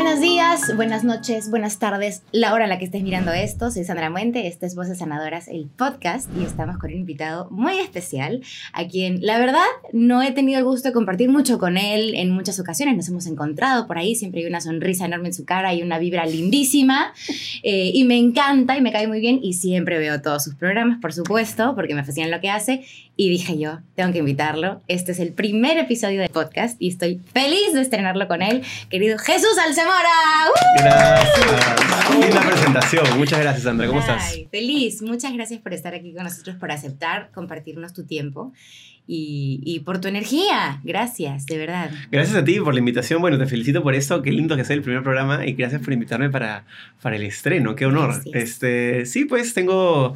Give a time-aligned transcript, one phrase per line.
[0.00, 3.72] Buenos días, buenas noches, buenas tardes, la hora en la que estés mirando esto.
[3.72, 7.78] Soy Sandra Muente, este es Voces Sanadoras, el podcast, y estamos con un invitado muy
[7.78, 8.40] especial,
[8.72, 12.30] a quien la verdad no he tenido el gusto de compartir mucho con él en
[12.30, 12.96] muchas ocasiones.
[12.96, 15.98] Nos hemos encontrado por ahí, siempre hay una sonrisa enorme en su cara y una
[15.98, 17.12] vibra lindísima,
[17.64, 21.00] eh, y me encanta y me cae muy bien, y siempre veo todos sus programas,
[21.00, 22.84] por supuesto, porque me fascina lo que hace,
[23.16, 24.80] y dije yo, tengo que invitarlo.
[24.86, 29.18] Este es el primer episodio del podcast y estoy feliz de estrenarlo con él, querido
[29.18, 29.58] Jesús
[29.88, 30.48] Alcemora.
[30.48, 30.82] ¡Uh!
[30.82, 32.20] Gracias.
[32.20, 33.18] Linda presentación.
[33.18, 33.86] Muchas gracias, Sandra.
[33.86, 34.32] ¿Cómo estás?
[34.32, 35.02] Ay, feliz.
[35.02, 38.52] Muchas gracias por estar aquí con nosotros, por aceptar compartirnos tu tiempo
[39.06, 40.80] y, y por tu energía.
[40.84, 41.90] Gracias, de verdad.
[42.10, 43.20] Gracias a ti por la invitación.
[43.20, 44.20] Bueno, te felicito por esto.
[44.22, 46.64] Qué lindo que sea el primer programa y gracias por invitarme para,
[47.00, 47.74] para el estreno.
[47.74, 48.12] Qué honor.
[48.12, 48.34] Gracias.
[48.34, 50.14] Este, sí, pues tengo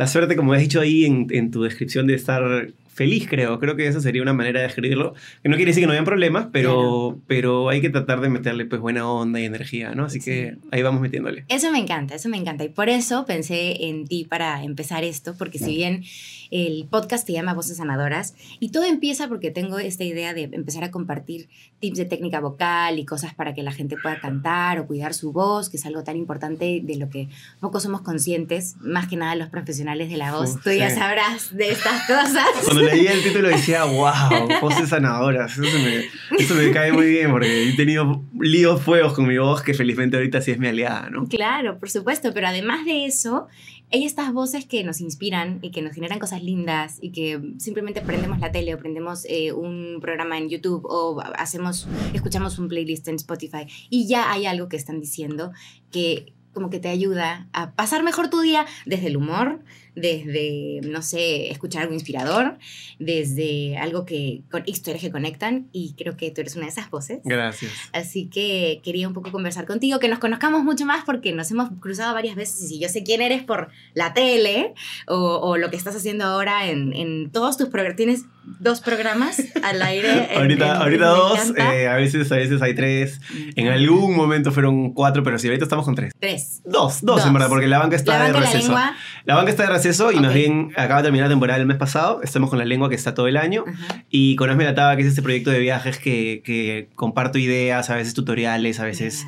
[0.00, 3.58] la suerte, como has dicho ahí en, en tu descripción, de estar feliz, creo.
[3.58, 5.12] Creo que esa sería una manera de describirlo.
[5.42, 8.64] Que no quiere decir que no hayan problemas, pero, pero hay que tratar de meterle
[8.64, 10.06] pues buena onda y energía, ¿no?
[10.06, 11.44] Así que ahí vamos metiéndole.
[11.48, 12.64] Eso me encanta, eso me encanta.
[12.64, 16.02] Y por eso pensé en ti para empezar esto, porque si bien
[16.50, 20.84] el podcast se llama Voces Sanadoras, y todo empieza porque tengo esta idea de empezar
[20.84, 21.48] a compartir
[21.78, 25.32] tips de técnica vocal y cosas para que la gente pueda cantar o cuidar su
[25.32, 27.28] voz, que es algo tan importante de lo que
[27.60, 30.56] poco somos conscientes, más que nada los profesionales de la voz.
[30.56, 30.96] Uf, Tú ya sí.
[30.96, 32.46] sabrás de estas cosas.
[32.64, 35.56] Cuando leí el título decía, wow, voces sanadoras.
[35.56, 36.04] Eso, me,
[36.42, 40.16] eso me cae muy bien porque he tenido líos fuegos con mi voz que felizmente
[40.16, 41.26] ahorita sí es mi aliada, ¿no?
[41.26, 43.46] Claro, por supuesto, pero además de eso,
[43.92, 48.00] hay estas voces que nos inspiran y que nos generan cosas lindas y que simplemente
[48.00, 53.08] prendemos la tele o prendemos eh, un programa en YouTube o hacemos, escuchamos un playlist
[53.08, 55.52] en Spotify y ya hay algo que están diciendo
[55.90, 59.60] que como que te ayuda a pasar mejor tu día desde el humor,
[59.94, 62.58] desde, no sé, escuchar algo inspirador,
[62.98, 66.90] desde algo que, con historias que conectan y creo que tú eres una de esas
[66.90, 67.20] voces.
[67.24, 67.72] Gracias.
[67.92, 71.70] Así que quería un poco conversar contigo, que nos conozcamos mucho más porque nos hemos
[71.80, 74.74] cruzado varias veces y yo sé quién eres por la tele
[75.06, 77.96] o, o lo que estás haciendo ahora en, en todos tus programas.
[77.96, 78.24] Tienes
[78.60, 80.28] dos programas al aire.
[80.32, 83.20] en- ahorita en- ahorita dos, eh, a veces a veces hay tres.
[83.56, 86.12] En algún momento fueron cuatro, pero sí, ahorita estamos con tres.
[86.18, 86.60] Tres.
[86.64, 87.26] Dos, dos, Dos.
[87.26, 88.68] en verdad, porque la banca está La banca de y la receso.
[88.68, 88.96] lengua.
[89.24, 89.79] La banca está de receso
[90.12, 90.20] y Ok.
[90.22, 92.22] más bien acaba de terminar la temporada el mes pasado.
[92.22, 93.64] Estamos con la lengua que está todo el año.
[93.66, 94.04] Ajá.
[94.10, 97.90] Y con Hazme la Taba, que es este proyecto de viajes que, que comparto ideas,
[97.90, 99.26] a veces tutoriales, a veces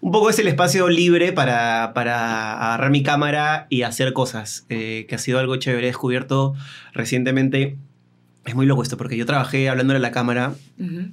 [0.00, 5.06] un poco es el espacio libre para, para agarrar mi cámara y hacer cosas, eh,
[5.08, 5.86] que ha sido algo chévere.
[5.86, 6.54] He descubierto
[6.92, 7.76] recientemente,
[8.44, 11.08] es muy loco esto, porque yo trabajé hablándole a la cámara Ujú.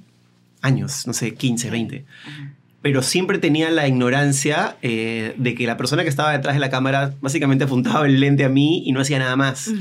[0.62, 2.52] años, no sé, 15, 20, Ajá.
[2.86, 6.70] Pero siempre tenía la ignorancia eh, de que la persona que estaba detrás de la
[6.70, 9.72] cámara básicamente apuntaba el lente a mí y no hacía nada más.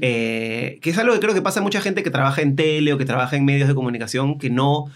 [0.00, 2.92] Eh, que es algo que creo que pasa a mucha gente que trabaja en tele
[2.92, 4.86] o que trabaja en medios de comunicación que no,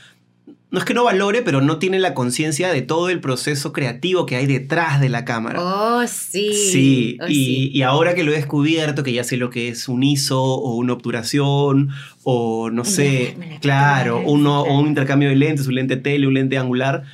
[0.73, 4.27] no es que no valore, pero no tiene la conciencia de todo el proceso creativo
[4.27, 5.61] que hay detrás de la cámara.
[5.63, 6.53] Oh, sí.
[6.53, 7.71] Sí, Oh, y, sí.
[7.73, 10.75] y ahora que lo he descubierto, que ya sé lo que es un ISO o
[10.75, 11.91] una obturación
[12.25, 14.75] o no sé, diafragma, la claro, captura, uno, claro.
[14.77, 17.05] o un intercambio de lentes, un lente tele, un lente angular,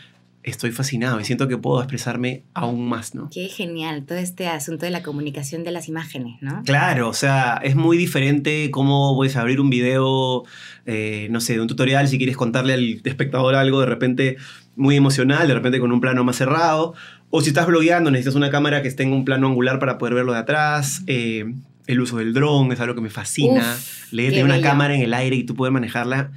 [0.50, 3.28] estoy fascinado y siento que puedo expresarme aún más, ¿no?
[3.32, 6.62] Qué genial todo este asunto de la comunicación de las imágenes, ¿no?
[6.64, 10.44] Claro, o sea, es muy diferente cómo puedes abrir un video,
[10.86, 14.36] eh, no sé, de un tutorial, si quieres contarle al espectador algo de repente
[14.76, 16.94] muy emocional, de repente con un plano más cerrado,
[17.30, 20.32] o si estás blogueando, necesitas una cámara que tenga un plano angular para poder verlo
[20.32, 21.02] de atrás.
[21.06, 21.44] eh,
[21.86, 23.74] el uso del dron es algo que me fascina.
[23.74, 26.30] Uf, Leer tener una cámara en el aire y tú poder manejarla,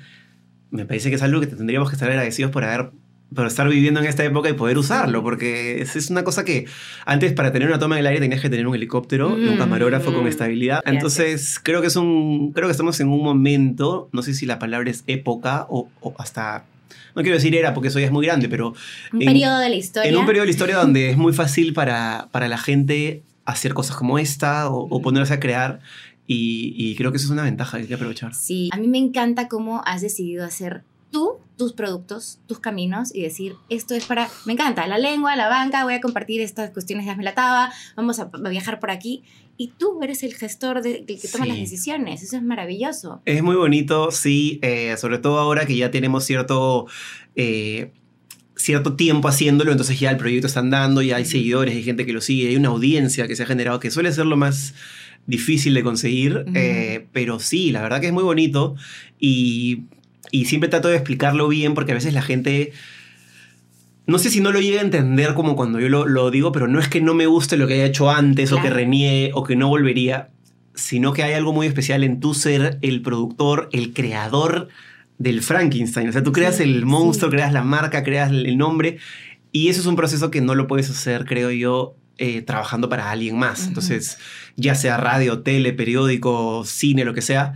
[0.72, 2.90] me parece que es algo que tendríamos que estar agradecidos por haber
[3.36, 6.66] por estar viviendo en esta época y poder usarlo, porque es, es una cosa que
[7.06, 9.56] antes para tener una toma en el aire tenías que tener un helicóptero y un
[9.56, 10.28] Mm, camarógrafo con mm.
[10.28, 10.82] estabilidad.
[10.86, 14.60] Entonces creo que es un, creo que estamos en un momento, no sé si la
[14.60, 16.66] palabra es época o, o hasta,
[17.16, 18.74] no quiero decir era porque eso ya es muy grande, pero
[19.12, 20.10] Un en- periodo de la historia.
[20.10, 23.74] en un periodo de la historia donde es muy fácil para, para la gente hacer
[23.74, 25.80] cosas como esta o, o ponerse a crear
[26.26, 28.34] y, y creo que eso es una ventaja que hay que aprovechar.
[28.34, 33.22] Sí, a mí me encanta cómo has decidido hacer tú tus productos, tus caminos y
[33.22, 37.06] decir, esto es para, me encanta, la lengua, la banca, voy a compartir estas cuestiones
[37.06, 39.24] de Hazme la Taba, vamos a, a viajar por aquí.
[39.56, 41.52] Y tú eres el gestor de, el que toma Sí.
[41.52, 43.22] las decisiones, eso es maravilloso.
[43.26, 46.88] Es muy bonito, sí, eh, sobre todo ahora que ya tenemos cierto,
[47.36, 47.92] eh,
[48.56, 52.14] cierto tiempo haciéndolo, entonces ya el proyecto está andando, ya hay seguidores, hay gente que
[52.14, 54.74] lo sigue, hay una audiencia que se ha generado, que suele ser lo más
[55.28, 58.76] difícil de conseguir, eh, pero sí, la verdad que es muy bonito
[59.20, 59.84] y,
[60.32, 62.74] y siempre trato de explicarlo bien porque a veces la gente...
[64.06, 66.68] No sé si no lo llega a entender como cuando yo lo, lo digo, pero
[66.68, 69.46] no es que no me guste lo que haya hecho antes o que reniegue o
[69.46, 70.30] que no volvería,
[70.76, 74.68] sino que hay algo muy especial en tú ser el productor, el creador
[75.18, 76.10] del Frankenstein.
[76.10, 77.38] O sea, tú creas Sí, el monstruo, sí.
[77.38, 78.98] creas la marca, creas el nombre.
[79.54, 83.12] Y eso es un proceso que no lo puedes hacer, creo yo, eh, trabajando para
[83.12, 83.68] alguien más.
[83.68, 84.18] Entonces,
[84.56, 87.54] ya sea radio, tele, periódico, cine, lo que sea,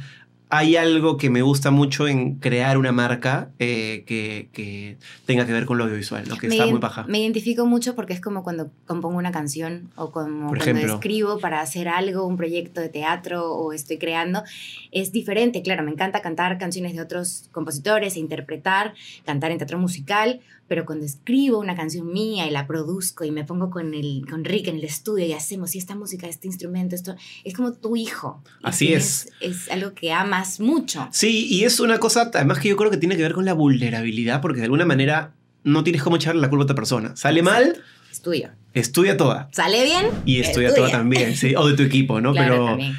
[0.49, 5.51] hay algo que me gusta mucho en crear una marca eh, que, que tenga que
[5.51, 7.03] ver con lo audiovisual, lo que me, está muy baja.
[7.07, 10.93] me identifico mucho porque es como cuando compongo una canción o como Por cuando ejemplo.
[10.95, 14.43] escribo para hacer algo, un proyecto de teatro o estoy creando.
[14.91, 18.93] Es diferente, claro, me encanta cantar canciones de otros compositores e interpretar,
[19.25, 23.43] cantar en teatro musical, pero cuando escribo una canción mía y la produzco y me
[23.45, 26.95] pongo con, el, con Rick en el estudio y hacemos y esta música, este instrumento,
[26.95, 28.43] esto es como tu hijo.
[28.63, 31.07] Así tienes- Es algo que amas mucho.
[31.11, 33.53] Sí, y es una cosa, además que yo creo que tiene que ver con la
[33.53, 35.33] vulnerabilidad, porque de alguna manera
[35.63, 37.15] no tienes cómo echarle la culpa a otra persona.
[37.15, 37.81] Sale mal,
[38.11, 38.49] Es tuyo.
[38.73, 39.49] estudia toda.
[39.51, 40.05] ¿Sale bien?
[40.25, 41.55] Y Es estudia toda también, sí.
[41.55, 42.31] O de tu equipo, ¿no?
[42.33, 42.95] Claro, Pero también.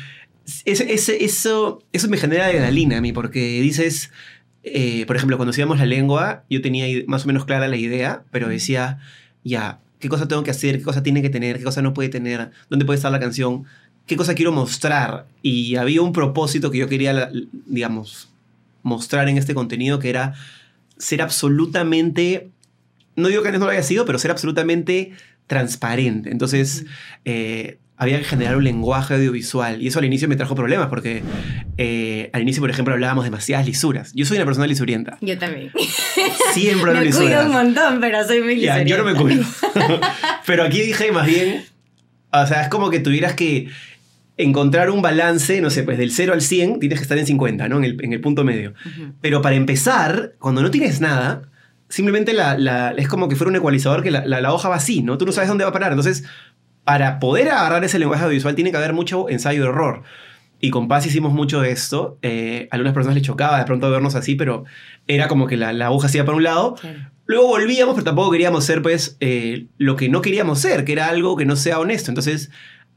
[0.65, 4.11] ese- ese- eso, eso me genera adrenalina a mí, porque dices,
[4.63, 8.25] eh, por ejemplo, cuando hacíamos la lengua, yo tenía más o menos clara la idea,
[8.31, 8.99] pero decía,
[9.45, 10.79] ya, ¿qué cosa tengo que hacer?
[10.79, 11.59] ¿Qué cosa tiene que tener?
[11.59, 12.51] ¿Qué cosa no puede tener?
[12.69, 13.65] ¿Dónde puede estar la canción?
[14.07, 15.27] ¿Qué cosa quiero mostrar?
[15.43, 17.31] Y había un propósito que yo quería,
[17.67, 18.31] digamos,
[18.83, 20.35] mostrar en este contenido, que era
[20.97, 22.51] ser absolutamente,
[23.17, 25.13] no digo que no lo haya sido, pero ser absolutamente
[25.47, 26.31] transparente.
[26.31, 26.87] Entonces,
[27.25, 29.83] eh, había que generar un lenguaje audiovisual.
[29.83, 31.23] Y eso al inicio me trajo problemas, porque
[31.77, 34.13] eh, al inicio, por ejemplo, hablábamos demasiadas lisuras.
[34.15, 35.19] Yo soy una persona lisurienta.
[35.21, 35.73] Yo también.
[36.55, 37.47] Siempre hablo me cuido lisuras.
[37.47, 39.47] un montón, pero soy muy Ya, yo no me lisurienta.
[39.73, 40.01] cuido.
[40.47, 41.65] Pero aquí dije más bien,
[42.33, 43.69] o sea, es como que tuvieras que
[44.37, 47.69] encontrar un balance, no sé, pues del 0 al 100 tienes que estar en 50,
[47.69, 47.79] ¿no?
[47.79, 48.73] En el, en el punto medio.
[48.87, 49.13] Ujú.
[49.21, 51.43] Pero para empezar, cuando no tienes nada,
[51.89, 55.03] simplemente la, la- es como que fuera un ecualizador que la- la hoja va así,
[55.03, 55.19] ¿no?
[55.19, 55.91] Tú no sabes dónde va a parar.
[55.91, 56.25] Entonces,
[56.89, 60.05] para poder agarrar ese lenguaje audiovisual tiene que haber mucho ensayo-error.
[60.59, 62.17] Y con Paz hicimos mucho de esto.
[62.23, 64.65] Eh, a algunas personas les chocaba de pronto vernos así, pero
[65.07, 66.77] era como que la, la aguja se iba para un lado.
[67.27, 71.09] Luego volvíamos, pero tampoco queríamos ser, pues, eh, lo que no queríamos ser, que era
[71.09, 72.11] algo que no sea honesto.
[72.11, 72.51] Entonces,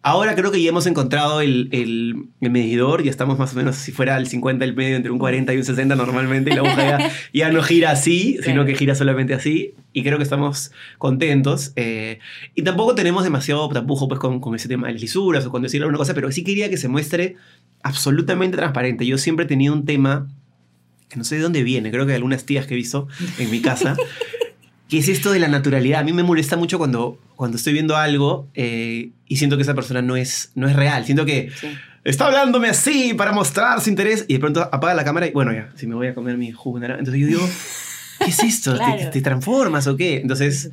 [0.04, 3.76] ahora creo que ya hemos encontrado el, el- el medidor, ya estamos más o menos,
[3.76, 6.62] si fuera el 50, el medio, entre un 40 y un 60 normalmente, y la
[6.62, 10.72] aguja ya, ya no gira así, sino que gira solamente así, y creo que estamos
[10.98, 11.74] contentos.
[11.76, 12.20] eh,
[12.56, 15.62] y tampoco tenemos demasiado tapujo, pues, con, con ese tema de las lisuras o con
[15.62, 17.36] decir alguna cosa, pero sí quería que se muestre
[17.84, 19.06] absolutamente transparente.
[19.06, 20.28] Yo siempre he tenido un tema
[21.10, 23.08] que no sé de dónde viene, creo que de algunas tías que he visto
[23.38, 23.98] en mi casa,
[24.92, 26.02] que es esto de la naturalidad.
[26.02, 29.74] A mí me molesta mucho cuando, cuando estoy viendo algo eh, y siento que esa
[29.74, 31.06] persona no es, no es real.
[31.06, 31.68] Siento que Sí.
[32.04, 35.54] está hablándome así para mostrar su interés y de pronto apaga la cámara y bueno,
[35.54, 37.00] ya, si me voy a comer mi jugo de naranja.
[37.00, 37.50] Entonces yo digo,
[38.20, 38.74] ¿qué es esto?
[38.74, 39.10] ¿Te- Claro.
[39.12, 40.18] ¿Te, transformas o qué?
[40.18, 40.70] Entonces,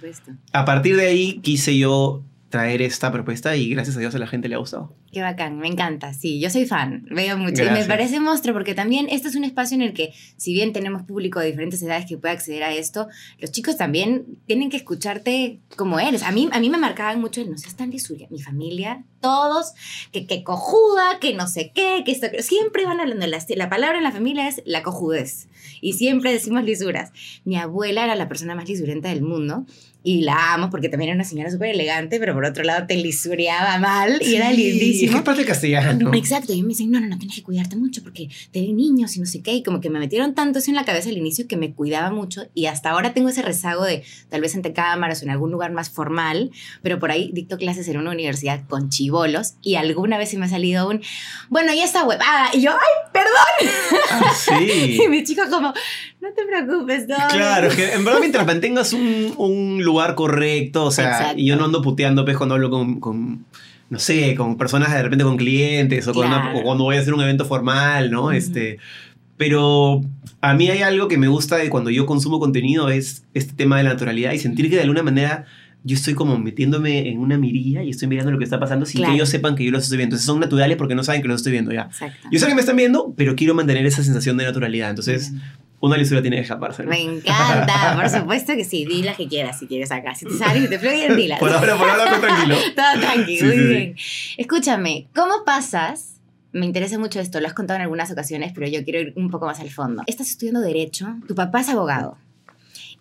[0.53, 4.27] a partir de ahí quise yo traer esta propuesta y gracias a Dios a la
[4.27, 4.95] gente le ha gustado.
[5.13, 6.15] Qué bacán, me encanta.
[6.15, 7.63] Sí, yo soy fan, veo mucho.
[7.63, 7.89] Y me Gracias.
[7.89, 11.41] parece monstruo porque también este es un espacio en el que, si bien tenemos público
[11.41, 13.09] de diferentes edades que puede acceder a esto,
[13.39, 16.23] los chicos también tienen que escucharte como eres.
[16.23, 18.29] A mí, a mí me marcaban mucho el no seas tan lisuria.
[18.31, 19.73] Mi familia, todos,
[20.13, 22.27] que, que cojuda, que no sé qué, que esto.
[22.41, 23.27] Siempre van hablando.
[23.27, 25.49] La, la palabra en la familia es la cojudez.
[25.81, 27.13] Y siempre decimos lisuras.
[27.45, 29.67] Mi abuela era la persona más lisurenta del mundo.
[30.05, 32.97] Y la amo porque también era una señora súper elegante, pero por otro lado te
[32.97, 35.07] lisureaba mal y era Sí, lindísimo.
[35.07, 36.15] Es que es parte castellano.
[36.15, 39.17] Exacto, y me dicen, no, no, no, tienes que cuidarte mucho porque te ven niños
[39.17, 41.17] y no sé qué, y como que me metieron tanto eso en la cabeza al
[41.19, 44.73] inicio que me cuidaba mucho y hasta ahora tengo ese rezago de tal vez ante
[44.73, 46.51] cámaras o en algún lugar más formal,
[46.83, 50.47] pero por ahí dicto clases en una universidad con chivolos y alguna vez se me
[50.47, 51.03] ha salido un,
[51.51, 53.75] bueno, y esa huevada, y yo, ay, perdón,
[54.11, 54.99] Ah, sí.
[55.05, 55.73] y mi chico como,
[56.21, 57.17] no te preocupes, no.
[57.31, 61.35] Claro, que en verdad mientras mantengas un, un lugar correcto, o sea, Exacto.
[61.41, 63.45] y yo no ando puteando pues cuando hablo con, con,
[63.91, 66.59] no sé, con personas de repente con clientes o, con una- Claro.
[66.59, 68.23] o cuando voy a hacer un evento formal, ¿no?
[68.25, 68.31] Ujú.
[68.33, 68.79] Este,
[69.37, 70.03] pero
[70.41, 73.77] a mí hay algo que me gusta de cuando yo consumo contenido es este tema
[73.79, 75.45] de la naturalidad y sentir que de alguna manera
[75.85, 78.99] yo estoy como metiéndome en una mirilla y estoy mirando lo que está pasando sin
[78.99, 79.13] Claro.
[79.13, 80.15] que ellos sepan que yo los estoy viendo.
[80.17, 81.83] Entonces son naturales porque no saben que los estoy viendo ya.
[81.83, 82.29] Exacto.
[82.33, 84.91] Yo sé que me están viendo, pero quiero mantener esa sensación de naturalidad.
[84.91, 85.33] Entonces,
[85.81, 86.83] una lisura tiene que escaparse.
[86.83, 86.91] ¿no?
[86.91, 90.15] Me encanta, por supuesto que sí, di las que quieras si quieres acá.
[90.15, 91.39] Si te sale y te fluyen, dilas.
[91.39, 92.57] Por ahora, por ahora, todo tranquilo.
[92.77, 93.69] Todo tranqui, Sí, muy sí, sí.
[93.69, 93.97] bien.
[94.37, 96.15] Escúchame, ¿cómo pasas?
[96.53, 99.31] Me interesa mucho esto, lo has contado en algunas ocasiones, pero yo quiero ir un
[99.31, 100.03] poco más al fondo.
[100.07, 102.17] Estás estudiando Derecho, tu papá es abogado,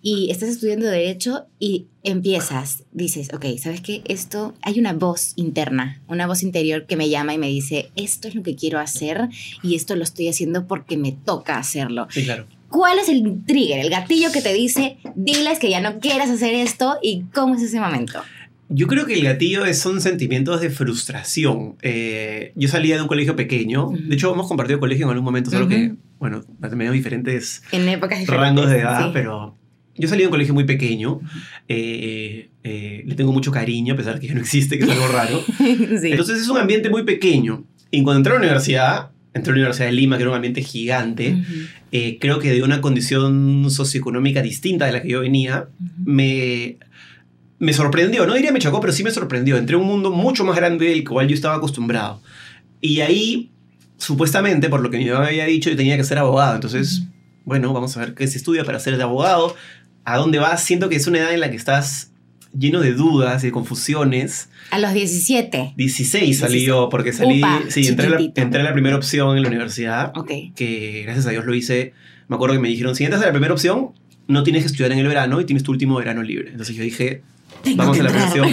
[0.01, 4.01] y estás estudiando Derecho y empiezas, dices, ok, ¿sabes qué?
[4.05, 8.27] Esto, hay una voz interna, una voz interior que me llama y me dice, esto
[8.27, 9.29] es lo que quiero hacer
[9.63, 12.07] y esto lo estoy haciendo porque me toca hacerlo.
[12.11, 12.45] Sí, claro.
[12.69, 16.53] ¿Cuál es el trigger, el gatillo que te dice, diles que ya no quieras hacer
[16.53, 18.19] esto y cómo es ese momento?
[18.69, 21.75] Yo creo que el gatillo es- son sentimientos de frustración.
[21.81, 23.91] Eh, yo salía de un colegio pequeño.
[23.97, 25.97] De hecho, hemos compartido colegio en algún momento, solo que, Ujú.
[26.19, 28.47] bueno, tenemos diferentes En épocas diferentes.
[28.55, 29.09] rangos de edad, sí.
[29.13, 29.55] pero
[29.95, 31.21] yo salí de un colegio muy pequeño.
[31.69, 34.89] eh, eh, le tengo mucho cariño, a pesar de que ya no existe, que es
[34.89, 35.39] algo raro.
[36.01, 36.11] sí.
[36.11, 37.63] Entonces es un ambiente muy pequeño.
[37.91, 40.35] Y cuando entré a la universidad, entré a la Universidad de Lima, que era un
[40.35, 41.53] ambiente gigante, Ujú,
[41.91, 45.91] eh, creo que de una condición socioeconómica distinta de la que yo venía, ujú.
[46.03, 46.77] me,
[47.59, 48.25] me sorprendió.
[48.27, 49.57] No diría me chocó, pero sí me sorprendió.
[49.57, 52.21] Entré a un mundo mucho más grande del cual yo estaba acostumbrado.
[52.81, 53.49] Y ahí,
[53.97, 56.55] supuestamente, por lo que mi mamá había dicho, yo tenía que ser abogado.
[56.55, 57.11] Entonces, Ujú.
[57.45, 59.55] bueno, vamos a ver qué se estudia para ser de abogado.
[60.03, 60.63] ¿A dónde vas?
[60.63, 62.11] Siento que es una edad en la que estás
[62.57, 64.49] lleno de dudas y de confusiones.
[64.71, 65.73] A los 17.
[65.75, 69.35] 16 salí yo, porque salí, Upa, sí, entré a, la, entré a la primera opción
[69.37, 70.13] en la universidad,
[70.55, 71.93] que gracias a Dios lo hice.
[72.27, 73.89] Me acuerdo que me dijeron, si entras a la primera opción,
[74.27, 76.49] no tienes que estudiar en el verano y tienes tu último verano libre.
[76.51, 77.21] Entonces yo dije,
[77.63, 78.49] Tengo vamos a la opción.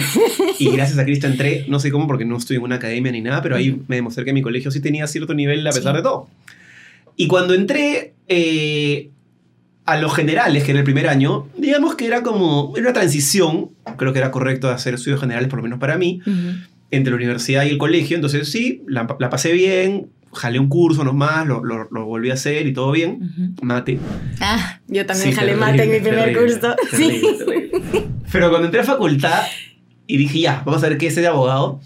[0.59, 3.21] Y gracias a Cristo entré, no sé cómo, porque no estoy en una academia ni
[3.21, 5.97] nada, pero ahí me demostré que mi colegio sí tenía cierto nivel a pesar Sí.
[5.97, 6.29] de todo.
[7.17, 9.09] Y cuando entré eh,
[9.85, 13.69] a los generales, que era el primer año, digamos que era como era una transición,
[13.97, 16.21] creo que era correcto hacer estudios generales, por lo menos para mí,
[16.91, 18.15] entre la universidad y el colegio.
[18.15, 22.33] Entonces sí, la, la pasé bien, jalé un curso nomás, lo, lo, lo volví a
[22.33, 23.55] hacer y todo bien.
[23.61, 23.99] Mate.
[24.41, 26.75] Ah, yo también Sí, jalé terrible, mate en mi primer terrible, curso.
[26.91, 28.05] terrible, sí.
[28.31, 29.43] Pero cuando entré a facultad
[30.07, 31.79] y dije, ya, vamos a ver qué es de abogado,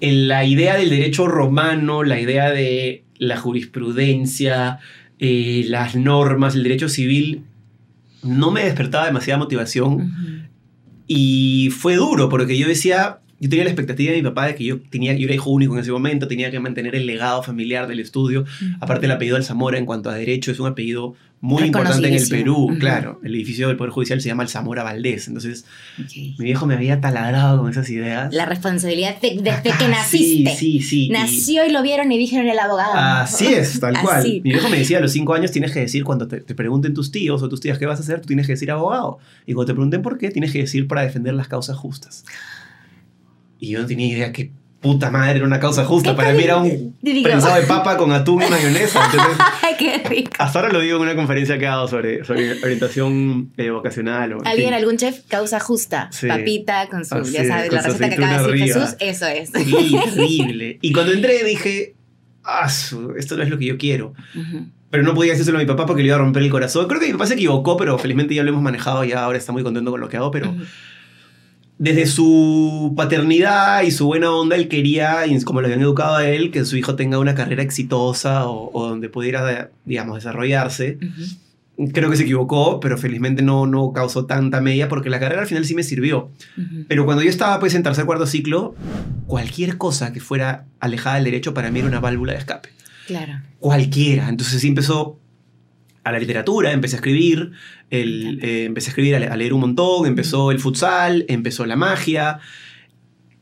[0.00, 4.80] en la idea del derecho romano, la idea de la jurisprudencia,
[5.24, 7.44] eh, las normas, el derecho civil,
[8.24, 10.48] no me despertaba demasiada motivación.
[11.06, 14.64] Y fue duro porque yo decía, yo tenía la expectativa de mi papá de que
[14.64, 17.88] yo, tenía, yo era hijo único en ese momento, tenía que mantener el legado familiar
[17.88, 18.44] del estudio.
[18.80, 22.28] Aparte el apellido Alzamora en cuanto a derecho es un apellido muy importante en el.
[22.28, 23.20] Perú, claro.
[23.24, 25.26] El edificio del Poder Judicial se llama Alzamora Valdés.
[25.26, 25.64] Entonces
[26.14, 28.32] mi viejo me había taladrado con esas ideas.
[28.32, 30.54] La responsabilidad de- desde Acá, que naciste.
[30.54, 31.08] Sí, sí, sí.
[31.10, 32.92] Nació y lo vieron y dijeron el abogado.
[32.94, 34.18] Así es, tal cual.
[34.20, 34.40] Así.
[34.44, 36.94] Mi viejo me decía, a los cinco años tienes que decir, cuando te, te pregunten
[36.94, 39.18] tus tíos o tus tías qué vas a hacer, tú tienes que decir abogado.
[39.44, 42.24] Y cuando te pregunten por qué, tienes que decir para defender las causas justas.
[43.62, 44.50] Y yo no tenía idea qué
[44.80, 46.10] puta madre era una causa justa.
[46.10, 49.04] ¿Qué Para mí era un Digo, prensado de papa con atún y mayonesa.
[49.04, 49.36] Entonces,
[49.78, 50.32] qué rico.
[50.36, 54.32] hasta ahora lo digo en una conferencia que he dado sobre, sobre orientación eh, vocacional.
[54.32, 54.74] O, en ¿Alguien, fin.
[54.74, 55.20] algún chef?
[55.28, 56.08] Causa justa.
[56.10, 56.26] Sí.
[56.26, 58.74] Papita con su, Así ya es, sabes, la receta que acaba de decir.
[58.74, 59.50] Jesús, eso es.
[59.54, 60.78] Sí, terrible.
[60.82, 61.94] Y cuando entré dije,
[62.42, 62.66] ah,
[63.16, 64.14] esto no es lo que yo quiero.
[64.34, 64.66] Ujú.
[64.90, 66.88] Pero no podía decírselo a mi papá porque le iba a romper el corazón.
[66.88, 69.52] Creo que mi papá se equivocó, pero felizmente ya lo hemos manejado, ya ahora está
[69.52, 70.64] muy contento con lo que hago, pero Ujú.
[71.78, 76.50] Desde su paternidad y su buena onda, él quería, como lo habían educado a él,
[76.50, 80.98] que su hijo tenga una carrera exitosa o, o donde pudiera, digamos, desarrollarse.
[81.92, 85.48] Creo que se equivocó, pero felizmente no, no causó tanta mella porque la carrera al
[85.48, 86.30] final sí me sirvió.
[86.86, 88.74] Pero cuando yo estaba pues en tercer cuarto ciclo,
[89.26, 92.68] cualquier cosa que fuera alejada del derecho para mí era una válvula de escape.
[93.06, 93.40] Claro.
[93.58, 94.28] Cualquiera.
[94.28, 95.18] Entonces sí empezó
[96.04, 97.52] a la literatura, empecé a escribir,
[97.90, 101.64] el, eh, empecé a escribir, a, le- a leer un montón, empezó el futsal, empezó
[101.66, 102.40] la magia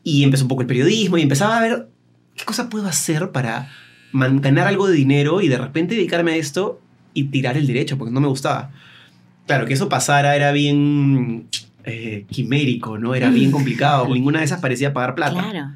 [0.03, 1.87] y empezó un poco el periodismo y empezaba a ver
[2.35, 3.71] qué cosa puedo hacer para
[4.13, 6.79] ganar algo de dinero y de repente dedicarme a esto
[7.13, 8.71] y tirar el derecho, porque no me gustaba.
[9.47, 11.47] Claro, que eso pasara era bien
[11.83, 13.15] eh, quimérico, ¿no?
[13.15, 14.07] Era bien complicado.
[14.07, 15.33] Ninguna de esas parecía pagar plata.
[15.49, 15.71] Claro.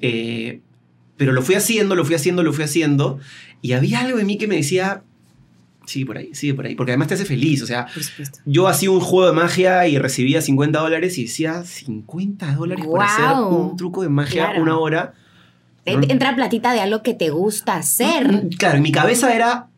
[0.00, 0.60] Eh,
[1.16, 3.20] pero lo fui haciendo, lo fui haciendo, lo fui haciendo.
[3.60, 5.02] Y había algo en mí que me decía,
[5.86, 6.74] sigue por ahí, sigue por ahí.
[6.74, 7.62] Porque además te hace feliz.
[7.62, 7.86] O sea,
[8.44, 13.02] yo hacía un juego de magia y recibía 50 dólares y decía, 50 dólares por
[13.02, 14.62] hacer un truco de magia Claro.
[14.62, 15.14] una hora.
[15.84, 18.30] Entra platita de algo que te gusta hacer.
[18.30, 19.68] Mm, Claro, en mi cabeza era,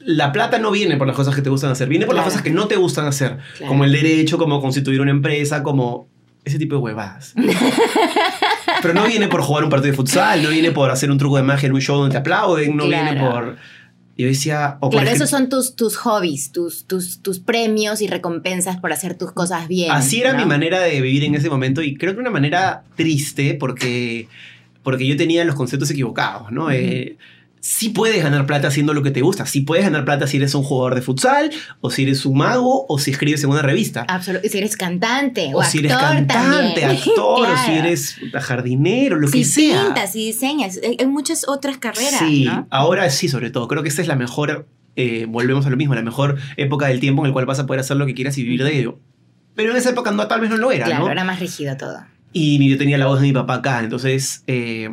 [0.00, 2.42] la plata no viene por las cosas que te gustan hacer, viene por las cosas
[2.42, 3.38] que no te gustan hacer.
[3.56, 3.68] Claro.
[3.72, 6.08] Como el derecho, como constituir una empresa, como
[6.44, 7.34] ese tipo de huevadas.
[8.82, 11.36] Pero no viene por jugar un partido de futsal, no viene por hacer un truco
[11.36, 13.56] de magia en un show donde te aplauden, no viene por...
[14.20, 14.78] Yo decía...
[14.80, 19.16] O Claro, esos son tus, tus hobbies, tus, tus, tus premios y recompensas por hacer
[19.16, 19.90] tus cosas bien.
[19.90, 20.38] Así era ¿no?
[20.38, 24.28] mi manera de vivir en ese momento y creo que una manera triste porque,
[24.82, 26.70] porque yo tenía los conceptos equivocados, ¿no?
[26.70, 27.16] Eh,
[27.62, 30.54] sí puedes ganar plata haciendo lo que te gusta, sí puedes ganar plata si eres
[30.54, 31.50] un jugador de futsal
[31.80, 34.06] o si eres un mago o si escribes en una revista.
[34.06, 36.32] Absolut- si eres cantante o, o si eres cantante,
[36.80, 36.90] también.
[36.96, 39.84] actor, o si eres jardinero, lo si que sea.
[39.84, 42.66] pintas, si diseñas, hay hay muchas otras carreras, sí, ¿no?
[42.70, 43.68] ahora sí, sobre todo.
[43.68, 47.00] Creo que esta es la mejor, eh, volvemos a lo mismo, la mejor época del
[47.00, 48.98] tiempo en el cual vas a poder hacer lo que quieras y vivir de ello.
[49.54, 51.10] Pero en esa época no, tal vez no lo era, Claro, ¿no?
[51.10, 51.98] era más rígido todo.
[52.32, 53.80] Y yo tenía la voz de mi papá acá.
[53.80, 54.88] Entonces, eh,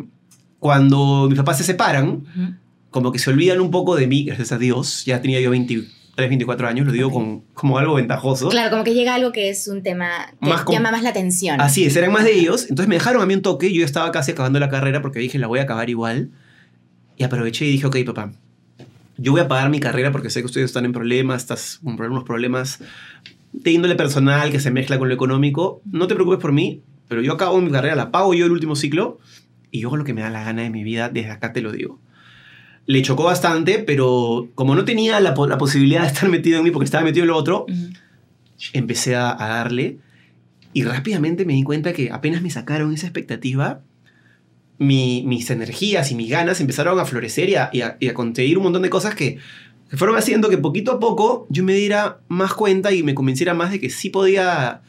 [0.60, 2.54] cuando mis papás se separan, Ujú.
[2.90, 5.04] como que se olvidan un poco de mí, gracias a Dios.
[5.06, 7.14] Ya tenía yo 23 23, 24 años, lo digo Ok.
[7.14, 8.50] con, como algo ventajoso.
[8.50, 10.10] Claro, como que llega algo que es un tema
[10.42, 11.62] que Más llama más la atención.
[11.62, 12.64] Así es, eran más de ellos.
[12.72, 13.72] Entonces me dejaron a mí un toque.
[13.72, 16.32] Yo estaba casi acabando la carrera porque dije, la voy a acabar igual.
[17.18, 18.32] Y aproveché y dije, ok, papá,
[19.18, 22.00] yo voy a pagar mi carrera porque sé que ustedes están en problemas, estás con
[22.02, 22.80] unos problemas
[23.54, 25.82] de índole personal que se mezcla con lo económico.
[25.86, 28.76] No te preocupes por mí, pero yo acabo mi carrera, la pago yo el último
[28.76, 29.20] ciclo
[29.72, 31.62] y yo hago lo que me da la gana de mi vida, desde acá te
[31.62, 32.00] lo digo.
[32.86, 36.64] Le chocó bastante, pero como no tenía la, po- la posibilidad de estar metido en
[36.64, 37.66] mí porque estaba metido en lo otro,
[38.74, 39.98] empecé a, a darle
[40.74, 43.82] y rápidamente me di cuenta que apenas me sacaron esa expectativa,
[44.80, 48.14] mi- mis energías y mis ganas empezaron a florecer y a, y a- y a
[48.14, 49.38] conseguir un montón de cosas que,
[49.90, 53.54] que fueron haciendo que poquito a poco yo me diera más cuenta y me convenciera
[53.54, 54.82] más de que sí podía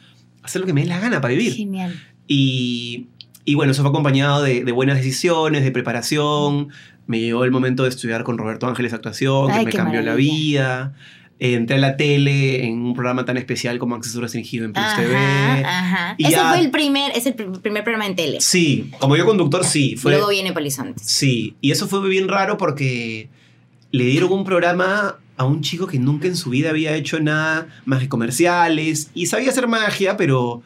[0.43, 1.53] hacer lo que me dé la gana para vivir.
[1.53, 1.99] Genial.
[2.27, 3.07] Y,
[3.45, 6.69] y bueno, eso fue acompañado de, de buenas decisiones, de preparación.
[7.07, 10.13] Me llegó el momento de estudiar con Roberto Ángeles Actuación, Ay, que me cambió la
[10.15, 10.93] vida.
[11.41, 15.15] Entré a la tele en un programa tan especial como Acceso Restringido en Plus TV.
[15.65, 16.15] Ajá.
[16.17, 18.41] Y Ese ya- fue el primer, es el pr- primer programa en tele.
[18.41, 19.95] Sí, como yo conductor, sí.
[19.95, 21.01] Fue, Luego viene Polizontes.
[21.09, 23.29] Sí, y eso fue bien raro porque
[23.91, 27.67] le dieron un programa a un chico que nunca en su vida había hecho nada
[27.85, 30.61] más que comerciales y sabía hacer magia, pero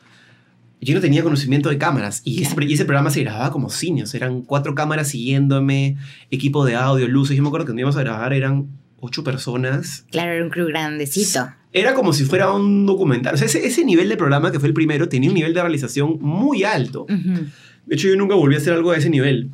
[0.83, 2.21] yo no tenía conocimiento de cámaras.
[2.23, 5.97] Y ese, y ese programa se grababa como cine, o sea, eran cuatro cámaras siguiéndome,
[6.31, 7.35] equipo de audio, luces.
[7.37, 8.67] Yo me acuerdo que cuando íbamos a grabar eran
[8.99, 10.05] ocho personas.
[10.11, 11.49] Claro, era un crew grandecito.
[11.71, 13.33] Era como si fuera un documental.
[13.35, 15.61] O sea, ese, ese nivel de programa que fue el primero tenía un nivel de
[15.61, 17.05] realización muy alto.
[17.07, 19.51] De hecho, yo nunca volví a hacer algo de ese nivel.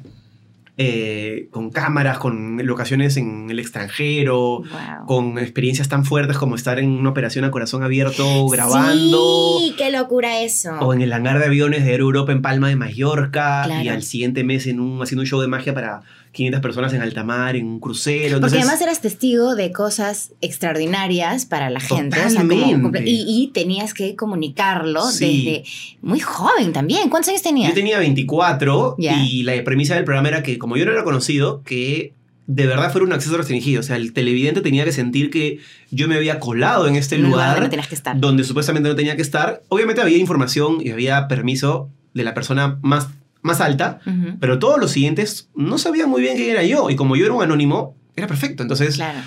[0.82, 5.06] Eh, con cámaras, con locaciones en el extranjero, Wow.
[5.08, 9.92] con experiencias tan fuertes como estar en una operación a corazón abierto grabando, Sí, qué
[9.92, 10.72] locura eso.
[10.80, 13.84] o en el hangar de aviones de Air Europa en Palma de Mallorca, Claro.
[13.84, 17.02] y al siguiente mes en un, haciendo un show de magia para 500 personas en
[17.02, 18.40] alta mar, en un crucero.
[18.40, 22.18] Porque además eras testigo de cosas extraordinarias para la gente.
[22.20, 22.76] o sea, Totalmente.
[22.78, 25.44] comple- y, y tenías que comunicarlo Sí.
[25.46, 25.64] desde
[26.02, 27.10] muy joven también.
[27.10, 27.70] ¿Cuántos años tenías?
[27.70, 29.22] Yo tenía 24 Ya.
[29.24, 32.14] y la premisa del programa era que, como yo no era conocido, que
[32.48, 33.80] de verdad fuera un acceso restringido.
[33.80, 35.60] O sea, el televidente tenía que sentir que
[35.92, 38.20] yo me había colado en este lugar donde no que estar.
[38.20, 39.62] donde supuestamente no tenía que estar.
[39.70, 43.08] Obviamente había información y había permiso de la persona más,
[43.42, 44.00] más alta,
[44.40, 46.90] pero todos los siguientes no sabían muy bien quién era yo.
[46.90, 48.64] Y como yo era un anónimo, era perfecto.
[48.64, 49.20] Entonces, Claro.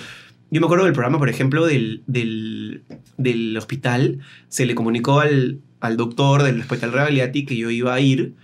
[0.51, 2.83] yo me acuerdo del programa, por ejemplo, del, del,
[3.17, 4.19] del hospital.
[4.49, 8.35] Se le comunicó al, al doctor del Hospital Realiati que yo iba a ir.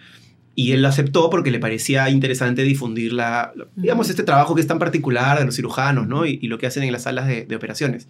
[0.55, 4.67] Y él lo aceptó porque le parecía interesante difundir la, digamos, este trabajo que es
[4.67, 6.25] tan particular de los cirujanos, ¿no?
[6.25, 8.09] Y, y lo que hacen en las salas de, de operaciones.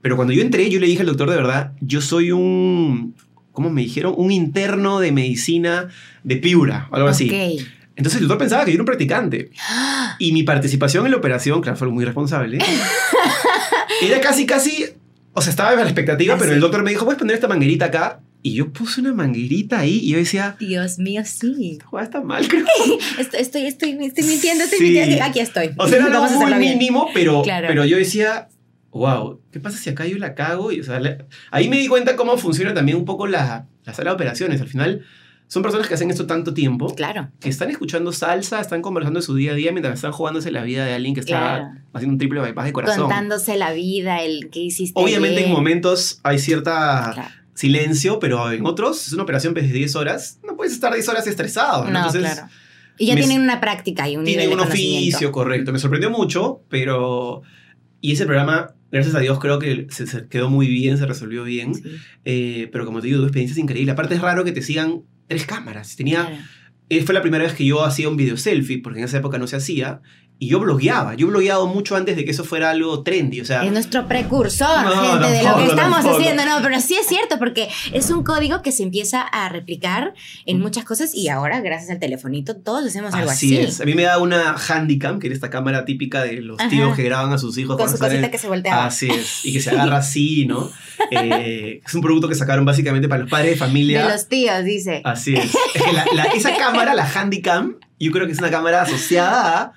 [0.00, 3.14] Pero cuando yo entré, yo le dije al doctor de verdad, yo soy un,
[3.60, 4.14] ¿cómo me dijeron?
[4.16, 5.88] Un interno de medicina
[6.24, 7.28] de Piura, o algo así.
[7.28, 7.66] Ok.
[7.96, 9.50] Entonces el doctor pensaba que yo era un practicante.
[10.18, 12.58] Y mi participación en la operación, claro, fue muy responsable.
[14.02, 14.86] era casi, casi.
[15.32, 16.54] O sea, estaba a la expectativa, pero Así.
[16.54, 18.20] el doctor me dijo, ¿puedes poner esta manguerita acá?
[18.42, 21.78] Y yo puse una manguerita ahí y yo decía, Dios mío, sí.
[21.84, 22.64] "Joder, está mal, creo.
[23.18, 24.84] Estoy, estoy, estoy, estoy mintiendo, estoy Sí.
[24.84, 25.24] mintiendo.
[25.24, 25.70] Aquí estoy.
[25.76, 27.66] O sea, era algo muy mínimo, pero, Claro.
[27.68, 28.48] pero yo decía,
[28.92, 30.72] wow, ¿qué pasa si acá yo la cago?
[30.72, 33.94] Y, o sea, le- ahí me di cuenta cómo funciona también un poco la, la
[33.94, 34.60] sala de operaciones.
[34.60, 35.04] Al final,
[35.46, 36.94] son personas que hacen esto tanto tiempo.
[36.94, 37.28] Claro.
[37.40, 40.62] que están escuchando salsa, están conversando de su día a día mientras están jugándose la
[40.62, 41.64] vida de alguien que está Claro.
[41.92, 43.00] haciendo un triple bypass de corazón.
[43.02, 45.00] Contándose la vida, el que hiciste.
[45.00, 45.56] Obviamente en ayer.
[45.56, 47.28] momentos hay cierta Claro.
[47.54, 51.08] silencio, pero en otros es una operación pues, de 10 horas, no puedes estar 10
[51.08, 51.84] horas estresado.
[51.84, 51.90] ¿no?
[51.90, 52.48] No, Entonces, claro.
[52.98, 55.72] Y ya me- tienen una práctica y un tienen un oficio, correcto.
[55.72, 57.42] Me sorprendió mucho, pero...
[58.02, 61.44] Y ese programa, gracias a Dios, creo que se, se quedó muy bien, se resolvió
[61.44, 61.74] bien.
[61.74, 61.82] Sí,
[62.24, 63.92] Eh, pero como te digo, tu experiencia es increíble.
[63.92, 65.96] Aparte es raro que te sigan tres cámaras.
[65.96, 66.26] Tenía...
[66.26, 66.44] claro.
[66.92, 69.38] Eh, fue la primera vez que yo hacía un video selfie, porque en esa época
[69.38, 70.00] no se hacía,
[70.42, 71.14] y yo blogueaba.
[71.14, 73.62] Yo he blogueado mucho antes de que eso fuera algo trendy, o sea...
[73.62, 76.16] Es nuestro precursor, No, gente, de lo que estamos tampoco.
[76.18, 76.44] haciendo.
[76.46, 80.14] No, pero sí es cierto, porque es un código que se empieza a replicar
[80.46, 83.54] en muchas cosas y ahora, gracias al telefonito, todos hacemos algo así.
[83.58, 83.80] Así es.
[83.82, 86.70] A mí me da una Handycam, que era esta cámara típica de los Ajá.
[86.70, 87.76] tíos que graban a sus hijos.
[87.76, 88.86] Con su cosita que se voltea.
[88.86, 89.44] Así es.
[89.44, 90.70] Y que se agarra así, ¿no?
[91.10, 94.04] Eh, es un producto que sacaron básicamente para los padres de familia.
[94.06, 95.00] de los tíos, dice.
[95.04, 95.54] Así es.
[95.74, 99.60] Es que la- la- esa cámara, la Handycam, yo creo que es una cámara asociada
[99.64, 99.72] a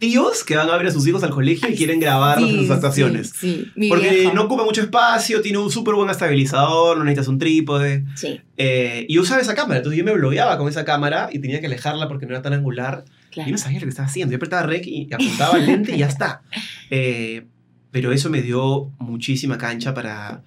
[0.00, 2.62] tíos que van a ver a sus hijos al colegio y quieren grabarlos en Sí,
[2.62, 3.28] sus actuaciones.
[3.38, 7.28] Sí, sí, mi Porque no ocupa mucho espacio, tiene un súper buen estabilizador, no necesitas
[7.28, 8.04] un trípode.
[8.16, 11.60] Sí, Eh, y usaba esa cámara, entonces yo me blogueaba con esa cámara y tenía
[11.60, 13.04] que alejarla porque no era tan angular.
[13.30, 13.46] claro.
[13.48, 14.32] Yo no sabía lo que estaba haciendo.
[14.32, 16.42] Yo apretaba rec y apuntaba al lente y ya está.
[16.90, 17.46] Eh,
[17.92, 20.42] pero eso me dio muchísima cancha para,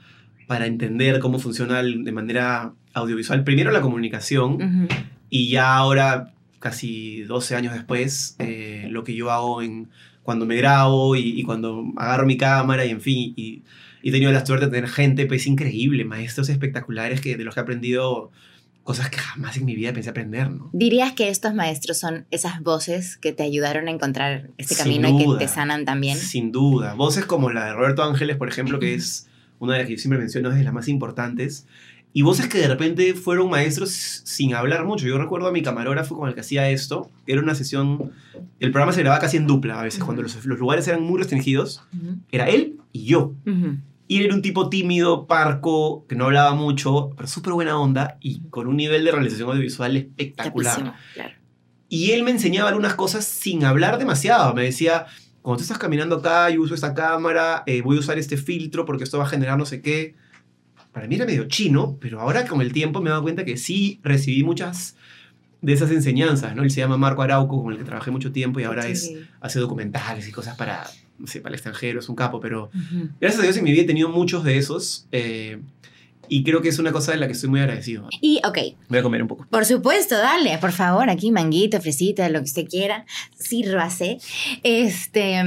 [0.48, 3.44] para entender cómo funciona de manera audiovisual.
[3.44, 4.88] Primero la comunicación Ujú.
[5.30, 9.90] y ya ahora casi 12 años después, eh, lo que yo hago en,
[10.24, 13.64] cuando me grabo y, y cuando agarro mi cámara y en fin, y,
[14.02, 17.54] y he tenido la suerte de tener gente pues increíble, maestros espectaculares que, de los
[17.54, 18.32] que he aprendido
[18.84, 20.70] cosas que jamás en mi vida pensé aprender, ¿no?
[20.72, 25.10] ¿Dirías que estos maestros son esas voces que te ayudaron a encontrar este Sin camino
[25.10, 26.18] y que te sanan también?
[26.18, 26.94] Sin duda.
[26.94, 29.28] Voces como la de Roberto Ángeles, por ejemplo, que es
[29.60, 31.66] una de las que yo siempre menciono, es de las más importantes.
[32.16, 35.08] Y voces que de repente fueron maestros sin hablar mucho.
[35.08, 37.10] Yo recuerdo a mi camarógrafo con el que hacía esto.
[37.26, 38.12] Era una sesión...
[38.60, 40.06] El programa se grababa casi en dupla a veces, Ujú.
[40.06, 41.84] cuando los, los lugares eran muy restringidos.
[41.92, 42.18] Ujú.
[42.32, 43.34] Era él y yo.
[43.48, 43.78] Ujú.
[44.08, 48.18] Y él era un tipo tímido, parco, que no hablaba mucho, pero súper buena onda
[48.22, 50.74] y con un nivel de realización audiovisual espectacular.
[50.76, 51.34] Capísimo, claro.
[51.90, 54.54] Y él me enseñaba algunas cosas sin hablar demasiado.
[54.54, 55.08] Me decía,
[55.42, 58.86] cuando tú estás caminando acá, yo uso esta cámara, eh, voy a usar este filtro
[58.86, 60.16] porque esto va a generar no sé qué.
[60.94, 63.58] Para mí era medio chino, pero ahora con el tiempo me he dado cuenta que
[63.58, 64.96] sí recibí muchas
[65.62, 66.64] de esas enseñanzas, ¿no?
[66.64, 69.18] Él se llama Marco Arauco, con el que trabajé mucho tiempo y ahora es, Sí.
[69.42, 70.86] hace documentales y cosas para,
[71.18, 72.70] no sé, para el extranjero, es un capo, pero
[73.20, 75.62] gracias a Dios en mi vida he tenido muchos de esos eh,
[76.28, 78.08] y creo que es una cosa de la que estoy muy agradecido.
[78.22, 78.58] Y, ok,
[78.90, 79.48] Voy a comer un poco.
[79.50, 83.06] Por supuesto, dale, por favor, aquí manguito, fresita, lo que usted quiera,
[83.38, 84.18] sírvase.
[84.64, 85.46] Este, Ay,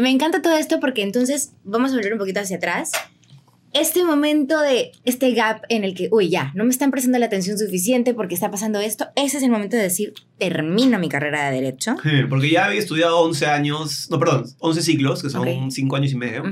[0.00, 2.92] me encanta todo esto porque entonces vamos a volver un poquito hacia atrás.
[3.74, 7.26] Este momento de este gap en el que, uy, ya, no me están prestando la
[7.26, 11.50] atención suficiente porque está pasando esto, ese es el momento de decir, termino mi carrera
[11.50, 11.94] de derecho.
[12.30, 15.70] Porque ya había estudiado 11 años, no, perdón, 11 ciclos, que son Ok.
[15.70, 16.44] 5 años y medio.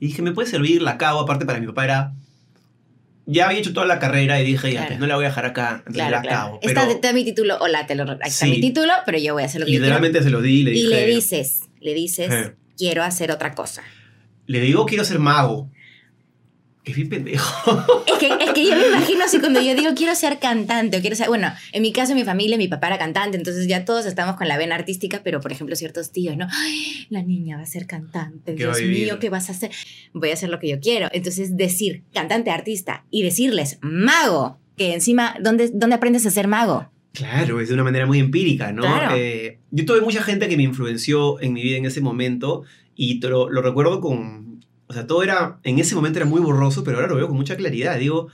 [0.00, 0.80] Y dije, ¿me puede servir?
[0.82, 2.12] La acabo, aparte para mi papá era...
[3.24, 4.88] Ya había hecho toda la carrera y dije, ya, Claro.
[4.88, 6.58] pues no la voy a dejar acá, entonces Claro, la acabo.
[6.60, 8.50] Está, Pero está mi título, hola, te lo, aquí está Sí.
[8.50, 9.84] mi título, pero yo voy a hacer lo que yo quiero.
[9.84, 10.88] literalmente se lo di y le Y dije...
[10.88, 12.54] le dices, le dices, Eh.
[12.76, 13.82] quiero hacer otra cosa.
[14.46, 15.70] Le digo, quiero ser mago.
[16.84, 18.02] Es bien pendejo.
[18.06, 21.00] Es que, es que yo me imagino así cuando yo digo quiero ser cantante o
[21.00, 24.04] quiero ser, bueno, en mi caso, mi familia, mi papá era cantante, entonces ya todos
[24.04, 26.48] estamos con la vena artística, pero por ejemplo ciertos tíos, ¿no?
[26.50, 29.70] Ay, la niña va a ser cantante, ¿Qué va Dios mío, ¿qué vas a hacer?
[30.12, 31.08] Voy a hacer lo que yo quiero.
[31.12, 36.90] Entonces decir cantante, artista y decirles mago, que encima, ¿dónde, dónde aprendes a ser mago?
[37.12, 38.82] Claro, es de una manera muy empírica, ¿no?
[38.82, 39.14] Claro.
[39.16, 42.64] Eh, yo tuve mucha gente que me influenció en mi vida en ese momento
[42.96, 44.51] y te lo, lo recuerdo con...
[44.92, 45.58] O sea, todo era...
[45.64, 47.98] En ese momento era muy borroso, pero ahora lo veo con mucha claridad.
[47.98, 48.28] Digo,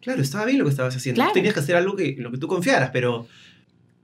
[0.00, 1.18] claro, estaba bien lo que estabas haciendo.
[1.18, 1.30] Claro.
[1.30, 3.26] Tú tenías que hacer algo que, en lo que tú confiaras, pero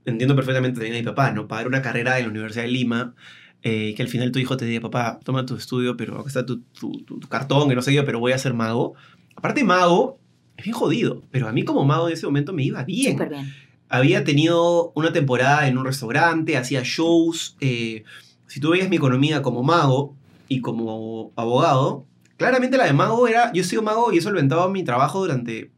[0.05, 1.47] entiendo perfectamente también a mi papá, ¿no?
[1.47, 3.15] Pagar una carrera en la Universidad de Lima,
[3.63, 6.45] eh, que al final tu hijo te diga, papá, toma tu estudio, pero acá está
[6.45, 8.93] tu, tu, tu- tu cartón, que no sé yo, pero voy a ser mago.
[9.35, 10.19] Aparte, mago
[10.57, 13.29] es bien jodido, pero a mí como mago en ese momento me iba bien Súper
[13.29, 13.51] bien.
[13.89, 17.57] había tenido una temporada en un restaurante, hacía shows.
[17.59, 18.03] eh,
[18.47, 20.15] si tú veías mi economía como mago
[20.47, 22.05] y como abogado,
[22.37, 25.71] claramente la de mago era, yo he sido mago y he solventado mi trabajo durante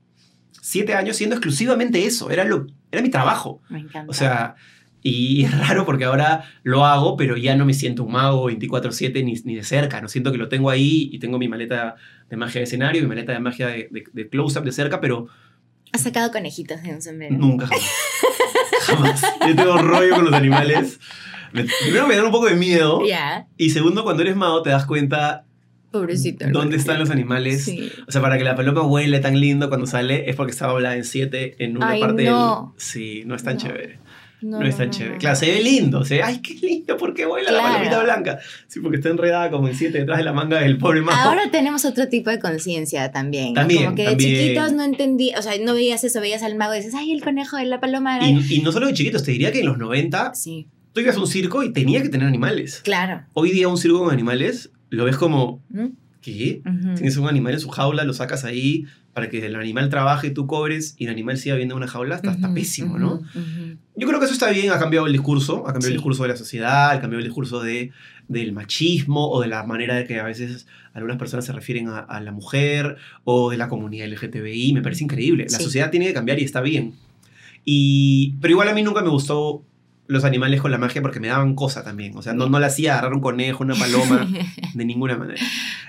[0.61, 3.61] siete años siendo exclusivamente eso, era, lo, era mi trabajo.
[3.69, 4.09] Me encanta.
[4.09, 4.55] O sea,
[5.01, 9.23] y es raro porque ahora lo hago, pero ya no me siento un mago 24/7
[9.23, 11.95] ni, ni de cerca, no siento que lo tengo ahí y tengo mi maleta
[12.29, 15.27] de magia de escenario, mi maleta de magia de, de- de close-up de cerca, pero
[15.93, 17.37] Has sacado conejitos de un sombrero.
[17.37, 17.85] Nunca jamás.
[18.81, 19.21] jamás.
[19.47, 20.99] Yo tengo rollo con los animales.
[21.63, 23.01] Me- primero me dan un poco de miedo.
[23.07, 25.45] Ya, Y segundo, cuando eres mago te das cuenta
[25.91, 26.45] pobrecito.
[26.51, 27.63] dónde están los animales.
[27.65, 27.91] Sí.
[28.07, 30.95] O sea, para que la paloma huele tan lindo cuando sale es porque estaba hablada
[30.95, 32.73] en siete en una Ay, parte no.
[32.75, 32.81] del...
[32.81, 33.61] Sí, no es tan No.
[33.61, 33.99] chévere.
[34.39, 35.17] No, es tan chévere.
[35.17, 36.05] Claro, se ve lindo.
[36.05, 37.63] Se ve, ay, qué lindo, ¿por qué vuela Claro.
[37.63, 38.39] la palomita blanca?
[38.67, 41.17] Sí, porque está enredada como en siete detrás de la manga del pobre mago.
[41.29, 43.47] Ahora tenemos otro tipo de conciencia también.
[43.47, 43.61] ¿no?
[43.61, 44.31] También, Como que también.
[44.31, 47.13] de chiquitos no entendí, o sea, no veías eso, veías al mago y dices, ay,
[47.13, 48.17] el conejo de la paloma.
[48.17, 48.29] era-".
[48.29, 50.67] y, y no solo de chiquitos, te diría que en los 90 Sí,
[50.97, 52.81] tú ibas a un circo y tenía que tener animales.
[52.83, 53.21] claro.
[53.33, 55.85] Hoy día un circo con animales lo ves como, ¿Mm?
[56.21, 56.61] ¿qué?
[56.65, 56.95] Ujú.
[56.95, 60.45] Tienes un animal en su jaula, lo sacas ahí para que el animal trabaje, tú
[60.47, 63.13] cobres y el animal siga viendo una jaula, está, está Ujú, pésimo, ¿no?
[63.15, 63.77] ujú, ujú.
[63.95, 65.87] Yo creo que eso está bien, ha cambiado el discurso, ha cambiado Sí.
[65.87, 67.91] el discurso de la sociedad, ha cambiado el discurso de,
[68.27, 71.99] del machismo o de la manera de que a veces algunas personas se refieren a,
[71.99, 75.45] a la mujer o de la comunidad LGTBI, me parece increíble.
[75.49, 75.63] La Sí.
[75.63, 76.93] sociedad tiene que cambiar y está bien.
[77.65, 79.63] Y, pero igual a mí nunca me gustó
[80.07, 82.17] los animales con la magia porque me daban cosa también.
[82.17, 84.27] O sea, no, no le hacía agarrar un conejo, una paloma,
[84.73, 85.41] de ninguna manera.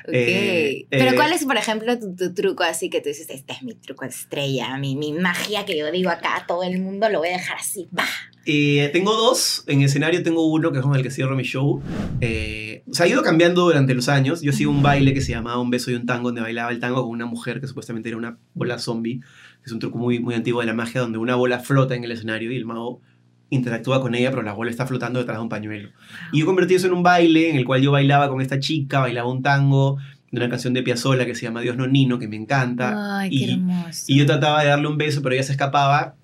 [0.07, 3.53] Eh, Pero eh, ¿cuál es, por ejemplo, tu, tu truco así que tú dices, este
[3.53, 7.09] es mi truco estrella, mi, mi magia que yo digo acá a todo el mundo,
[7.09, 8.07] lo voy a dejar así, va.
[8.51, 9.65] Eh, tengo dos.
[9.67, 11.83] En escenario tengo uno que es con el que cierro mi show.
[12.23, 14.41] Eh, se ha ido cambiando durante los años.
[14.41, 16.81] Yo hacía un baile que se llamaba Un beso y un tango, donde bailaba el
[16.81, 19.21] tango con una mujer que supuestamente era una bola zombie.
[19.67, 22.13] Es un truco muy, muy antiguo de la magia, donde una bola flota en el
[22.13, 23.03] escenario y el mago
[23.51, 25.89] interactúa con ella, pero la bola está flotando detrás de un pañuelo.
[26.33, 29.01] Y yo convertí eso en un baile en el cual yo bailaba con esta chica,
[29.01, 29.97] bailaba un tango
[30.31, 33.21] de una canción de Piazzolla que se llama Dios Nonino, que me encanta.
[33.21, 34.05] Ay, y, qué hermoso.
[34.07, 36.15] y yo trataba de darle un beso, pero ella se escapaba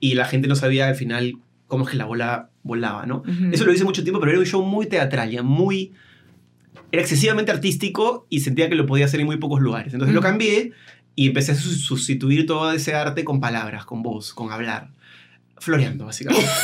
[0.00, 1.34] y la gente no sabía al final
[1.68, 3.18] cómo es que la bola volaba, ¿no?
[3.18, 3.50] Ujú.
[3.52, 5.92] Eso lo hice mucho tiempo, pero era un show muy teatral, ya muy...
[6.90, 9.92] Era excesivamente artístico y sentía que lo podía hacer en muy pocos lugares.
[9.94, 10.72] Entonces lo cambié
[11.14, 14.90] y empecé a su- sustituir todo ese arte con palabras, con voz, con hablar.
[15.62, 16.46] Floreando, básicamente.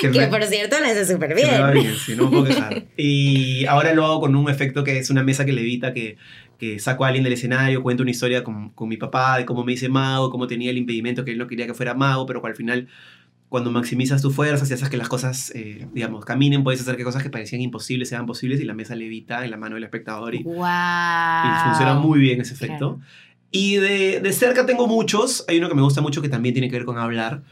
[0.00, 1.84] Que Que me- por cierto lo hace súper que me va bien.
[1.86, 2.84] bien, sí, no me puedo quejar.
[2.98, 6.16] Y ahora lo hago con un efecto que es una mesa que levita, que,
[6.58, 9.64] que saco a alguien del escenario, cuento una historia con, con mi papá de cómo
[9.64, 12.42] me hice mago, cómo tenía el impedimento que él no quería que fuera mago, pero
[12.42, 12.88] que al final,
[13.48, 17.04] cuando maximizas tus fuerzas y haces que las cosas, eh, digamos, caminen, puedes hacer que
[17.04, 20.34] cosas que parecían imposibles sean posibles y la mesa levita en la mano del espectador
[20.34, 20.56] y, Wow.
[20.56, 23.00] y funciona muy bien ese efecto.
[23.50, 25.44] Y de, de cerca tengo muchos.
[25.48, 27.42] Hay uno que me gusta mucho que también tiene que ver con hablar.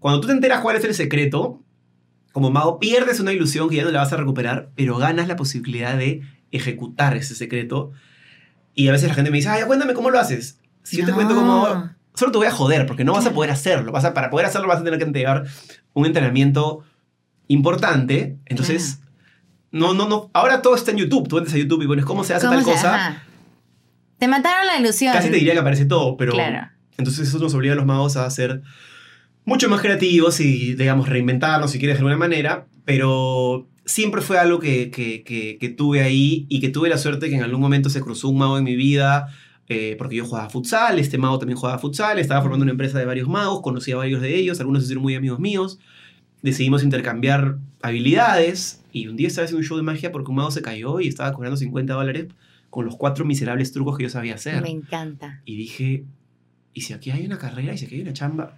[0.00, 1.62] Cuando tú te enteras cuál es el secreto,
[2.32, 5.36] como mago pierdes una ilusión que ya no la vas a recuperar, pero ganas la
[5.36, 7.92] posibilidad de ejecutar ese secreto.
[8.74, 10.58] Y a veces la gente me dice, ay, cuéntame cómo lo haces.
[10.82, 11.90] Si yo te cuento cómo...
[12.14, 13.92] Solo te voy a joder, porque no vas a poder hacerlo.
[13.92, 15.44] Vas a, para poder hacerlo vas a tener que entregar
[15.92, 16.82] un entrenamiento
[17.48, 18.36] importante.
[18.46, 19.00] Entonces,
[19.70, 20.30] no, no, no.
[20.32, 21.28] Ahora todo está en YouTube.
[21.28, 22.94] Tú entras a YouTube y pones cómo se hace ¿Cómo tal se- cosa.
[22.94, 23.22] ajá.
[24.18, 25.12] Te mataron la ilusión.
[25.12, 26.68] Casi te diría que aparece todo, pero Claro.
[26.98, 28.62] entonces eso nos obliga a los magos a ser
[29.50, 34.58] mucho más creativos y, digamos, reinventarnos si quieres de alguna manera, pero siempre fue algo
[34.60, 37.90] que, que- que- que tuve ahí y que tuve la suerte que en algún momento
[37.90, 39.26] se cruzó un mago en mi vida,
[39.68, 43.04] eh, porque yo jugaba futsal, este mago también jugaba futsal, estaba formando una empresa de
[43.04, 45.78] varios magos, conocí a varios de ellos, algunos se hicieron muy amigos míos,
[46.42, 50.50] decidimos intercambiar habilidades y un día estaba haciendo un show de magia porque un mago
[50.50, 52.26] se cayó y estaba cobrando 50 dólares
[52.70, 54.62] con los cuatro miserables trucos que yo sabía hacer.
[54.62, 55.40] Me encanta.
[55.44, 56.04] Y dije,
[56.72, 57.74] ¿y si aquí hay una carrera?
[57.74, 58.56] ¿Y si aquí hay una chamba?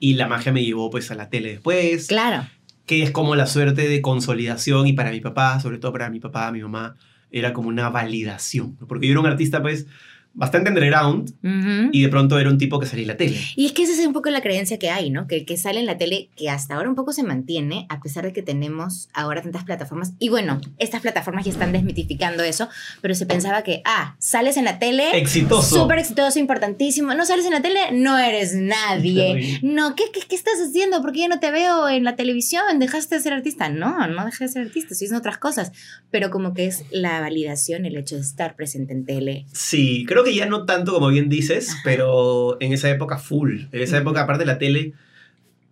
[0.00, 2.46] Y la magia me llevó pues a la tele después, Claro.
[2.86, 6.20] que es como la suerte de consolidación y para mi papá, sobre todo para mi
[6.20, 6.96] papá, mi mamá,
[7.30, 8.86] era como una validación, ¿no?
[8.86, 9.86] porque yo era un artista pues
[10.34, 11.88] bastante underground Ujú.
[11.92, 13.36] y de pronto era un tipo que salía en la tele.
[13.56, 15.26] Y es que esa es un poco la creencia que hay, ¿no?
[15.26, 18.00] Que el que sale en la tele, que hasta ahora un poco se mantiene, a
[18.00, 20.12] pesar de que tenemos ahora tantas plataformas.
[20.18, 22.68] Y bueno, estas plataformas ya están desmitificando eso,
[23.00, 25.76] pero se pensaba que, ah, sales en la tele, Exitoso.
[25.82, 27.14] súper exitoso, importantísimo.
[27.14, 29.58] No sales en la tele, no eres nadie.
[29.62, 31.02] No, ¿qué, qué, qué estás haciendo?
[31.02, 32.62] ¿Por qué ya no te veo en la televisión?
[32.78, 33.68] ¿Dejaste de ser artista?
[33.68, 35.72] No, no dejé de ser artista, sí son otras cosas.
[36.10, 39.46] Pero como que es la validación, el hecho de estar presente en tele.
[39.52, 43.62] Sí, creo que ya no tanto como bien dices, pero en esa época full.
[43.72, 44.94] En esa época, aparte de la tele,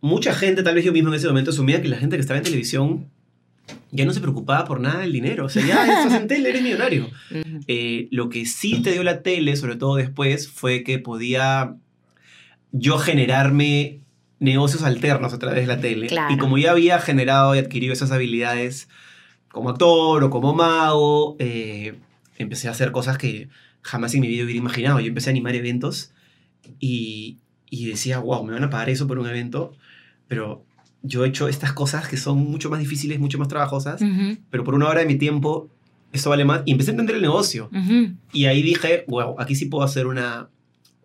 [0.00, 2.38] mucha gente, tal vez yo mismo en ese momento, asumía que la gente que estaba
[2.38, 3.08] en televisión
[3.90, 5.46] ya no se preocupaba por nada del dinero.
[5.46, 7.10] O sea, ya estás en tele, eres millonario.
[7.66, 11.76] Eh, lo que sí te dio la tele, sobre todo después, fue que podía
[12.72, 14.00] yo generarme
[14.38, 16.08] negocios alternos a través de la tele.
[16.08, 16.34] Claro.
[16.34, 18.88] Y como ya había generado y adquirido esas habilidades
[19.48, 21.94] como actor o como mago, eh,
[22.36, 23.48] empecé a hacer cosas que
[23.86, 25.00] jamás en mi vida hubiera imaginado.
[25.00, 26.12] Yo empecé a animar eventos
[26.80, 27.38] y,
[27.70, 29.72] y decía, wow, me van a pagar eso por un evento,
[30.28, 30.64] pero
[31.02, 34.38] yo he hecho estas cosas que son mucho más difíciles, mucho más trabajosas, Ujú.
[34.50, 35.70] pero por una hora de mi tiempo,
[36.12, 36.62] esto vale más.
[36.66, 37.70] Y empecé a entender el negocio.
[37.72, 38.14] Ujú.
[38.32, 40.48] Y ahí dije, wow, aquí sí puedo hacer una,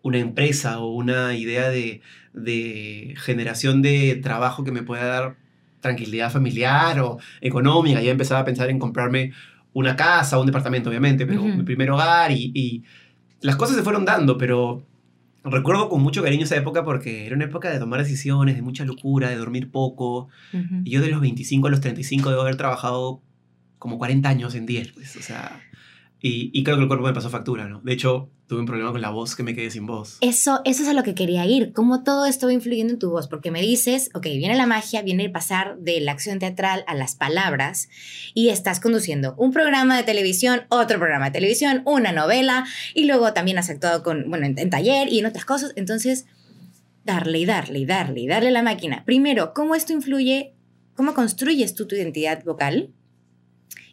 [0.02, 2.00] una empresa o una idea de,
[2.32, 5.36] de generación de trabajo que me pueda dar
[5.80, 8.00] tranquilidad familiar o económica.
[8.02, 9.32] Ya empezaba a pensar en comprarme
[9.74, 11.56] una casa, un departamento, obviamente, pero Ujú.
[11.56, 12.82] mi primer hogar y, y
[13.40, 14.86] las cosas se fueron dando, pero
[15.44, 18.84] recuerdo con mucho cariño esa época porque era una época de tomar decisiones, de mucha
[18.84, 20.28] locura, de dormir poco.
[20.84, 23.22] Y yo de los 25 a los 35 debo haber trabajado
[23.78, 25.60] como 40 años en 10, pues, o sea...
[26.24, 27.80] Y, y creo que el cuerpo me pasó factura, ¿no?
[27.80, 30.18] De hecho, tuve un problema con la voz que me quedé sin voz.
[30.20, 31.72] Eso, eso es a lo que quería ir.
[31.72, 33.26] Cómo todo esto va influyendo en tu voz.
[33.26, 36.94] Porque me dices, ok, viene la magia, viene el pasar de la acción teatral a
[36.94, 37.88] las palabras
[38.34, 43.32] y estás conduciendo un programa de televisión, otro programa de televisión, una novela y luego
[43.32, 45.72] también has actuado con, bueno, en, en taller y en otras cosas.
[45.74, 46.26] Entonces,
[47.04, 49.04] darle y darle y darle y darle la máquina.
[49.04, 50.54] Primero, ¿cómo esto influye?
[50.94, 52.90] ¿Cómo construyes tú tu identidad vocal?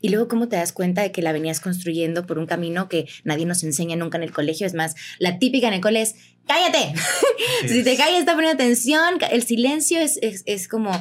[0.01, 3.07] Y luego, ¿cómo te das cuenta de que la venías construyendo por un camino que
[3.23, 4.65] nadie nos enseña nunca en el colegio?
[4.67, 6.15] Es más, la típica en el cole es,
[6.47, 6.93] cállate.
[7.67, 9.15] si te callas, está poniendo atención.
[9.31, 10.91] El silencio es, es, es como,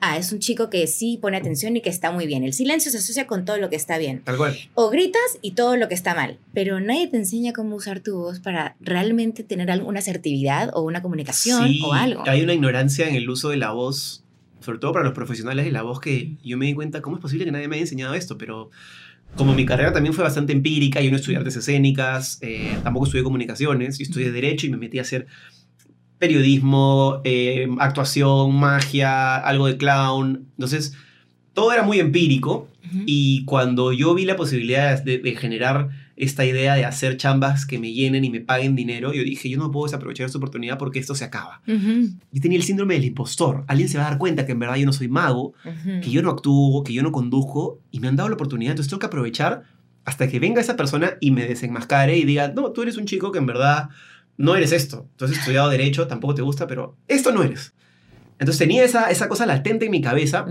[0.00, 2.42] ah, es un chico que sí pone atención y que está muy bien.
[2.44, 4.22] El silencio se asocia con todo lo que está bien.
[4.24, 4.56] Tal cual.
[4.74, 6.38] O gritas y todo lo que está mal.
[6.52, 11.02] Pero nadie te enseña cómo usar tu voz para realmente tener alguna asertividad o una
[11.02, 12.22] comunicación Sí, o algo.
[12.26, 14.24] hay una ignorancia en el uso de la voz,
[14.60, 17.22] sobre todo para los profesionales de la voz, que yo me di cuenta, ¿cómo es
[17.22, 18.38] posible que nadie me haya enseñado esto?
[18.38, 18.70] Pero
[19.36, 23.24] como mi carrera también fue bastante empírica, yo no estudié artes escénicas, eh, tampoco estudié
[23.24, 25.26] comunicaciones, yo estudié derecho y me metí a hacer
[26.18, 30.46] periodismo, eh, actuación, magia, algo de clown.
[30.56, 30.94] Entonces,
[31.54, 32.68] todo era muy empírico
[33.06, 37.78] y cuando yo vi la posibilidad de, de generar esta idea de hacer chambas que
[37.78, 39.12] me llenen y me paguen dinero.
[39.14, 41.62] Yo dije, yo no puedo desaprovechar esta oportunidad porque esto se acaba.
[41.66, 43.64] Ujú, Yo tenía el síndrome del impostor.
[43.66, 45.54] Alguien se va a dar cuenta que en verdad yo no soy mago,
[46.02, 48.72] que yo no actúo, que yo no conduzco y me han dado la oportunidad.
[48.72, 49.62] Entonces tengo que aprovechar
[50.04, 53.32] hasta que venga esa persona y me desenmascare y diga, no, tú eres un chico
[53.32, 53.88] que en verdad
[54.36, 55.08] no eres esto.
[55.16, 57.72] Tú has estudiado derecho, tampoco te gusta, pero esto no eres.
[58.38, 60.46] Entonces tenía esa, esa cosa latente en mi cabeza.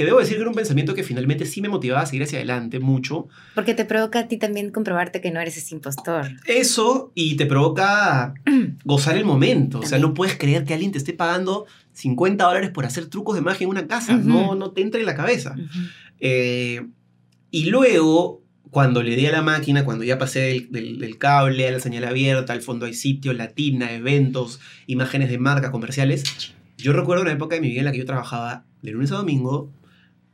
[0.00, 2.38] Que debo decir que era un pensamiento que finalmente sí me motivaba a seguir hacia
[2.38, 3.28] adelante mucho.
[3.54, 6.26] Porque te provoca a ti también comprobarte que no eres ese impostor.
[6.46, 8.32] Eso y te provoca
[8.84, 9.80] gozar el momento.
[9.80, 10.08] O sea, También.
[10.08, 13.64] no puedes creer que alguien te esté pagando 50 dólares por hacer trucos de magia
[13.64, 14.16] en una casa.
[14.16, 14.26] Ujú.
[14.28, 15.52] No, no te entra en la cabeza.
[15.58, 15.78] Ujú.
[16.20, 16.86] Eh,
[17.50, 21.68] y luego, cuando le di a la máquina, cuando ya pasé del, del- del cable
[21.68, 26.22] a la señal abierta, al fondo hay sitio, latina, eventos, imágenes de marca, comerciales,
[26.78, 29.16] yo recuerdo una época de mi vida en la que yo trabajaba de lunes a
[29.16, 29.70] domingo,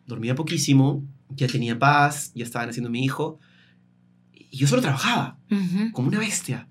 [0.06, 3.38] dormía poquísimo, ya tenía paz, ya estaba naciendo mi hijo,
[4.32, 5.92] y yo solo trabajaba Ujú.
[5.92, 6.68] como una bestia.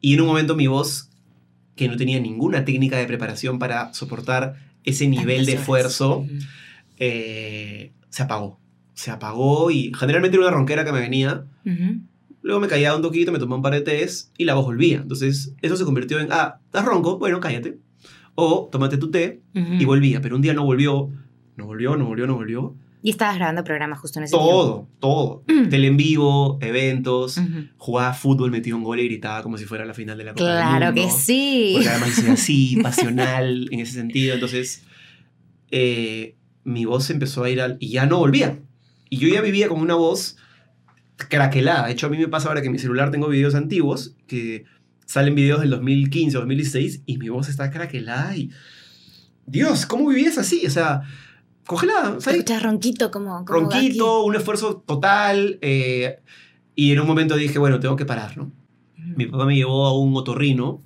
[0.00, 1.10] Y en un momento mi voz,
[1.76, 6.30] que no tenía ninguna técnica de preparación para soportar ese nivel de esfuerzo, Ujú.
[6.98, 8.58] eh, se apagó.
[8.94, 11.44] Se apagó y generalmente era una ronquera que me venía.
[11.64, 12.00] Ujú.
[12.42, 14.98] Luego me caía un toquito, me tomaba un par de tés y la voz volvía.
[14.98, 17.18] Entonces eso se convirtió en, ah, ¿estás ronco?
[17.18, 17.78] Bueno, cállate.
[18.34, 20.20] O tómate tu té y volvía.
[20.20, 21.10] Pero un día no volvió,
[21.60, 22.74] no volvió, no volvió, no volvió.
[23.02, 25.42] Y estabas grabando programas justo en ese Todo, todo.
[25.46, 25.70] tiempo.
[25.70, 27.40] Tele en vivo, eventos,
[27.78, 30.44] jugaba fútbol, metía un gol y gritaba como si fuera la final de la Copa
[30.44, 31.72] del Claro que sí.
[31.74, 34.34] Porque además soy así, pasional en ese sentido.
[34.34, 34.82] Entonces,
[35.70, 37.76] eh, mi voz empezó a ir al...
[37.80, 38.58] Y ya no volvía.
[39.08, 40.36] Y yo ya vivía como una voz
[41.16, 41.86] craquelada.
[41.86, 44.64] De hecho, a mí me pasa ahora que en mi celular tengo videos antiguos, que
[45.06, 48.50] salen videos del 2015 o 2016, y mi voz está craquelada y...
[49.46, 50.64] Dios, ¿cómo vivías así?
[50.64, 51.02] O sea,
[51.70, 52.20] congelada.
[52.20, 52.40] ¿sabes?
[52.40, 55.58] escuchas ronquito como, como Ronquito, un esfuerzo total.
[55.62, 56.18] eh,
[56.74, 58.52] y en un momento dije, bueno, tengo que parar, ¿no?
[58.96, 59.12] aquí.
[59.16, 60.82] Mi papá me llevó a un otorrino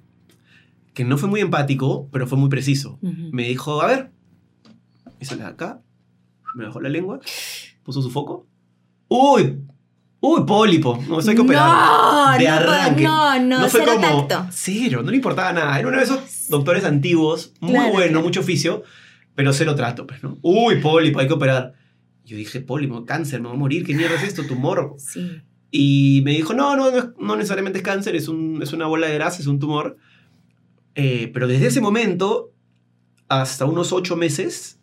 [0.92, 2.98] que no fue muy empático, pero fue muy preciso.
[3.02, 3.30] Ujú.
[3.32, 4.10] Me dijo, a ver,
[5.20, 5.80] hizo la acá,
[6.54, 7.20] me bajó la lengua,
[7.82, 8.46] puso su foco.
[9.08, 9.60] ¡Uy!
[10.20, 10.98] ¡Uy, pólipo!
[11.08, 11.68] No, eso hay que operar.
[11.68, 13.02] No, De no, arranque.
[13.04, 14.46] no, no, fue cero como tacto.
[14.50, 15.78] cero, no le importaba nada.
[15.78, 18.24] Era uno de esos doctores antiguos, muy Claro, bueno, claro.
[18.26, 18.82] mucho oficio,
[19.34, 20.38] pero cero trato, pues, ¿no?
[20.42, 21.20] ¡Uy, pólipo!
[21.20, 21.74] Hay que operar.
[22.24, 24.44] Yo dije, pólipo, cáncer, me voy a morir, ¿qué mierda es esto?
[24.44, 24.94] Tumor.
[24.98, 25.42] Sí.
[25.70, 29.08] Y me dijo, no, no, no, no necesariamente es cáncer, es, un, es una bola
[29.08, 29.96] de grasa, es un tumor.
[30.94, 32.52] Eh, pero desde ese momento,
[33.28, 34.78] hasta unos ocho meses,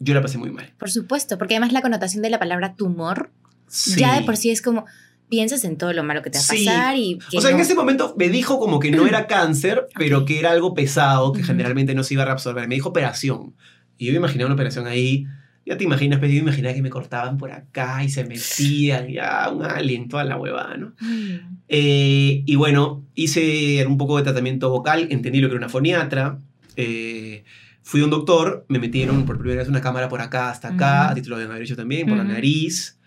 [0.00, 0.74] yo la pasé muy mal.
[0.78, 3.30] Por supuesto, porque además la connotación de la palabra tumor
[3.68, 4.00] Sí.
[4.00, 4.84] ya de por sí es como
[5.30, 6.64] piensas en todo lo malo que te va a Sí.
[6.66, 9.26] pasar y que O sea, en no- ese momento me dijo como que no era
[9.28, 10.26] cáncer, pero Ok.
[10.26, 12.68] que era algo pesado, que generalmente no se iba a reabsorber.
[12.68, 13.54] Me dijo operación.
[13.96, 15.26] Y yo me imaginaba una operación ahí.
[15.66, 19.08] Ya te imaginas, pero yo me imaginaba que me cortaban por acá y se metían,
[19.08, 20.94] ya un alien, toda la huevada, ¿no?
[21.00, 21.58] Mm.
[21.68, 26.38] Eh, y bueno, hice un poco de tratamiento vocal, entendí lo que era una foniatra.
[26.76, 27.44] eh,
[27.82, 31.10] fui a un doctor, me metieron por primera vez una cámara por acá hasta acá,
[31.10, 32.98] a ti te lo deben haber hecho también, por la nariz.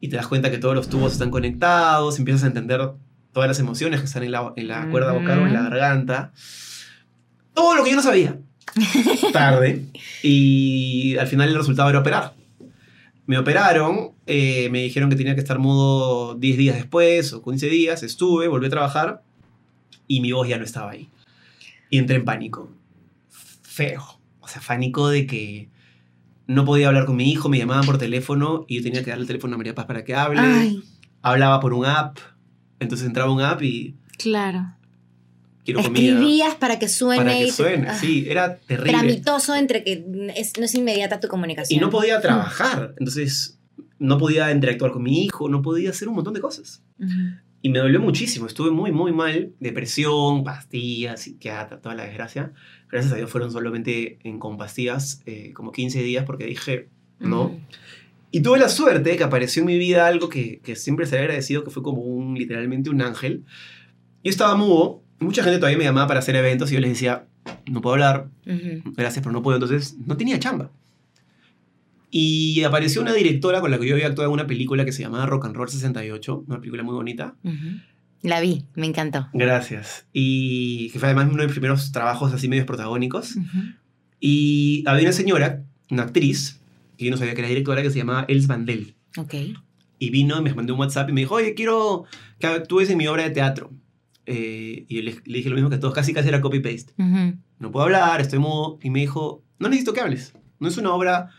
[0.00, 2.80] Y te das cuenta que todos los tubos están conectados, empiezas a entender
[3.32, 5.70] todas las emociones que están en la, en la cuerda vocal o en la Ujú.
[5.70, 6.32] garganta.
[7.54, 8.38] Todo lo que yo no sabía.
[9.32, 9.84] Tarde.
[10.22, 12.34] Y al final el resultado era operar.
[13.26, 17.66] Me operaron, eh, me dijeron que tenía que estar mudo 10 días después o 15
[17.68, 19.22] días, estuve, volví a trabajar
[20.08, 21.08] y mi voz ya no estaba ahí.
[21.90, 22.68] Y entré en pánico.
[23.62, 24.02] Feo.
[24.40, 25.68] O sea, pánico de que
[26.50, 29.22] no podía hablar con mi hijo, me llamaban por teléfono y yo tenía que darle
[29.22, 30.40] el teléfono a María Paz para que hable.
[30.40, 30.82] Ay,
[31.22, 32.18] Hablaba por un app,
[32.80, 34.74] entonces entraba un app y claro.
[35.64, 36.12] quiero comida.
[36.14, 37.22] Escribías para que suene.
[37.22, 38.92] Para que suene, ah, sí, era terrible.
[38.92, 41.76] Tramitoso entre que es- no es inmediata tu comunicación.
[41.76, 43.58] Y no podía trabajar, entonces
[43.98, 46.82] no podía interactuar con mi hijo, no podía hacer un montón de cosas.
[47.62, 52.52] Y me dolió muchísimo, estuve muy, muy mal, depresión, pastillas, psiquiatra, toda la desgracia.
[52.90, 57.44] Gracias a Dios fueron solamente en, con pastillas eh, como 15 días porque dije, no.
[57.46, 57.60] Ujú.
[58.30, 61.62] Y tuve la suerte que apareció en mi vida algo que, que siempre se agradecido,
[61.64, 63.44] que fue como un, literalmente un ángel.
[64.24, 67.26] Yo estaba mudo, mucha gente todavía me llamaba para hacer eventos y yo les decía,
[67.70, 68.92] no puedo hablar, Ujú.
[68.96, 69.56] gracias, pero no puedo.
[69.56, 70.70] Entonces, no tenía chamba.
[72.10, 75.02] Y apareció una directora con la que yo había actuado en una película que se
[75.02, 77.36] llamaba Rock and Roll 68, una película muy bonita.
[78.22, 79.28] La vi, me encantó.
[79.32, 80.06] Gracias.
[80.12, 83.36] Y que fue además uno de mis primeros trabajos así medios protagónicos.
[84.18, 86.60] Y había una señora, una actriz,
[86.98, 88.94] que yo no sabía que era directora, que se llamaba Els Vandel.
[89.16, 89.34] Ok.
[89.98, 92.04] Y vino y me mandó un WhatsApp y me dijo, oye, quiero
[92.38, 93.70] que actúes en mi obra de teatro.
[94.26, 96.92] Eh, y yo le, le dije lo mismo que a todos, casi casi era copy-paste.
[97.58, 98.78] No puedo hablar, estoy mudo.
[98.82, 100.34] Y me dijo, no necesito que hables.
[100.58, 101.30] No es una obra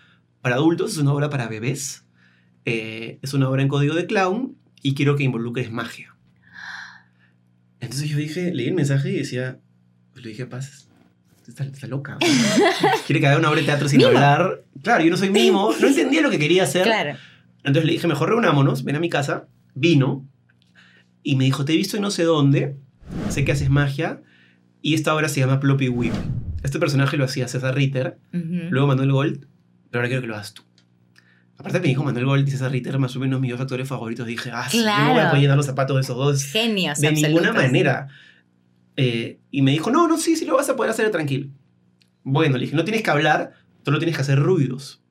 [0.42, 2.06] para adultos, es una obra para bebés.
[2.66, 6.16] Eh, es una obra en código de clown y quiero que involucres magia.
[7.80, 9.60] Entonces yo dije, leí el mensaje y decía,
[10.16, 10.88] le dije, Paz,
[11.48, 12.18] está, está loca.
[13.08, 14.10] Quiere que haga una obra de teatro sin Mimo.
[14.10, 14.64] hablar.
[14.84, 16.84] Claro, yo no soy mimo, no entendía lo que quería hacer.
[16.84, 17.18] Claro.
[17.60, 19.48] Entonces le dije, mejor reunámonos, ven a mi casa.
[19.74, 20.28] Vino
[21.24, 22.76] y me dijo, te he visto en no sé dónde,
[23.30, 24.22] sé que haces magia
[24.82, 26.14] y esta obra se llama Ploppy Whip.
[26.64, 28.70] Este personaje lo hacía César Ritter, Ujú.
[28.70, 29.48] luego Manuel Gold,
[29.92, 30.64] pero ahora quiero que lo hagas tú.
[31.58, 34.26] Aparte me dijo Manuel Gold y César Ritter, más o menos mis dos actores favoritos.
[34.26, 35.30] Dije, ah, yo no voy a Claro.
[35.30, 36.44] poder llenar los zapatos de esos dos.
[36.46, 37.00] Genios.
[37.00, 38.08] De ninguna manera.
[38.98, 41.50] Eh, y me dijo, no, no, sí, sí lo vas a poder hacer tranquilo.
[42.24, 43.54] Bueno, le dije, no tienes que hablar,
[43.86, 45.02] solo tienes que hacer ruidos.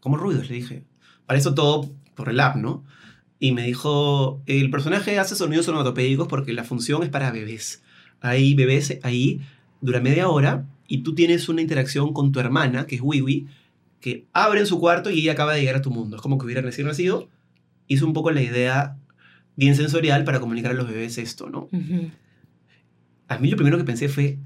[0.00, 0.48] ¿Cómo ruidos?
[0.48, 0.84] Le dije.
[1.26, 2.84] Para eso todo por el app, ¿no?
[3.38, 7.82] Y me dijo, el personaje hace sonidos onomatopédicos porque la función es para bebés.
[8.20, 9.40] Hay bebés ahí,
[9.80, 13.46] dura media hora, y tú tienes una interacción con tu hermana, que es Wiwi,
[14.00, 16.16] que abre en su cuarto y ella acaba de llegar a tu mundo.
[16.16, 17.28] Es como que hubiera recién nacido.
[17.86, 18.96] Hizo un poco la idea
[19.56, 21.68] bien sensorial para comunicar a los bebés esto, ¿no?
[21.72, 22.10] Ujú.
[23.28, 24.38] A mí lo primero que pensé fue...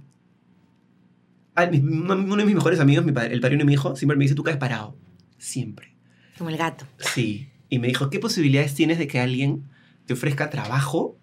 [1.71, 4.25] mi- uno de mis mejores amigos, mi padre, el padrino de mi hijo, siempre me
[4.25, 4.97] dice, tú caes parado.
[5.39, 5.95] Siempre.
[6.39, 6.87] Como el gato.
[6.99, 7.49] Sí.
[7.69, 9.65] Y me dijo, ¿qué posibilidades tienes de que alguien
[10.07, 11.17] te ofrezca trabajo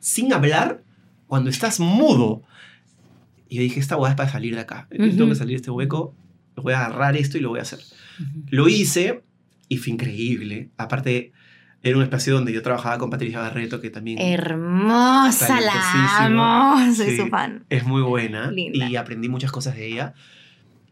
[0.00, 0.82] sin hablar
[1.26, 2.42] cuando estás mudo?
[3.48, 4.88] Y yo dije, esta hueá es para salir de acá.
[4.90, 5.16] Yo Ujú.
[5.16, 6.14] tengo que salir de este hueco,
[6.62, 7.78] voy a agarrar esto y lo voy a hacer.
[8.20, 8.42] Ujú.
[8.50, 9.22] Lo hice
[9.68, 10.70] y fue increíble.
[10.76, 11.32] Aparte,
[11.82, 16.94] era un espacio donde yo trabajaba con Patricia Barreto, que también Hermosa, la amo.
[16.94, 17.16] Soy Sí.
[17.16, 17.64] su fan.
[17.68, 18.88] es muy buena Linda.
[18.88, 20.14] y aprendí muchas cosas de ella.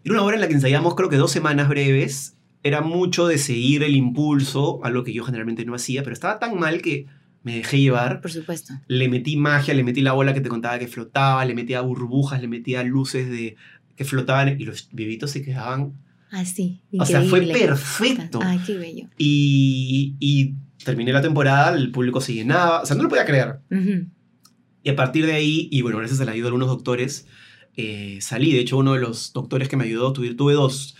[0.05, 2.37] Era una obra en la que ensayamos creo que dos semanas breves.
[2.63, 6.59] Era mucho de seguir el impulso, algo que yo generalmente no hacía, pero estaba tan
[6.59, 7.07] mal que
[7.43, 8.23] me dejé llevar.
[8.23, 8.73] Por supuesto.
[8.87, 12.41] Le metí magia, le metí la bola que te contaba que flotaba, le metía burbujas,
[12.41, 13.57] le metía luces de
[13.97, 15.93] que flotaban y los bebitos se quedaban.
[16.31, 16.81] Así.
[16.99, 17.67] O sea, fue increíble.
[17.69, 18.41] perfecto.
[18.43, 19.09] Ay, qué bello.
[19.19, 23.61] Y, y terminé la temporada, el público se llenaba, o sea, no lo podía creer.
[24.83, 27.27] Y a partir de ahí, y bueno, gracias a la ayuda de algunos doctores,
[27.77, 28.53] eh, salí.
[28.53, 30.97] De hecho, uno de los doctores que me ayudó, tuve, tuve dos.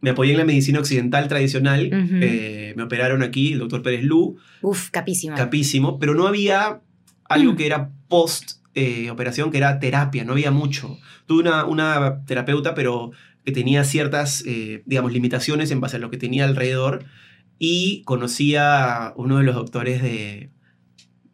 [0.00, 1.90] Me apoyé en la medicina occidental tradicional.
[1.92, 5.34] Eh, me operaron aquí, el doctor Pérez Lu, Uf, capísima.
[5.36, 6.80] capísimo, pero no había
[7.28, 7.56] algo Mm.
[7.56, 10.98] que era post eh, operación, que era terapia, no había mucho.
[11.26, 13.10] Tuve una, una terapeuta, pero
[13.44, 17.04] que tenía ciertas, eh, digamos, limitaciones en base a lo que tenía alrededor.
[17.58, 20.50] Y conocía a uno de los doctores de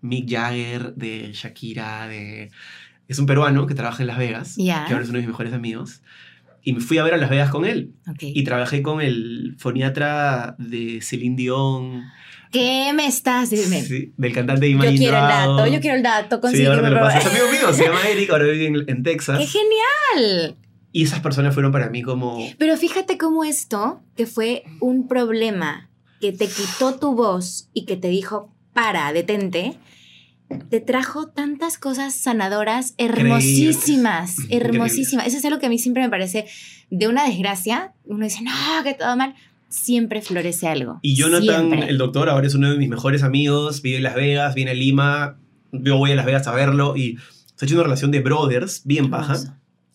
[0.00, 2.50] Mick Jagger, de Shakira, de...
[3.08, 4.86] Es un peruano que trabaja en Las Vegas, Ya.
[4.86, 6.02] que ahora es uno de mis mejores amigos.
[6.62, 7.92] Y me fui a ver a Las Vegas con él.
[8.20, 12.04] Y trabajé con el foniatra de Celine Dion,
[12.54, 13.84] ¿Qué me estás diciendo?
[13.86, 16.40] sí, del cantante Yo Imagine quiero el dato, yo quiero el dato.
[16.52, 17.28] Sí, ahora te lo favor.
[17.28, 19.38] amigo mío, se llama Eric, ahora vive en, en Texas.
[19.40, 20.56] ¡Qué genial!
[20.92, 22.38] Y esas personas fueron para mí como...
[22.56, 25.90] Pero fíjate cómo esto, que fue un problema
[26.20, 29.76] que te quitó tu voz y que te dijo, para, detente,
[30.70, 34.68] te trajo tantas cosas sanadoras hermosísimas, Increíbles.
[34.68, 35.26] hermosísimas.
[35.26, 36.46] Eso es algo que a mí siempre me parece
[36.90, 37.94] de una desgracia.
[38.04, 38.52] Uno dice, no,
[38.84, 39.34] que todo mal.
[39.74, 40.98] Siempre florece algo.
[41.02, 41.88] Y Jonathan, Siempre.
[41.88, 44.74] el doctor, ahora es uno de mis mejores amigos, vive en Las Vegas, viene a
[44.74, 45.38] Lima,
[45.72, 47.18] yo voy a Las Vegas a verlo y
[47.56, 49.36] se ha hecho una relación de brothers bien baja.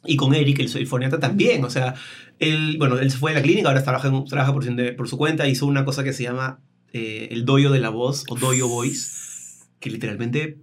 [0.05, 1.63] Y con Eric, el, el foniatra, también.
[1.63, 1.93] O sea,
[2.39, 5.07] él, bueno, él se fue de la clínica, ahora trabaja, en- trabaja por, su- por
[5.09, 6.59] su cuenta, hizo una cosa que se llama
[6.93, 10.57] eh, el doyo de la voz o doyo voice, que literalmente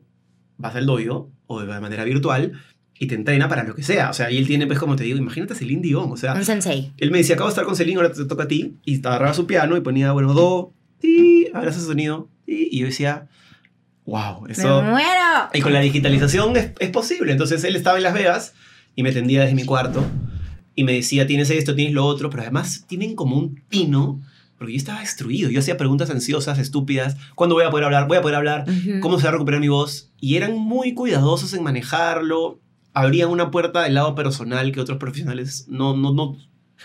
[0.58, 2.52] vas al doyo o de manera virtual
[2.98, 4.10] y te entrena para lo que sea.
[4.10, 6.10] O sea, y él tiene, pues, como te digo, imagínate a Celine Dion.
[6.10, 6.92] O sea, Un sensei.
[6.96, 8.76] él me decía, acabo de estar con Celine, ahora te toca a ti.
[8.84, 12.28] Y agarraba su piano y ponía, bueno, do, ti, ahora ese sonido.
[12.46, 13.28] Y yo decía,
[14.04, 14.82] wow, eso...
[14.82, 15.48] ¡Me muero!
[15.52, 17.32] Y con la digitalización es, es posible.
[17.32, 18.54] Entonces él estaba en Las Vegas
[18.94, 20.04] y me atendía desde mi cuarto
[20.74, 24.20] y me decía, tienes esto, tienes lo otro, pero además tienen como un tino,
[24.58, 25.50] porque yo estaba destruido.
[25.50, 27.16] Yo hacía preguntas ansiosas, estúpidas.
[27.34, 28.06] ¿Cuándo voy a poder hablar?
[28.08, 28.64] Voy a poder hablar.
[28.68, 29.00] Ujú.
[29.00, 30.12] ¿Cómo se va a recuperar mi voz?
[30.20, 32.60] Y eran muy cuidadosos en manejarlo.
[32.96, 35.96] Abrían una puerta del lado personal que otros profesionales no...
[35.96, 36.36] no, no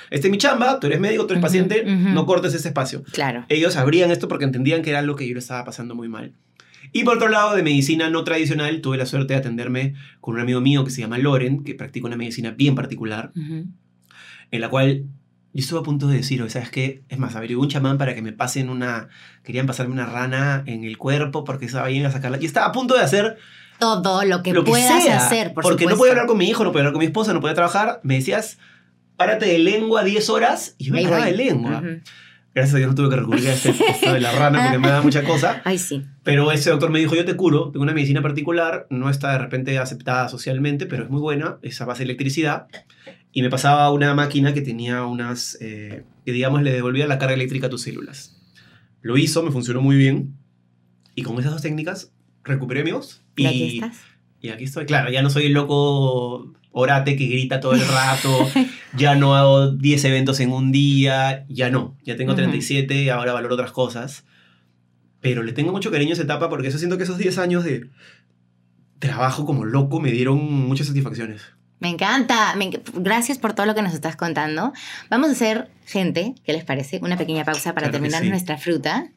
[0.09, 2.09] este es mi chamba, tú eres médico, tú eres Ujú, paciente, ujú.
[2.13, 3.45] no cortes ese espacio Claro.
[3.49, 6.33] ellos abrían esto porque entendían que era algo que yo le estaba pasando muy mal.
[6.93, 10.41] Y por otro lado, de medicina no tradicional, tuve la suerte de atenderme con un
[10.41, 13.65] amigo mío que se llama Loren, que practica una medicina bien particular, Ujú.
[14.51, 15.03] en la cual
[15.53, 17.03] yo estuve a punto de decir, ¿sabes qué?
[17.09, 19.09] Es más, averigué un chamán para que me pasen una...
[19.43, 22.37] Querían pasarme una rana en el cuerpo porque estaba bien a sacarla.
[22.41, 23.37] Y estaba a punto de hacer
[23.81, 25.17] Todo lo que lo que puedas sea.
[25.17, 27.33] hacer, por porque no podía hablar con mi hijo, no podía hablar con mi esposa,
[27.33, 27.99] no podía trabajar.
[28.03, 28.59] Me decías,
[29.17, 31.83] párate de lengua 10 horas y yo me paraba de lengua.
[32.53, 35.01] Gracias a Dios no tuve que recurrir a esto de la rana porque me da
[35.01, 35.61] mucha cosa.
[35.65, 36.05] Ay, sí.
[36.21, 39.39] Pero ese doctor me dijo, yo te curo, tengo una medicina particular, no está de
[39.39, 42.67] repente aceptada socialmente, pero es muy buena, es a base de electricidad.
[43.31, 47.33] Y me pasaba una máquina que tenía unas, eh, que digamos le devolvía la carga
[47.33, 48.37] eléctrica a tus células.
[49.01, 50.35] Lo hizo, me funcionó muy bien.
[51.15, 52.11] Y con esas dos técnicas
[52.43, 53.20] recuperé mi voz.
[53.35, 53.97] Y, aquí estás.
[54.41, 54.85] Y aquí estoy.
[54.85, 58.49] Claro, ya no soy el loco orate que grita todo el rato.
[58.97, 61.45] ya no hago 10 eventos en un día.
[61.49, 61.97] Ya no.
[62.03, 64.25] Ya tengo 37, ahora valoro otras cosas.
[65.19, 67.63] Pero le tengo mucho cariño a esa etapa porque eso siento que esos 10 años
[67.63, 67.89] de
[68.99, 71.41] trabajo como loco me dieron muchas satisfacciones.
[71.81, 72.53] Me encanta.
[72.93, 74.71] Gracias por todo lo que nos estás contando.
[75.09, 76.99] Vamos a hacer, gente, ¿qué les parece?
[77.01, 79.07] Una pequeña pausa para terminar nuestra fruta.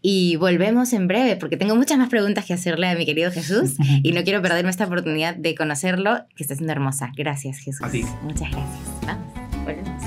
[0.00, 3.74] Y volvemos en breve, porque tengo muchas más preguntas que hacerle a mi querido Jesús
[4.02, 7.12] y no quiero perderme esta oportunidad de conocerlo, que está siendo hermosa.
[7.14, 7.84] Gracias, Jesús.
[7.84, 8.02] A ti.
[8.22, 8.80] Muchas gracias.
[9.06, 9.26] Vamos,
[9.64, 10.02] volvemos.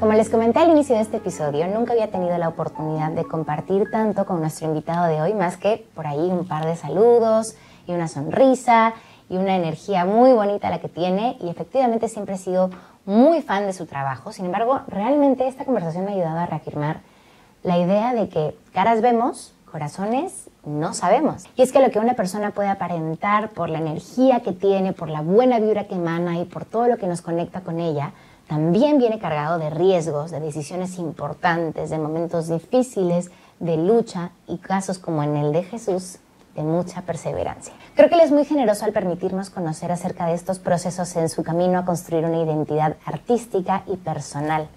[0.00, 3.84] Como les comenté al inicio de este episodio, nunca había tenido la oportunidad de compartir
[3.92, 7.54] tanto con nuestro invitado de hoy, más que por ahí un par de saludos
[7.86, 8.94] y una sonrisa
[9.30, 12.68] y una energía muy bonita la que tiene y efectivamente siempre he sido
[13.06, 14.32] muy fan de su trabajo.
[14.32, 17.00] Sin embargo, realmente esta conversación me ha ayudado a reafirmar
[17.62, 21.44] la idea de que caras vemos, corazones no sabemos.
[21.56, 25.08] Y es que lo que una persona puede aparentar por la energía que tiene, por
[25.08, 28.12] la buena vibra que emana y por todo lo que nos conecta con ella,
[28.48, 34.98] también viene cargado de riesgos, de decisiones importantes, de momentos difíciles, de lucha y casos
[34.98, 36.16] como en el de Jesús,
[36.56, 37.74] de mucha perseverancia.
[38.00, 41.42] Creo que él es muy generoso al permitirnos conocer acerca de estos procesos en su
[41.42, 44.68] camino a construir una identidad artística y personal.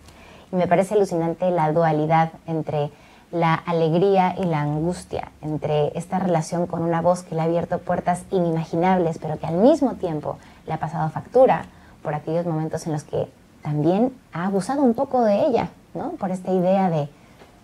[0.52, 2.92] Y me parece alucinante la dualidad entre
[3.32, 7.80] la alegría y la angustia, entre esta relación con una voz que le ha abierto
[7.80, 11.64] puertas inimaginables, pero que al mismo tiempo le ha pasado factura
[12.02, 13.30] por aquellos momentos en los que
[13.62, 16.10] también ha abusado un poco de ella, ¿no?
[16.20, 17.08] Por esta idea de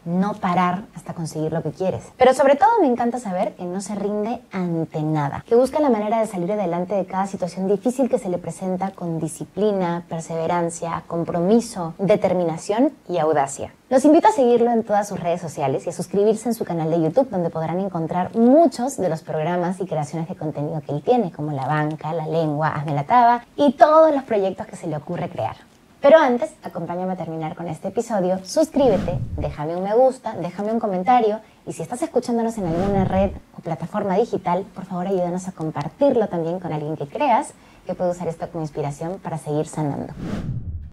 [0.05, 2.03] no parar hasta conseguir lo que quieres.
[2.17, 5.89] Pero sobre todo me encanta saber que no se rinde ante nada, que busca la
[5.89, 11.03] manera de salir adelante de cada situación difícil que se le presenta con disciplina, perseverancia,
[11.07, 13.73] compromiso, determinación y audacia.
[13.89, 16.91] Los invito a seguirlo en todas sus redes sociales y a suscribirse en su canal
[16.91, 21.01] de YouTube donde podrán encontrar muchos de los programas y creaciones de contenido que él
[21.01, 24.87] tiene, como La Banca, La Lengua, Hazme la Taba y todos los proyectos que se
[24.87, 25.68] le ocurre crear.
[26.01, 28.39] Pero antes, acompáñame a terminar con este episodio.
[28.45, 33.31] Suscríbete, déjame un me gusta, déjame un comentario y si estás escuchándonos en alguna red
[33.57, 37.53] o plataforma digital, por favor ayúdanos a compartirlo también con alguien que creas
[37.85, 40.13] que puede usar esto como inspiración para seguir sanando.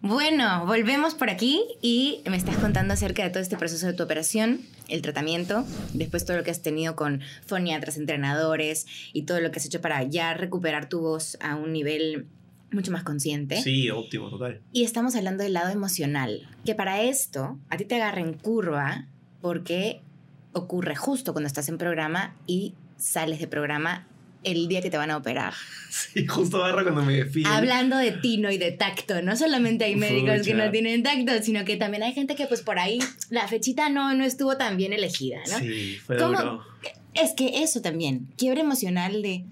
[0.01, 4.03] Bueno, volvemos por aquí y me estás contando acerca de todo este proceso de tu
[4.03, 9.51] operación, el tratamiento, después todo lo que has tenido con foniatras, entrenadores y todo lo
[9.51, 12.27] que has hecho para ya recuperar tu voz a un nivel
[12.71, 13.61] mucho más consciente.
[13.61, 14.61] Sí, óptimo, total.
[14.73, 19.07] Y estamos hablando del lado emocional, que para esto a ti te agarra en curva
[19.41, 20.01] porque
[20.53, 24.07] ocurre justo cuando estás en programa y sales de programa
[24.43, 25.53] el día que te van a operar.
[25.89, 27.49] Sí, justo agarra cuando me defiendo.
[27.49, 31.65] Hablando de tino y de tacto, no solamente hay médicos que no tienen tacto, sino
[31.65, 32.99] que también hay gente que pues por ahí
[33.29, 35.57] la fechita no, no estuvo tan bien elegida, ¿no?
[35.59, 36.63] Sí, fue duro.
[37.13, 39.43] Es que eso también, quiebre emocional de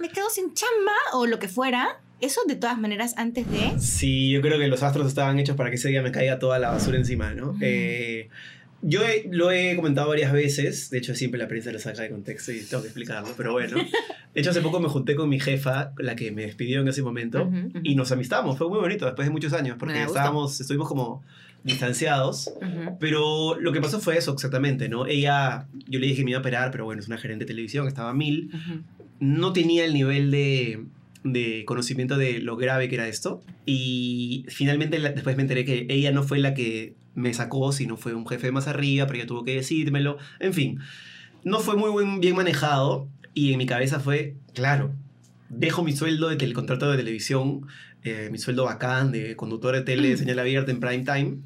[0.00, 3.78] me quedo sin chamba o lo que fuera, eso de todas maneras antes de...
[3.78, 6.58] Sí, yo creo que los astros estaban hechos para que ese día me caiga toda
[6.58, 7.56] la basura encima, ¿no?
[7.60, 8.28] Eh,
[8.82, 12.50] yo lo he comentado varias veces, de hecho siempre la prensa lo saca de contexto
[12.50, 13.76] y tengo que explicarlo, pero bueno.
[14.32, 17.02] De hecho hace poco me junté con mi jefa, la que me despidió en ese
[17.02, 17.50] momento,
[17.82, 21.24] y nos amistamos, fue muy bonito después de muchos años, porque estábamos, estuvimos como
[21.64, 22.52] distanciados,
[23.00, 25.06] pero lo que pasó fue eso exactamente, ¿no?
[25.06, 27.48] Ella, yo le dije que me iba a operar, pero bueno, es una gerente de
[27.48, 28.52] televisión, estaba a mil,
[29.18, 30.84] no tenía el nivel de
[31.24, 33.42] de conocimiento de lo grave que era esto.
[33.66, 38.14] Y finalmente después me enteré que ella no fue la que me sacó, sino fue
[38.14, 40.18] un jefe más arriba, pero ella tuvo que decírmelo.
[40.38, 40.80] En fin,
[41.44, 44.92] no fue muy, bien manejado y en mi cabeza fue, claro,
[45.48, 47.66] dejo mi sueldo del contrato de televisión,
[48.02, 51.38] eh, mi sueldo bacán de conductor de tele, de señal abierta en prime time,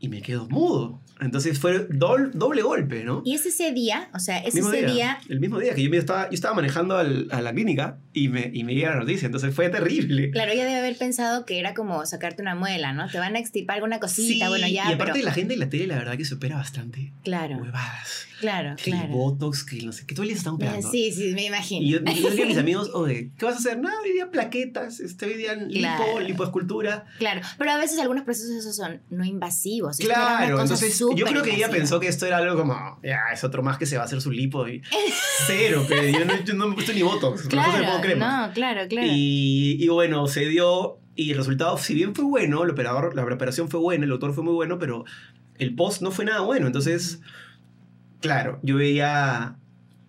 [0.00, 1.00] y me quedo mudo.
[1.20, 3.22] Entonces fue doble, golpe, ¿no?
[3.24, 6.28] Y es ese día, o sea, es ese día, El mismo día que yo, estaba,
[6.30, 9.68] yo estaba manejando a la clínica y me, y me llega la noticia, entonces fue
[9.68, 10.30] terrible.
[10.30, 13.08] Claro, ella debe haber pensado que era como sacarte una muela, ¿no?
[13.08, 14.90] Te van a extirpar alguna cosita, bueno, ya.
[14.90, 17.12] Y aparte la gente en la tele, la verdad que se opera bastante.
[17.24, 17.56] Claro.
[17.58, 18.26] Huevadas.
[18.40, 19.08] Claro, que claro.
[19.08, 20.90] Botox, que no sé, que todo el día están operando.
[20.90, 21.84] Sí, sí, me imagino.
[21.84, 23.78] Y yo, yo digo a mis amigos, oye, ¿qué vas a hacer?
[23.78, 27.06] Nada, hoy día plaquetas, este, hoy día lipo, lipoescultura.
[27.18, 29.98] Claro, pero a veces algunos procesos esos son no invasivos.
[29.98, 33.62] Claro, entonces yo creo que ella pensó que esto era algo como, ya, es otro
[33.62, 34.82] más que se va a hacer su lipo y
[35.46, 38.46] cero, que yo no, yo no me he puesto ni Botox, claro, no pongo crema.
[38.46, 39.08] No, claro, claro.
[39.10, 43.24] Y, y bueno, se dio y el resultado, si bien fue bueno, el operador, la
[43.24, 45.04] operación fue buena, el doctor fue muy bueno, pero
[45.58, 47.20] el post no fue nada bueno, entonces
[48.20, 49.56] claro, yo veía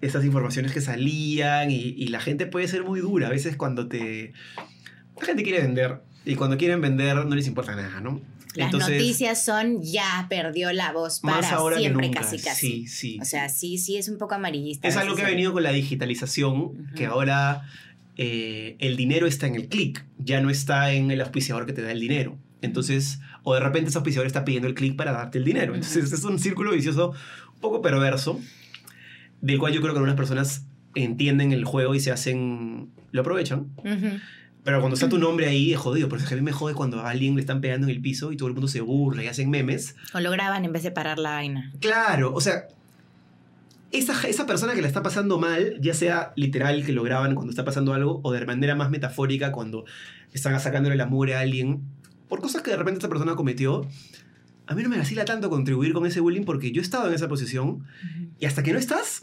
[0.01, 3.27] esas informaciones que salían y, la gente puede ser muy dura.
[3.27, 4.33] A veces cuando te...
[5.19, 8.21] La gente quiere vender y cuando quieren vender no les importa nada, ¿no?
[8.55, 12.21] Las Entonces, noticias son ya perdió la voz para Más ahora que siempre, nunca.
[12.21, 12.67] casi casi.
[12.67, 13.19] Sí, sí.
[13.21, 14.87] O sea, sí, sí es un poco amarillista.
[14.87, 17.69] Es algo que ha venido con la digitalización, que ahora
[18.17, 21.83] eh, el dinero está en el clic, ya no está en el auspiciador que te
[21.83, 22.37] da el dinero.
[22.61, 25.75] Entonces, o de repente ese auspiciador está pidiendo el clic para darte el dinero.
[25.75, 27.13] Entonces, es un círculo vicioso
[27.59, 28.39] poco perverso,
[29.41, 33.67] del cual yo creo que algunas personas entienden el juego y se hacen, lo aprovechan.
[34.63, 36.09] Pero cuando está tu nombre ahí, es jodido.
[36.09, 38.31] Por eso a mí me jode cuando a alguien le están pegando en el piso
[38.31, 39.95] y todo el mundo se burla y hacen memes.
[40.13, 41.71] O lo graban en vez de parar la vaina.
[41.79, 42.67] Claro, o sea,
[43.91, 47.51] esa, esa persona que la está pasando mal, ya sea literal que lo graban cuando
[47.51, 49.85] está pasando algo, o de manera más metafórica cuando
[50.33, 51.81] están sacándole la mugre a alguien,
[52.27, 53.87] por cosas que de repente esa persona cometió,
[54.69, 57.15] a mí no me vacila tanto contribuir con ese bullying porque yo he estado en
[57.15, 57.85] esa posición
[58.39, 59.21] y hasta que no estás,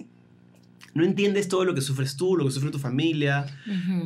[0.92, 3.46] no entiendes todo lo que sufres tú, lo que sufre tu familia,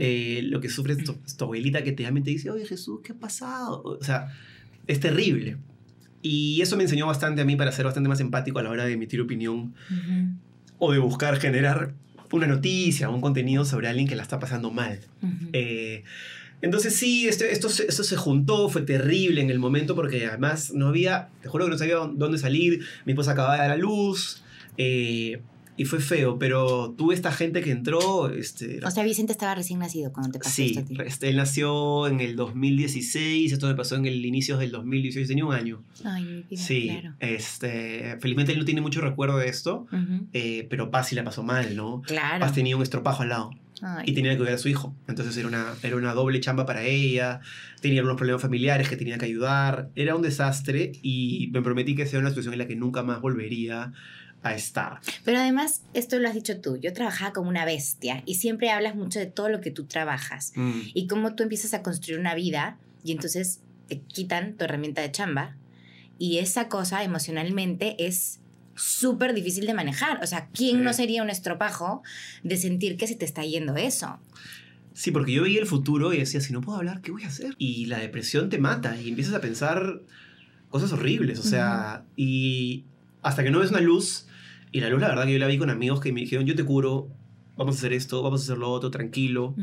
[0.00, 3.00] eh, lo que sufre tu, tu abuelita que te llama y te dice, oye Jesús,
[3.02, 3.82] ¿qué ha pasado?
[3.82, 4.28] O sea,
[4.86, 5.56] es terrible.
[6.20, 8.84] Y eso me enseñó bastante a mí para ser bastante más empático a la hora
[8.84, 9.72] de emitir opinión
[10.78, 11.94] o de buscar generar
[12.32, 15.00] una noticia, un contenido sobre alguien que la está pasando mal.
[15.54, 16.04] Eh,
[16.62, 20.72] entonces sí, este- esto, se- esto se juntó, fue terrible en el momento porque además
[20.74, 23.76] no había, te juro que no sabía dónde salir, mi esposa acababa de dar a
[23.76, 24.42] luz
[24.76, 25.40] eh,
[25.76, 29.78] y fue feo, pero tuve esta gente que entró, este, O sea, Vicente estaba recién
[29.78, 30.96] nacido cuando te pasó Sí, esto a ti.
[31.06, 35.44] este, él nació en el 2016, esto me pasó en el inicio del 2018, tenía
[35.46, 35.82] un año.
[36.04, 37.14] Ay, mi vida, Sí, claro.
[37.20, 39.86] este, felizmente él no tiene mucho recuerdo de esto,
[40.34, 42.02] eh, pero Paz sí la pasó mal, ¿no?
[42.02, 42.40] Claro.
[42.40, 43.50] Paz tenía un estropajo al lado
[43.82, 44.04] Ay.
[44.06, 46.82] y tenía que cuidar a su hijo, entonces era una, era una doble chamba para
[46.84, 47.40] ella,
[47.80, 52.06] tenía algunos problemas familiares que tenía que ayudar, era un desastre y me prometí que
[52.06, 53.92] sea una situación en la que nunca más volvería
[54.42, 55.00] a estar.
[55.24, 58.94] Pero además, esto lo has dicho tú, yo trabajaba como una bestia y siempre hablas
[58.94, 62.34] mucho de todo lo que tú trabajas Mm, y cómo tú empiezas a construir una
[62.34, 65.56] vida y entonces te quitan tu herramienta de chamba
[66.18, 68.39] y esa cosa emocionalmente es
[68.80, 70.20] súper difícil de manejar.
[70.22, 70.82] O sea, ¿quién Sí.
[70.82, 72.02] no sería un estropajo
[72.42, 74.18] de sentir que se te está yendo eso?
[74.94, 77.28] Sí, porque yo veía el futuro y decía, si no puedo hablar, ¿qué voy a
[77.28, 77.54] hacer?
[77.58, 80.02] Y la depresión te mata y empiezas a pensar
[80.68, 82.84] cosas horribles, o sea, y
[83.22, 84.26] hasta que no ves una luz,
[84.72, 86.54] y la luz la verdad que yo la vi con amigos que me dijeron, yo
[86.54, 87.08] te curo,
[87.56, 89.54] vamos a hacer esto, vamos a hacer lo otro, tranquilo,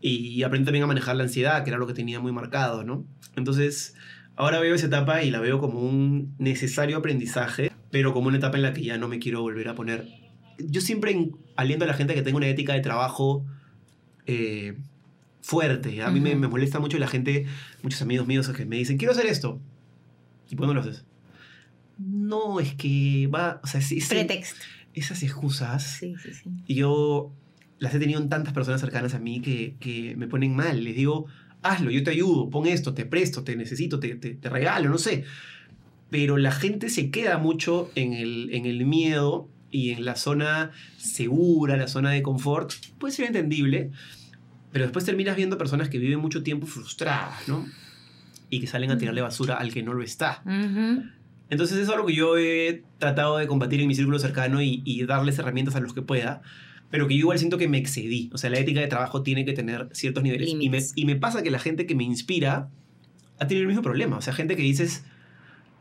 [0.00, 3.04] y aprendí también a manejar la ansiedad, que era lo que tenía muy marcado, ¿no?
[3.34, 3.94] Entonces,
[4.36, 8.58] ahora veo esa etapa y la veo como un necesario aprendizaje, pero como una etapa
[8.58, 10.06] en la que ya no me quiero volver a poner.
[10.58, 13.42] Yo siempre en- aliento a la gente que tenga una ética de trabajo
[14.26, 14.76] eh,
[15.40, 16.02] fuerte.
[16.02, 16.40] A mí me, Ujú.
[16.40, 17.46] me molesta mucho la gente,
[17.82, 19.62] muchos amigos míos que me dicen, quiero hacer esto.
[20.50, 21.06] ¿Y por qué no lo haces?
[21.98, 24.60] No, es que va, o sea, sí, Pretexto.
[24.92, 26.50] esas excusas Sí, sí, sí.
[26.66, 27.32] y yo
[27.78, 30.84] las he tenido en tantas personas cercanas a mí que, que me ponen mal.
[30.84, 31.28] Les digo,
[31.62, 34.98] hazlo, yo te ayudo, pon esto, te presto, te necesito, te, te- te regalo, no
[34.98, 35.24] sé.
[36.10, 40.70] Pero la gente se queda mucho en el, en el miedo y en la zona
[40.96, 42.72] segura, la zona de confort.
[42.98, 43.90] Puede ser entendible,
[44.72, 47.66] pero después terminas viendo personas que viven mucho tiempo frustradas, ¿no?
[48.48, 50.42] Y que salen a tirarle basura al que no lo está.
[51.48, 54.82] Entonces eso es algo que yo he tratado de combatir en mi círculo cercano y,
[54.84, 56.42] y darles herramientas a los que pueda,
[56.90, 58.30] pero que yo igual siento que me excedí.
[58.32, 60.48] O sea, la ética de trabajo tiene que tener ciertos niveles.
[60.48, 62.70] Y me, y me pasa que la gente que me inspira
[63.38, 64.16] ha tenido el mismo problema.
[64.16, 65.04] O sea, gente que dices,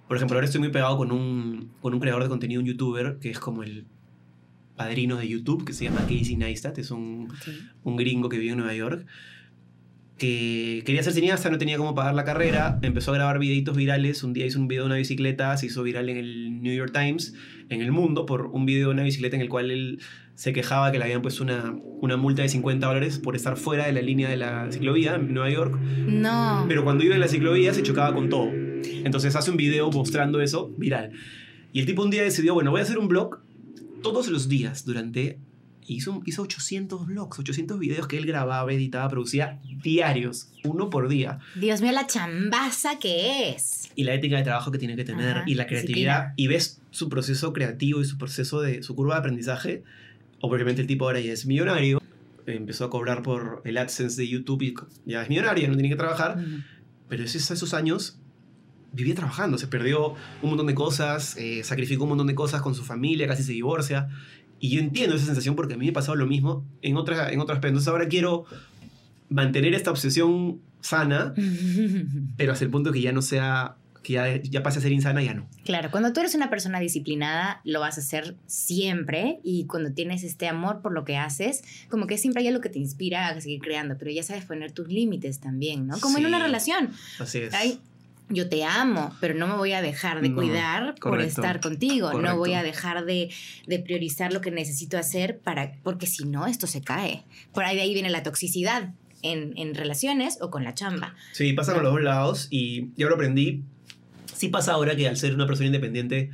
[0.08, 3.18] por ejemplo, ahora estoy muy pegado con un, con un creador de contenido, un youtuber,
[3.20, 3.86] que es como el
[4.76, 7.30] padrino de YouTube, que se llama Casey Neistat, es un,
[7.84, 9.06] un gringo que vive en Nueva York,
[10.18, 14.24] que quería ser cineasta, no tenía cómo pagar la carrera, empezó a grabar videitos virales,
[14.24, 16.94] un día hizo un video de una bicicleta, se hizo viral en el New York
[16.94, 17.34] Times,
[17.68, 20.00] en el mundo, por un video de una bicicleta en el cual él
[20.36, 23.88] se quejaba que le habían puesto una, una multa de 50 dólares por estar fuera
[23.88, 26.64] de la línea de la ciclovía en Nueva York, No.
[26.68, 28.50] pero cuando iba en la ciclovía se chocaba con todo.
[29.04, 31.12] Entonces hace un video mostrando eso viral.
[31.74, 33.40] Y el tipo un día decidió, bueno, voy a hacer un blog
[34.02, 35.40] todos los días durante...
[35.88, 41.38] Hizo, hizo 800 blogs, 800 videos que él grababa, editaba, producía diarios, uno por día.
[41.54, 43.92] Dios mío, la chambaza que es.
[43.96, 46.34] Y la ética de trabajo que tiene que tener, Ajá, y la creatividad, disciplina.
[46.38, 49.84] y ves su proceso creativo y su proceso de su curva de aprendizaje.
[50.42, 52.02] Obviamente el tipo ahora ya es millonario,
[52.48, 54.74] empezó a cobrar por el AdSense de YouTube y
[55.06, 56.40] ya es millonario, no tiene que trabajar.
[56.40, 56.64] Ujú.
[57.10, 58.18] Pero esos, esos años
[58.96, 62.74] vivía trabajando, se perdió un montón de cosas, eh, sacrificó un montón de cosas con
[62.76, 64.08] su familia, casi se divorcia.
[64.60, 67.32] Y yo entiendo esa sensación porque a mí me ha pasado lo mismo en, otra,
[67.32, 67.68] en aspecto.
[67.68, 68.46] Entonces ahora quiero
[69.30, 71.34] mantener esta obsesión sana,
[72.38, 75.22] pero hasta el punto que ya no sea, que ya, ya pase a ser insana,
[75.24, 75.48] ya no.
[75.66, 80.24] Claro, cuando tú eres una persona disciplinada, lo vas a hacer siempre y cuando tienes
[80.24, 83.42] este amor por lo que haces, como que siempre hay algo que te inspira a
[83.42, 86.00] seguir creando, pero ya sabes poner tus límites también, ¿no?
[86.00, 86.28] Como en Sí.
[86.28, 86.92] una relación.
[87.20, 87.54] Así es.
[87.54, 87.80] Hay
[88.30, 92.12] yo te amo, pero no me voy a dejar de No, cuidar por estar contigo.
[92.20, 93.30] No voy a dejar de,
[93.68, 97.24] de priorizar lo que necesito hacer para, porque si no, esto se cae.
[97.54, 101.14] Por ahí de ahí viene la toxicidad en, en relaciones o con la chamba.
[101.34, 103.62] Sí, pasa con los dos lados y yo lo aprendí.
[104.34, 106.32] Sí pasa ahora que al ser una persona independiente,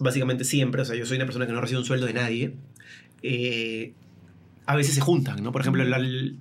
[0.00, 2.54] básicamente siempre, o sea, yo soy una persona que no recibe un sueldo de nadie,
[3.22, 3.92] eh,
[4.66, 5.52] a veces se juntan, ¿no?
[5.52, 6.36] Por ejemplo, el- el-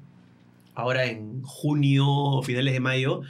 [0.75, 3.21] ahora en junio o finales de mayo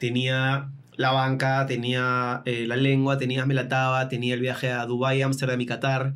[0.00, 5.60] tenía la banca, tenía eh, la lengua, tenía Melataba, tenía el viaje a Dubái, Ámsterdam
[5.60, 6.14] y Qatar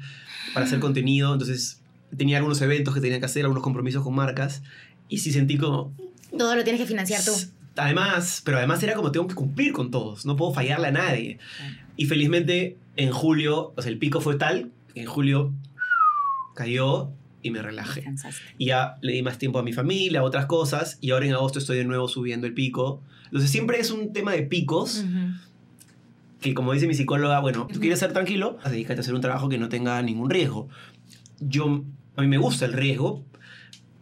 [0.52, 1.80] para hacer contenido, entonces
[2.16, 4.62] tenía algunos eventos que tenía que hacer, algunos compromisos con marcas
[5.08, 5.94] y sí sentí como,
[6.36, 7.32] Todo lo tienes que financiar tú.
[7.76, 11.38] Además, pero además era como tengo que cumplir con todos, no puedo fallarle a nadie.
[11.96, 15.52] Y felizmente en julio, o sea, el pico fue tal, que en julio
[16.54, 17.10] cayó
[17.44, 18.00] y me relajé.
[18.00, 18.42] Descansaste.
[18.58, 21.34] Y ya le di más tiempo a mi familia, a otras cosas, y ahora en
[21.34, 23.02] agosto estoy de nuevo subiendo el pico.
[23.26, 25.34] Entonces siempre es un tema de picos, Ujú.
[26.40, 29.48] que como dice mi psicóloga, bueno, tú quieres ser tranquilo, dedícate a hacer un trabajo
[29.48, 30.68] que no tenga ningún riesgo.
[31.38, 31.84] Yo,
[32.16, 33.24] a mí me gusta el riesgo,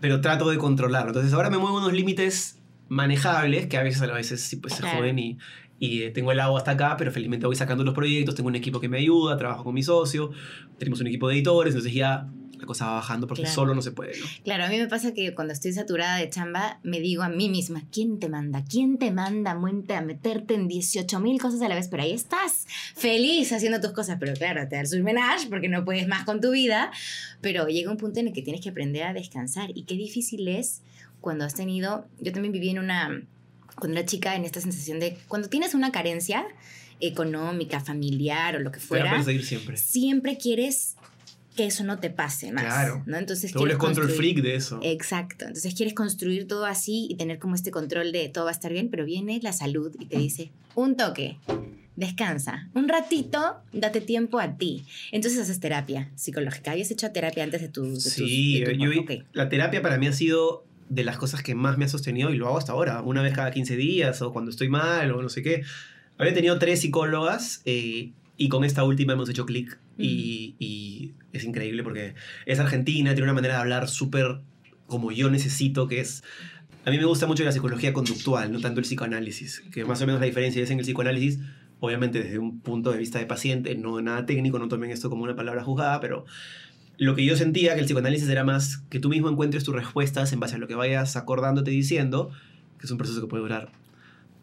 [0.01, 1.11] pero trato de controlarlo.
[1.11, 4.87] Entonces ahora me muevo unos límites manejables, que a veces a veces sí pues ser
[4.87, 5.39] joven y,
[5.81, 8.55] y eh, tengo el agua hasta acá, pero felizmente voy sacando los proyectos, tengo un
[8.55, 10.31] equipo que me ayuda, trabajo con mi socio,
[10.79, 12.29] tenemos un equipo de editores, entonces ya
[12.63, 13.55] la cosa va bajando porque Claro.
[13.57, 14.25] solo no se puede, ¿no?
[14.45, 17.49] Claro, a mí me pasa que cuando estoy saturada de chamba, me digo a mí
[17.49, 18.65] misma, ¿quién te manda?
[18.65, 21.89] ¿Quién te manda a meterte en 18 mil cosas a la vez?
[21.89, 25.85] Pero ahí estás, feliz haciendo tus cosas, pero claro, te da el surmenage porque no
[25.85, 26.93] puedes más con tu vida,
[27.41, 30.47] pero llega un punto en el que tienes que aprender a descansar y qué difícil
[30.47, 30.83] es
[31.21, 33.23] cuando has tenido, yo también viví en una,
[33.77, 36.47] cuando era chica, en esta sensación de, cuando tienes una carencia
[37.01, 39.77] económica, familiar o lo que Te va a fuera, perseguir siempre.
[39.77, 40.95] siempre quieres
[41.57, 43.03] que eso no te pase más, Claro.
[43.07, 43.17] ¿no?
[43.19, 44.81] Entonces Te vuelves control freak de eso.
[44.83, 45.45] Exacto.
[45.47, 48.73] Entonces quieres construir todo así y tener como este control de todo va a estar
[48.73, 51.37] bien, pero viene la salud y te dice, un toque,
[51.97, 54.85] descansa, un ratito, date tiempo a ti.
[55.11, 56.73] Entonces haces terapia psicológica.
[56.73, 57.85] ¿Habías hecho terapia antes de tu...
[57.85, 59.11] de tus- Sí, de tu- yo vi- ok.
[59.35, 62.37] la terapia para mí ha sido de las cosas que más me ha sostenido y
[62.37, 65.29] lo hago hasta ahora, una vez cada 15 días o cuando estoy mal o no
[65.29, 65.63] sé qué.
[66.19, 71.45] Había tenido tres psicólogas eh, y con esta última hemos hecho clic y, y es
[71.45, 72.15] increíble porque
[72.47, 74.41] es argentina, tiene una manera de hablar súper
[74.87, 76.23] como yo necesito, que es...
[76.85, 80.07] A mí me gusta mucho la psicología conductual, no tanto el psicoanálisis, que más o
[80.07, 81.39] menos la diferencia es en el psicoanálisis,
[81.79, 85.23] obviamente desde un punto de vista de paciente, no nada técnico, no tomen esto como
[85.23, 86.25] una palabra juzgada, pero
[86.99, 90.33] lo que yo sentía que el psicoanálisis era más que tú mismo encuentres tus respuestas
[90.33, 92.31] en base a lo que vayas acordándote diciendo,
[92.79, 93.82] que es un proceso que puede durar, ¿Cuánto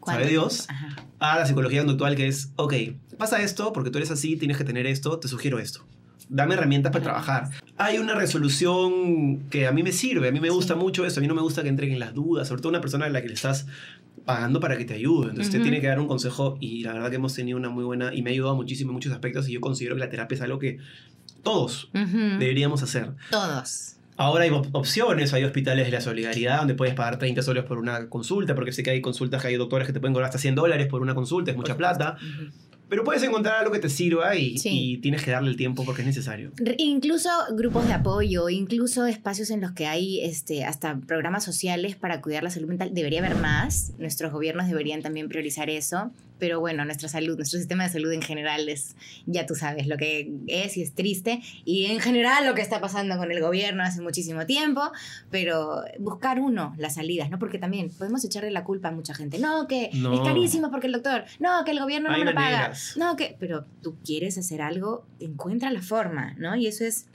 [0.06, 0.66] ¿sabe Dios?
[0.68, 0.96] Ajá.
[1.18, 2.74] A la psicología conductual que es, ok,
[3.18, 5.86] pasa esto porque tú eres así, tienes que tener esto, te sugiero esto.
[6.28, 7.50] Dame herramientas para trabajar.
[7.76, 10.80] Hay una resolución que a mí me sirve, a mí me gusta Sí.
[10.80, 13.06] mucho eso, a mí no me gusta que entreguen las dudas, sobre todo una persona
[13.06, 13.66] a la que le estás
[14.24, 15.30] pagando para que te ayude.
[15.30, 15.64] Entonces te Ujú.
[15.64, 18.22] tiene que dar un consejo y la verdad que hemos tenido una muy buena y
[18.22, 20.58] me ha ayudado muchísimo en muchos aspectos y yo considero que la terapia es algo
[20.60, 20.78] que
[21.42, 23.12] todos deberíamos hacer.
[23.30, 23.96] Todos.
[24.20, 27.78] Ahora hay op- opciones, hay hospitales de la solidaridad donde puedes pagar 30 soles por
[27.78, 30.38] una consulta, porque sé que hay consultas que hay doctores que te pueden cobrar hasta
[30.38, 32.18] 100 dólares por una consulta, es mucha plata,
[32.90, 34.68] pero puedes encontrar algo que te sirva y, Sí.
[34.72, 36.52] y tienes que darle el tiempo porque es necesario.
[36.76, 42.20] Incluso grupos de apoyo, incluso espacios en los que hay este, hasta programas sociales para
[42.20, 42.90] cuidar la salud mental.
[42.92, 43.92] Debería haber más.
[43.98, 46.10] Nuestros gobiernos deberían también priorizar eso.
[46.40, 49.96] Pero bueno, nuestra salud, nuestro sistema de salud en general es, ya tú sabes lo
[49.96, 51.40] que es y es triste.
[51.64, 54.80] Y en general lo que está pasando con el gobierno hace muchísimo tiempo.
[55.30, 57.38] Pero buscar uno las salidas, ¿no?
[57.38, 59.38] Porque también podemos echarle la culpa a mucha gente.
[59.38, 60.12] No, que No.
[60.14, 61.24] es carísimo porque el doctor.
[61.38, 62.56] No, que el gobierno no Hay me lo paga.
[62.58, 62.94] maneras.
[62.96, 66.56] No, que, pero tú quieres hacer algo, encuentra la forma, ¿no?
[66.56, 67.06] Y eso es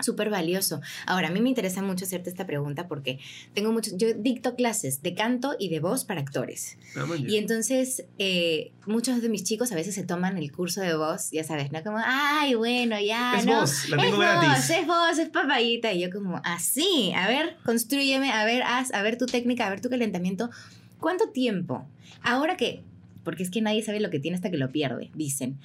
[0.00, 0.80] súper valioso.
[1.06, 3.18] Ahora, a mí me interesa mucho hacerte esta pregunta porque
[3.54, 6.78] tengo mucho, yo dicto clases de canto y de voz para actores.
[6.96, 7.06] Ah.
[7.16, 11.30] Y entonces, eh, muchos de mis chicos a veces se toman el curso de voz,
[11.30, 11.82] ya sabes, ¿no?
[11.82, 13.60] Como, ay, bueno, ya, Es ¿no?
[13.60, 14.48] voz, la tengo es gratis.
[14.48, 15.92] voz, es voz, es papayita.
[15.92, 19.70] Y yo como, así, a ver, construyeme, a ver, haz, a ver tu técnica, a
[19.70, 20.50] ver tu calentamiento.
[20.98, 21.86] ¿Cuánto tiempo?
[22.22, 22.82] Ahora que,
[23.22, 25.58] porque es que nadie sabe lo que tiene hasta que lo pierde, dicen.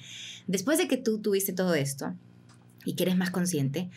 [0.46, 2.14] Después de que tú tuviste todo esto
[2.84, 3.90] y que eres más consciente,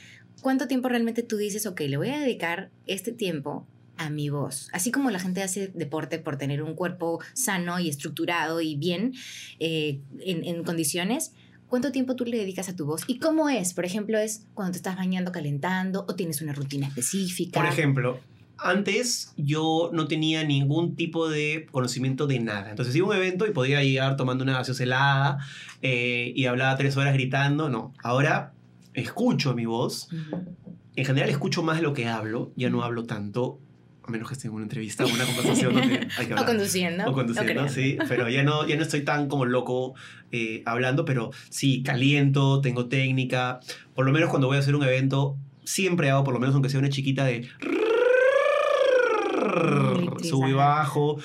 [0.44, 3.66] ¿cuánto tiempo realmente tú dices, ok, le voy a dedicar este tiempo
[3.98, 4.70] a mi voz?
[4.74, 9.14] Así como la gente hace deporte por tener un cuerpo sano y estructurado y bien
[9.60, 11.34] eh, en, condiciones.
[11.68, 13.02] ¿Cuánto tiempo tú le dedicas a tu voz?
[13.08, 13.74] ¿Y cómo es?
[13.74, 17.60] Por ejemplo, ¿es cuando te estás bañando, calentando o tienes una rutina específica?
[17.60, 18.20] Por ejemplo,
[18.60, 22.70] antes yo no tenía ningún tipo de conocimiento de nada.
[22.70, 25.40] Entonces iba a un evento y podía llegar tomando una gaseosa helada
[25.82, 27.70] eh, y hablaba tres horas gritando.
[27.70, 28.53] No, ahora
[28.94, 30.08] escucho mi voz.
[30.12, 30.56] Ujú.
[30.96, 33.60] En general escucho más lo que hablo, ya no hablo tanto.
[34.06, 36.44] a menos que esté en una entrevista o una conversación donde hay que hablar.
[36.44, 37.10] O conduciendo.
[37.10, 37.70] O conduciendo, creo.
[37.70, 37.98] sí.
[38.08, 39.94] Pero ya no, ya no estoy tan como loco
[40.32, 43.60] eh, hablando, pero sí, caliento, tengo técnica.
[43.96, 46.70] Por lo menos cuando voy a hacer un evento, siempre hago, por lo menos aunque
[46.70, 47.48] sea una chiquita de...
[50.24, 51.18] Subo y bajo.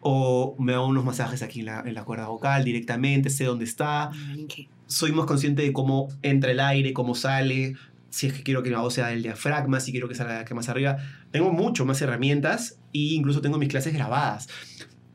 [0.00, 3.64] O me hago unos masajes aquí en la, en la cuerda vocal directamente, sé dónde
[3.64, 4.10] está.
[4.10, 4.68] Malinche.
[4.86, 7.74] Soy más consciente de cómo entra el aire, cómo sale,
[8.10, 10.54] si es que quiero que la voz sea del diafragma, si quiero que salga que
[10.54, 10.98] más arriba.
[11.32, 14.48] Tengo mucho más herramientas e incluso tengo mis clases grabadas.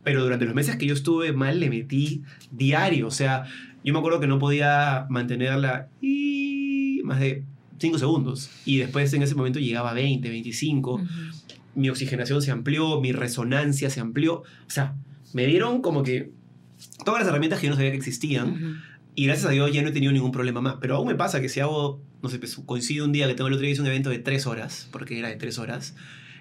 [0.04, 3.08] Pero durante los meses que yo estuve mal le metí diario.
[3.08, 3.46] O sea,
[3.84, 7.44] yo me acuerdo que no podía mantenerla y más de
[7.80, 8.50] 5 segundos.
[8.66, 11.06] Y después en ese momento llegaba a 20, 25 Ujú.
[11.76, 14.40] mi oxigenación se amplió, mi resonancia se amplió.
[14.40, 14.96] O sea,
[15.34, 16.32] me dieron como que
[17.06, 18.50] todas las herramientas que yo no sabía que existían.
[18.50, 18.76] Ujú.
[19.20, 20.76] Y gracias a Dios ya no he tenido ningún problema más.
[20.80, 23.50] Pero aún me pasa que si hago, no sé, pues, coincide un día que tengo
[23.50, 25.94] el otro día hice un evento de tres horas, porque era de tres horas,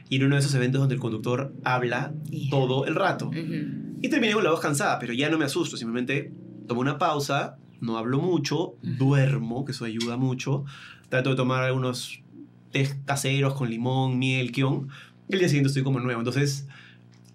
[0.09, 2.51] y en uno de esos eventos donde el conductor habla Yeah.
[2.51, 3.31] todo el rato.
[3.31, 3.97] Ujú.
[4.01, 6.31] Y terminé con la voz cansada, pero ya no me asusto, simplemente
[6.68, 10.64] tomo una pausa, no hablo mucho, duermo, que eso ayuda mucho.
[11.09, 12.22] Trato de tomar algunos
[12.70, 14.87] test caseros con limón, miel, kion.
[15.29, 16.20] Y el día siguiente estoy como nuevo.
[16.20, 16.68] Entonces,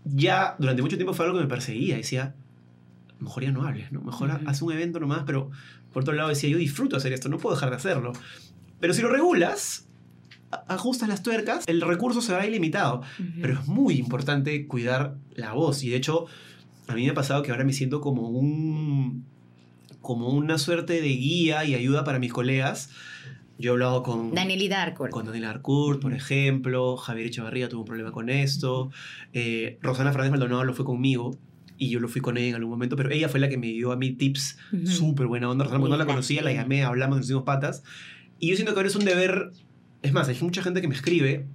[0.05, 1.97] ya durante mucho tiempo fue algo que me perseguía.
[1.97, 2.33] Decía,
[3.23, 4.01] mejor ya no hables, ¿no?
[4.01, 4.49] Mejor Ujú.
[4.49, 5.49] haz un evento nomás, pero
[5.91, 8.13] por otro lado decía, yo disfruto hacer esto, no puedo dejar de hacerlo.
[8.79, 9.87] Pero si lo regulas,
[10.67, 13.01] ajustas las tuercas, el recurso se va ilimitado.
[13.19, 13.29] Ujú.
[13.41, 15.83] Pero es muy importante cuidar la voz.
[15.83, 16.25] Y de hecho,
[16.87, 19.25] a mí me ha pasado que ahora me siento como un.
[20.01, 22.89] como una suerte de guía y ayuda para mis colegas.
[23.57, 24.33] Yo he hablado con.
[24.33, 25.11] Danielita Darcourt.
[25.11, 26.97] Con Daniel Arcourt, por ejemplo.
[26.97, 28.91] Javier Echevarría tuvo un problema con esto.
[29.31, 31.37] Eh, Rosana Fernández Maldonado lo fue conmigo.
[31.77, 32.95] Y yo lo fui con ella en algún momento.
[32.95, 34.87] Pero ella fue la que me dio a mí tips Ujú.
[34.87, 35.65] súper buena onda.
[35.65, 37.83] Cuando no la conocía, la llamé, hablamos, nos hicimos patas.
[38.39, 39.51] Y yo siento que ahora es un deber.
[40.01, 41.45] Es más, hay mucha gente que me escribe,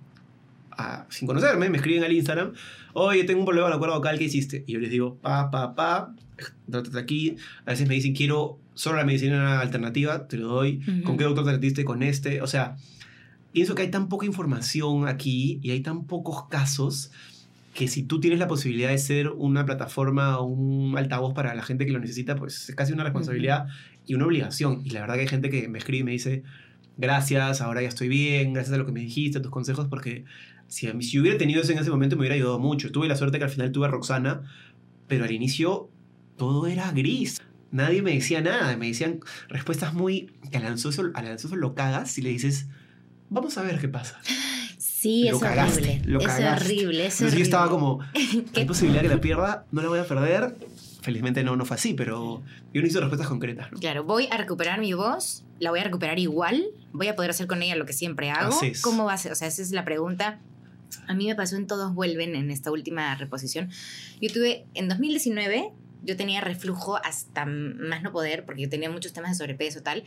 [0.73, 2.53] ah, sin conocerme, me escriben al Instagram,
[2.95, 4.65] oye, tengo un problema con la cuerda vocal, ¿qué hiciste?
[4.67, 6.15] Y yo les digo, pa, pa, pa,
[6.71, 7.37] trátate aquí.
[7.67, 10.81] A veces me dicen, quiero solo la medicina alternativa, te lo doy.
[10.89, 11.03] Ujú.
[11.03, 11.85] ¿Con qué doctor te?
[11.85, 12.41] Con este.
[12.41, 12.77] O sea,
[13.53, 17.11] pienso que hay tan poca información aquí y hay tan pocos casos
[17.79, 21.63] que si tú tienes la posibilidad de ser una plataforma o un altavoz para la
[21.63, 23.69] gente que lo necesita, pues es casi una responsabilidad
[24.05, 24.83] y una obligación.
[24.85, 26.43] Y la verdad que hay gente que me escribe y me dice,
[26.97, 30.25] gracias, ahora ya estoy bien, gracias a lo que me dijiste, a tus consejos, porque
[30.67, 32.91] si, si hubiera tenido eso en ese momento me hubiera ayudado mucho.
[32.91, 34.43] Tuve la suerte que al final tuve a Roxana,
[35.07, 35.89] pero al inicio
[36.37, 37.41] todo era gris.
[37.71, 40.33] Nadie me decía nada, me decían respuestas muy...
[40.51, 42.67] que al ansioso, al ansioso lo cagas y le dices,
[43.31, 44.21] vamos a ver qué pasa.
[45.01, 46.03] Sí, Lo es cagaste, horrible.
[46.07, 47.39] lo es horrible, es horrible.
[47.39, 48.01] yo estaba como,
[48.53, 48.61] ¿Qué?
[48.61, 50.57] hay posibilidad que la pierda, no la voy a perder.
[51.03, 52.43] Felizmente no, no fue así, pero
[52.75, 53.71] yo necesito respuestas concretas.
[53.71, 53.79] ¿no?
[53.79, 57.47] Claro, voy a recuperar mi voz, la voy a recuperar igual, voy a poder hacer
[57.47, 58.57] con ella lo que siempre hago.
[58.57, 58.83] Así es.
[58.83, 59.31] ¿Cómo va a ser?
[59.31, 60.41] O sea, esa es la pregunta.
[61.07, 63.71] A mí me pasó en Todos Vuelven, en esta última reposición.
[64.21, 65.71] Yo tuve, en 2019,
[66.03, 70.03] yo tenía reflujo hasta más no poder, porque yo tenía muchos temas de sobrepeso tal,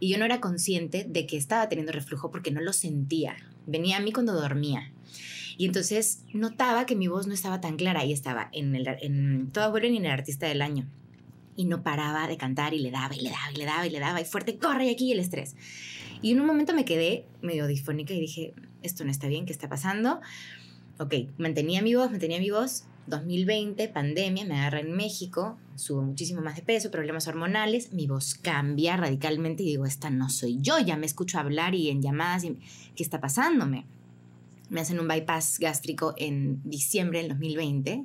[0.00, 3.36] y yo no era consciente de que estaba teniendo reflujo porque no lo sentía.
[3.66, 4.92] Venía a mí cuando dormía.
[5.56, 9.50] Y entonces notaba que mi voz no estaba tan clara y estaba en, el, en
[9.52, 10.86] Todos Vuelven y en el Artista del Año
[11.56, 13.90] y no paraba de cantar y le daba y le daba y le daba y
[13.90, 15.54] le daba y fuerte, corre y aquí el estrés.
[16.22, 19.52] Y en un momento me quedé medio disfónica y dije, esto no está bien, ¿qué
[19.52, 20.20] está pasando?
[20.98, 22.84] Ok, mantenía mi voz, mantenía mi voz.
[23.06, 28.34] 2020, pandemia, me agarra en México, subo muchísimo más de peso, problemas hormonales, mi voz
[28.34, 32.44] cambia radicalmente y digo, esta no soy yo, ya me escucho hablar y en llamadas,
[32.44, 32.58] y,
[32.96, 33.86] ¿qué está pasándome?
[34.70, 38.04] Me hacen un bypass gástrico en diciembre del 2020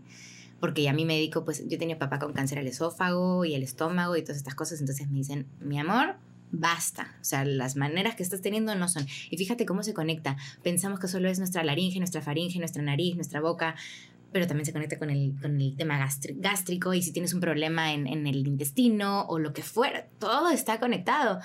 [0.60, 4.18] porque ya mi médico, pues yo tenía papá con cáncer al esófago y el estómago
[4.18, 6.18] y todas estas cosas, entonces me dicen, mi amor,
[6.52, 9.06] basta, o sea, las maneras que estás teniendo no son.
[9.30, 13.16] Y fíjate cómo se conecta, pensamos que solo es nuestra laringe, nuestra faringe, nuestra nariz,
[13.16, 13.76] nuestra boca,
[14.32, 15.98] pero también se conecta con el, con el tema
[16.38, 20.50] gástrico y si tienes un problema en, en el intestino o lo que fuera, todo
[20.52, 21.40] está conectado.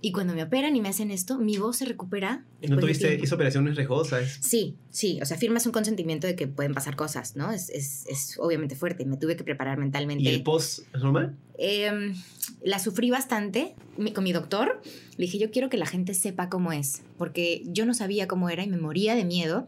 [0.00, 2.44] Y cuando me operan y me hacen esto, mi voz se recupera.
[2.68, 3.24] ¿No tuviste tiempo.
[3.24, 4.20] esa operación es riesgosa?
[4.20, 7.50] Es, Sí, sí, o sea, firmas un consentimiento de que pueden pasar cosas, ¿no?
[7.50, 10.22] Es, es, es obviamente fuerte, me tuve que preparar mentalmente.
[10.22, 11.34] ¿Y el post es normal?
[11.58, 12.12] Eh,
[12.62, 14.80] la sufrí bastante mi- con mi doctor.
[15.16, 18.50] Le dije, yo quiero que la gente sepa cómo es, porque yo no sabía cómo
[18.50, 19.66] era y me moría de miedo.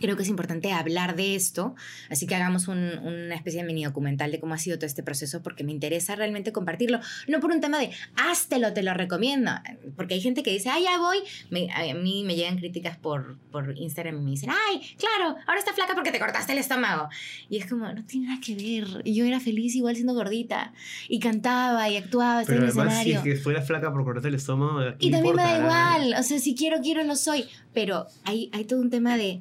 [0.00, 1.74] Creo que es importante hablar de esto,
[2.10, 5.02] así que hagamos un- una especie de mini documental de cómo ha sido todo este
[5.02, 7.00] proceso, porque me interesa realmente compartirlo.
[7.28, 9.50] No por un tema de, háztelo, te lo recomiendo,
[9.96, 11.18] porque hay gente que dice, ay, ya voy.
[11.50, 15.58] Me- a mí me llegan críticas por, por Instagram y me dicen, ay, claro, ahora
[15.58, 17.08] está flaca porque te cortaste el estómago.
[17.48, 19.02] Y es como, no tiene nada que ver.
[19.04, 20.72] Yo era feliz igual siendo gordita
[21.08, 23.32] y cantaba y actuaba, Pero en el además, si escenario.
[23.32, 25.98] es que fuera flaca por cortarte el estómago, ¿qué Y también me da importa?
[25.98, 27.44] igual, o sea, si quiero, quiero, lo soy.
[27.74, 29.40] Pero hay, hay todo un tema de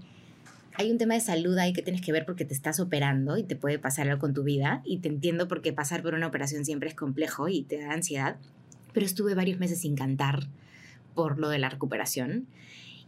[0.76, 3.44] hay un tema de salud ahí que tienes que ver porque te estás operando y
[3.44, 4.82] te puede pasar algo con tu vida.
[4.86, 8.38] Y te entiendo porque pasar por una operación siempre es complejo y te da ansiedad.
[8.94, 10.48] Pero estuve varios meses sin cantar
[11.16, 12.48] por lo de la recuperación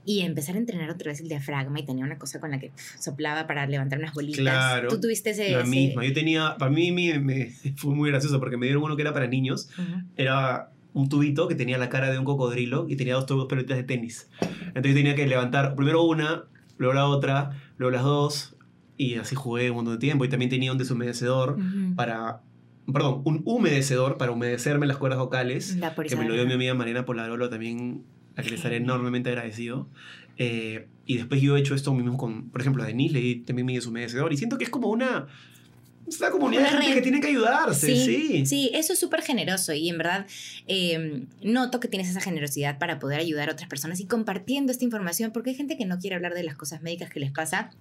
[0.03, 2.71] y empezar a entrenar otra vez el diafragma y tenía una cosa con la que
[2.99, 4.39] soplaba para levantar unas bolitas.
[4.41, 4.89] Claro.
[4.89, 5.51] Tú tuviste ese...
[5.51, 6.03] La misma.
[6.05, 9.13] Yo tenía, para mí me, me- fue muy gracioso porque me dieron uno que era
[9.13, 9.69] para niños.
[10.17, 13.77] Era un tubito que tenía la cara de un cocodrilo y tenía dos, dos pelotas
[13.77, 14.27] de tenis.
[14.67, 16.45] Entonces tenía que levantar primero una,
[16.81, 18.55] luego la otra, luego las dos
[18.97, 20.25] y así jugué un montón de tiempo.
[20.25, 21.57] Y también tenía un deshumedecedor
[21.95, 22.41] para...
[22.91, 25.77] Perdón, un humedecedor para humedecerme las cuerdas vocales.
[25.77, 28.03] La que me lo dio mi amiga Mariana Polarolo también,
[28.35, 29.87] a que le estaré enormemente agradecido.
[30.37, 33.35] Eh, y después yo he hecho esto mismo con, por ejemplo, a Denise le di
[33.35, 35.27] también mi deshumedecedor y siento que es como una...
[36.07, 38.45] Es una comunidad de gente que tiene que ayudarse, sí.
[38.45, 40.25] sí, eso es súper generoso y en verdad
[40.67, 44.83] eh, noto que tienes esa generosidad para poder ayudar a otras personas y compartiendo esta
[44.83, 47.71] información porque hay gente que no quiere hablar de las cosas médicas que les pasa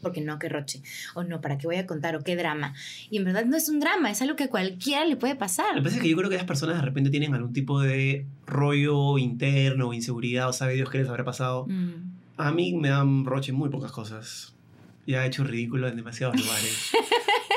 [0.00, 0.82] porque no, qué roche,
[1.14, 2.74] o no, para qué voy a contar, o qué drama.
[3.10, 5.40] Y en verdad no es un drama, es algo que a cualquiera le puede Lo
[5.40, 5.74] pasar.
[5.74, 8.26] que pasa es que yo creo que las personas de repente tienen algún tipo de
[8.46, 11.66] rollo interno o inseguridad o sabe Dios qué les habrá pasado.
[11.66, 12.12] Mm.
[12.36, 14.54] A mí me dan roche muy pocas cosas.
[15.06, 16.92] Ya he hecho ridículo en demasiados lugares.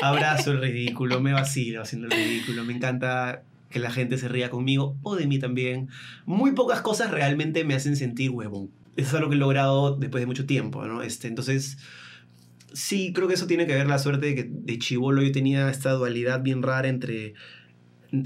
[0.02, 2.64] Abrazo el ridículo, me vacilo haciendo el ridículo.
[2.64, 5.90] Me encanta que la gente se ría conmigo o de mí también.
[6.26, 8.70] Muy pocas cosas realmente me hacen sentir huevón.
[8.96, 11.02] Eso es algo que he logrado después de mucho tiempo, ¿no?
[11.02, 11.78] Este, entonces,
[12.74, 15.70] sí, creo que eso tiene que ver la suerte de que de chivolo yo tenía
[15.70, 17.34] esta dualidad bien rara entre...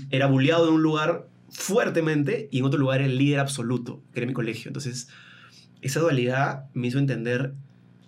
[0.09, 4.27] Era bulleado en un lugar fuertemente y en otro lugar el líder absoluto, que era
[4.27, 4.69] mi colegio.
[4.69, 5.09] Entonces,
[5.81, 7.53] esa dualidad me hizo entender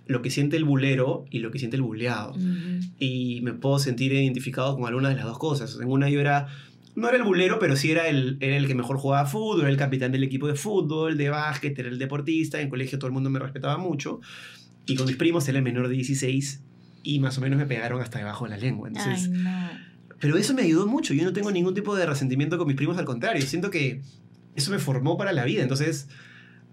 [0.08, 2.32] lo que siente el bulero y lo que siente el bulleado.
[2.32, 2.86] Ujú.
[2.99, 5.78] Y me puedo sentir identificado con alguna de las dos cosas.
[5.82, 6.47] En una yo era,
[6.95, 9.70] no era el bulero, pero sí era el, era el que mejor jugaba fútbol, era
[9.70, 13.14] el capitán del equipo de fútbol, de básquet, era el deportista, en colegio todo el
[13.14, 14.22] mundo me respetaba mucho.
[14.86, 16.64] Y con mis primos era el menor de 16
[17.03, 18.88] y más o menos me pegaron hasta debajo de la lengua.
[18.88, 19.70] Entonces, Ay, no.
[20.20, 21.14] pero eso me ayudó mucho.
[21.14, 23.41] Yo no tengo ningún tipo de resentimiento con mis primos, al contrario.
[23.45, 24.01] Siento que
[24.55, 25.62] eso me formó para la vida.
[25.62, 26.08] Entonces,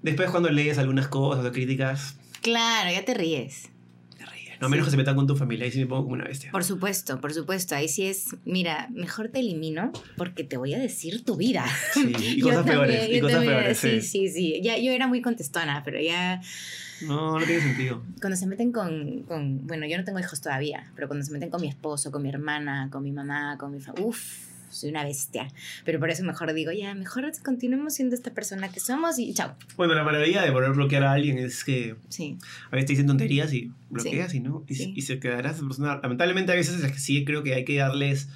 [0.02, 3.70] después cuando lees algunas cosas o críticas, Claro, ya te ríes.
[4.18, 4.60] te ríes.
[4.60, 6.24] No a menos que se metan con tu familia, ahí sí me pongo como una
[6.24, 6.52] bestia.
[6.52, 7.74] Por supuesto, por supuesto.
[7.74, 11.64] Ahí sí es, mira, mejor te elimino porque te voy a decir tu vida.
[11.94, 12.96] Sí, y Yo cosas peores.
[13.00, 13.78] también, Y yo cosas también, peores.
[13.78, 14.28] Sí, sí.
[14.28, 14.60] sí, sí.
[14.62, 16.40] Ya, yo era muy contestona, pero ya
[17.02, 18.02] No, no tiene sentido.
[18.20, 21.50] cuando se meten con, con- bueno, yo no tengo hijos todavía, pero cuando se meten
[21.50, 25.48] con mi esposo, con mi hermana, con mi mamá, con mi uff, soy una bestia.
[25.84, 29.54] Pero por eso mejor digo, ya, mejor continuemos siendo esta persona que somos y chao.
[29.76, 32.38] Bueno, la maravilla de poder bloquear a alguien es que Sí,
[32.70, 34.64] a veces te dicen tonterías y bloqueas y no.
[34.68, 34.92] Y, Sí.
[34.96, 36.00] y se quedará esa persona.
[36.02, 38.28] Lamentablemente, a veces es que sí creo que hay que darles.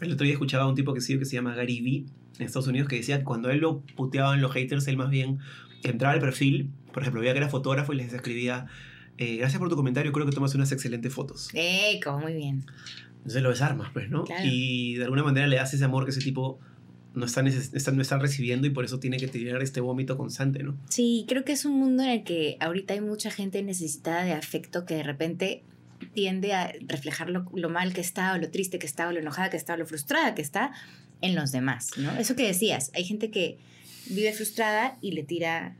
[0.00, 2.06] El otro día escuchaba a un tipo que sí que se llama Gary Vee
[2.38, 5.38] en Estados Unidos que decía que cuando él lo puteaban los haters, él más bien
[5.82, 8.66] entraba al perfil, por ejemplo, veía que era fotógrafo y les escribía.
[9.18, 11.50] eh, gracias por tu comentario, creo que tomas unas excelentes fotos.
[11.52, 12.64] eco, muy bien.
[13.20, 14.24] Entonces lo desarmas, pues, ¿no?
[14.24, 14.42] Claro.
[14.44, 16.58] Y de alguna manera le das ese amor que ese tipo
[17.14, 20.78] no está, no está recibiendo y por eso tiene que tirar este vómito constante, ¿no?
[20.88, 24.32] Sí, creo que es un mundo en el que ahorita hay mucha gente necesitada de
[24.32, 25.64] afecto que de repente
[26.14, 29.18] tiende a reflejar lo, lo mal que está, o lo triste que está, o lo
[29.18, 30.72] enojada que está, o lo frustrada que está
[31.20, 32.12] en los demás, ¿no?
[32.12, 33.58] Eso que decías, hay gente que
[34.08, 35.76] vive frustrada y le tira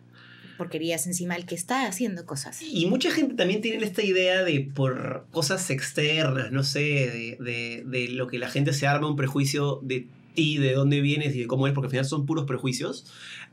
[0.61, 2.61] porquerías encima al que está haciendo cosas.
[2.63, 7.83] Y mucha gente también tiene esta idea de por cosas externas, no sé, de, de-
[7.87, 11.41] de lo que la gente se arma un prejuicio de ti, de dónde vienes y
[11.41, 13.05] de cómo eres, porque al final son puros prejuicios.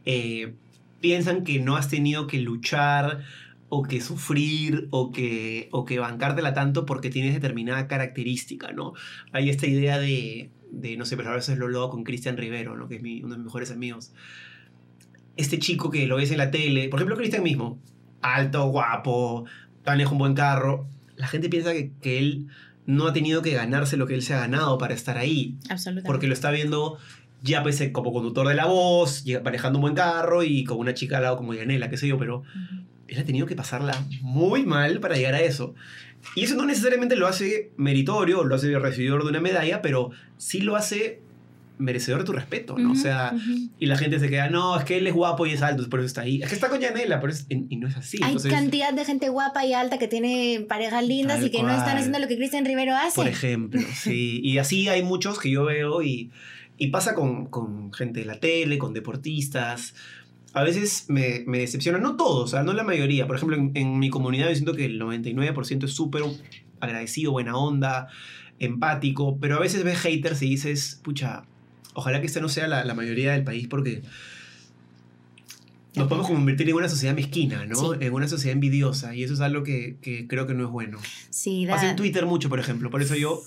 [0.05, 0.53] eh,
[1.01, 3.23] piensan que no has tenido que luchar
[3.69, 8.93] o que sufrir o que, o que bancártela tanto porque tienes determinada característica, ¿no?
[9.31, 12.75] Hay esta idea de, de no sé, pero a veces lo hablo con Cristian Rivero,
[12.77, 12.87] ¿no?
[12.87, 14.11] Que es mi- uno de mis mejores amigos.
[15.37, 17.79] Este chico que lo ves en la tele, por ejemplo, Cristian mismo,
[18.21, 19.45] alto, guapo,
[19.85, 20.87] maneja un buen carro.
[21.15, 22.47] La gente piensa que, que él
[22.85, 26.07] no ha tenido que ganarse lo que él se ha ganado para estar ahí, Absolutamente.
[26.07, 26.97] porque lo está viendo
[27.43, 30.93] ya pues eh, como conductor de la voz, manejando un buen carro y con una
[30.93, 32.43] chica al lado como Yanela, qué sé yo, pero
[33.07, 35.75] él ha tenido que pasarla muy mal para llegar a eso.
[36.35, 40.61] Y eso no necesariamente lo hace meritorio, lo hace recibidor de una medalla, pero sí
[40.61, 41.21] lo hace
[41.77, 42.89] merecedor de tu respeto, ¿no?
[42.89, 43.69] O Ujú, sea, ujú.
[43.79, 45.99] y la gente se queda, no, es que él es guapo y es alto, por
[45.99, 46.41] eso está ahí.
[46.41, 48.17] Es que está con Yanela, pero es- y no es así.
[48.21, 51.71] Hay Entonces, cantidad de gente guapa y alta que tiene parejas lindas y que no
[51.75, 53.15] están haciendo lo que Cristian Rivero hace.
[53.15, 54.39] por ejemplo, sí.
[54.43, 56.31] Y así hay muchos que yo veo y,
[56.77, 59.93] y pasa con, con gente de la tele, con deportistas.
[60.53, 63.27] A veces me, me decepciona, no todos, o sea, no la mayoría.
[63.27, 66.23] Por ejemplo, en, en mi comunidad yo siento que el 99% es súper
[66.79, 68.07] agradecido, buena onda,
[68.59, 71.43] empático, pero a veces ves haters y dices, pucha,
[71.97, 74.03] ojalá que esta no sea la, la mayoría del país porque
[75.95, 77.75] Nos podemos convertir en una sociedad mezquina, ¿no?
[77.75, 77.97] Sí.
[78.01, 79.15] En una sociedad envidiosa.
[79.15, 80.99] Y eso es algo que, que creo que no es bueno.
[81.31, 81.73] Sí, da...
[81.73, 82.91] Pasa en Twitter mucho, por ejemplo.
[82.91, 83.41] Por eso yo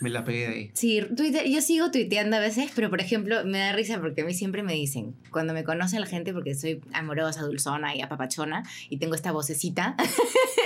[0.00, 0.70] me la pegué de ahí.
[0.74, 4.24] Sí, Twitter, yo sigo tuiteando a veces, pero por ejemplo, me da risa porque a
[4.24, 8.64] mí siempre me dicen, cuando me conoce la gente, porque soy amorosa, dulzona y apapachona,
[8.90, 9.96] y tengo esta vocecita,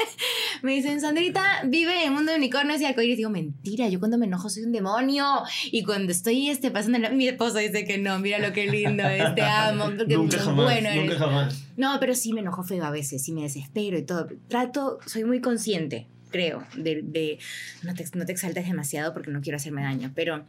[0.63, 3.17] me dicen, Sandrita, vive en el mundo de unicornios y arcoíris.
[3.17, 5.43] Digo, mentira, yo cuando me enojo soy un demonio.
[5.71, 9.35] Y cuando estoy este, pasando, mi esposo dice que no, mira lo que lindo es,
[9.35, 11.03] te amo, porque nunca jamás, bueno eres.
[11.03, 11.65] nunca jamás.
[11.77, 14.29] No, pero sí me enojo feo a veces, sí me desespero y todo.
[14.49, 17.39] Trato, soy muy consciente, creo, de, de
[17.83, 20.45] no, te, no te exaltes demasiado porque no quiero hacerme daño, pero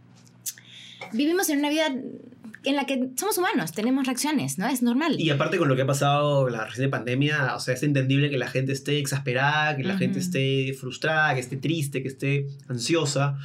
[1.14, 1.88] vivimos en una vida
[2.64, 4.68] en la que somos humanos, tenemos reacciones, ¿no?
[4.68, 5.20] Es normal.
[5.20, 8.38] Y aparte con lo que ha pasado la reciente pandemia, o sea, es entendible que
[8.38, 10.00] la gente esté exasperada, que la Ujú.
[10.00, 13.38] gente esté frustrada, que esté triste, que esté ansiosa.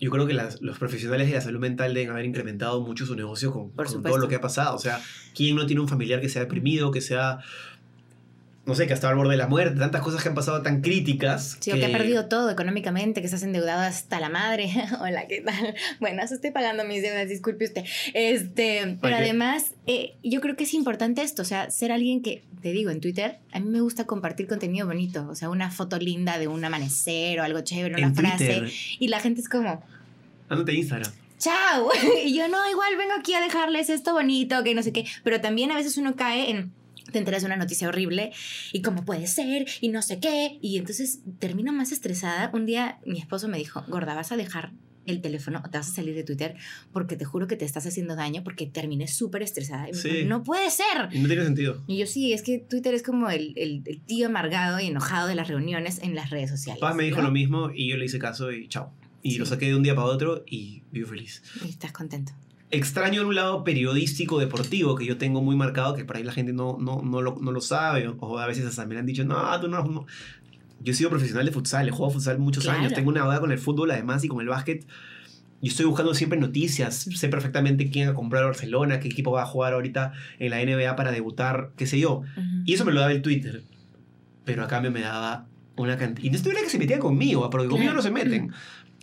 [0.00, 3.14] Yo creo que las- los profesionales de la salud mental deben haber incrementado mucho su
[3.14, 4.74] negocio con, con todo lo que ha pasado.
[4.74, 5.00] O sea,
[5.34, 7.38] ¿quién no tiene un familiar que sea deprimido, que sea,
[8.66, 9.78] no sé, que ha estado al borde de la muerte?
[9.78, 11.56] Tantas cosas que han pasado tan críticas.
[11.60, 14.68] Sí, o que ha perdido todo económicamente, que estás endeudado hasta la madre.
[15.00, 15.74] Hola, ¿qué tal?
[16.00, 17.84] Bueno, estoy pagando mis deudas, disculpe usted.
[18.12, 22.42] Este, pero además, eh, yo creo que es importante esto, o sea, ser alguien que,
[22.60, 25.98] te digo, en Twitter, a mí me gusta compartir contenido bonito, o sea, una foto
[25.98, 28.46] linda de un amanecer o algo chévere, una En frase.
[28.46, 28.70] Twitter.
[28.98, 29.82] Y la gente es como,
[30.48, 31.12] Ándate a Instagram.
[31.38, 31.88] chao.
[32.24, 35.04] Y yo no, igual vengo aquí a dejarles esto bonito, que no sé qué.
[35.22, 36.72] Pero también a veces uno cae en.
[37.12, 38.32] Te enteras de una noticia horrible
[38.72, 40.58] y cómo puede ser y no sé qué.
[40.60, 42.50] Y entonces termino más estresada.
[42.52, 44.72] Un día mi esposo me dijo, Gorda, vas a dejar
[45.06, 46.56] el teléfono o te vas a salir de Twitter
[46.92, 49.88] porque te juro que te estás haciendo daño porque terminé súper estresada.
[49.88, 50.08] Y me Sí.
[50.08, 51.08] dijo, no puede ser.
[51.12, 51.80] Y no tiene sentido.
[51.86, 55.28] Y yo sí, es que Twitter es como el, el- el tío amargado y enojado
[55.28, 56.80] de las reuniones en las redes sociales.
[56.80, 57.24] Paz me dijo ¿no?
[57.28, 58.92] lo mismo y yo le hice caso y chao.
[59.22, 59.38] Y Sí.
[59.38, 61.40] lo saqué de un día para otro y vivo feliz.
[61.64, 62.32] Y estás contento.
[62.70, 66.32] Extraño en un lado periodístico deportivo que yo tengo muy marcado, que por ahí la
[66.32, 69.24] gente no, no, no, lo, no lo sabe, o a veces hasta me han dicho,
[69.24, 70.06] no, tú no, no".
[70.80, 72.80] Yo he sido profesional de futsal, he jugado futsal muchos Claro.
[72.80, 74.84] años, tengo una boda con el fútbol además y con el básquet.
[75.62, 79.30] Y estoy buscando siempre noticias, sé perfectamente quién va a comprar a Barcelona, qué equipo
[79.32, 82.22] va a jugar ahorita en la NBA para debutar, qué sé yo.
[82.66, 83.62] Y eso me lo daba el Twitter.
[84.44, 85.46] Pero a cambio me daba
[85.76, 86.26] una cantidad.
[86.26, 88.52] Y no estuviera que se metían conmigo, porque conmigo no se meten.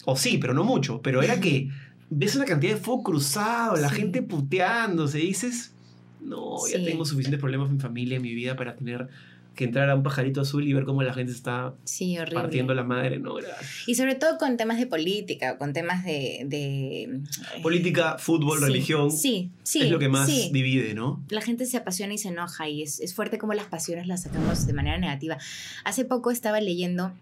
[0.05, 1.01] O sí, pero no mucho.
[1.01, 1.70] Pero era que
[2.16, 3.95] ves una cantidad de fuego cruzado, la Sí.
[3.95, 5.20] gente puteándose.
[5.22, 5.74] Y dices,
[6.22, 6.86] no, ya Sí.
[6.86, 9.07] tengo suficientes problemas en mi familia, en mi vida, para tener
[9.55, 12.84] que entrar a un pajarito azul y ver cómo la gente está Sí, partiendo la
[12.84, 13.20] madre.
[13.20, 13.88] No, gracias.
[13.88, 16.43] Y sobre todo con temas de política, con temas de...
[16.47, 17.22] de eh,
[17.61, 19.11] Política, fútbol, sí, religión.
[19.11, 19.82] Sí, sí.
[19.82, 20.49] es lo que más sí.
[20.51, 21.24] divide, ¿no?
[21.30, 24.24] La gente se apasiona y se enoja y es, es fuerte como las pasiones las
[24.24, 25.38] sacamos de manera negativa.
[25.86, 27.14] Hace poco estaba leyendo,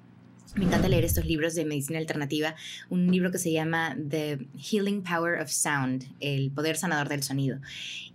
[0.55, 2.55] me encanta leer estos libros de medicina alternativa,
[2.89, 7.59] un libro que se llama The Healing Power of Sound, el poder sanador del sonido.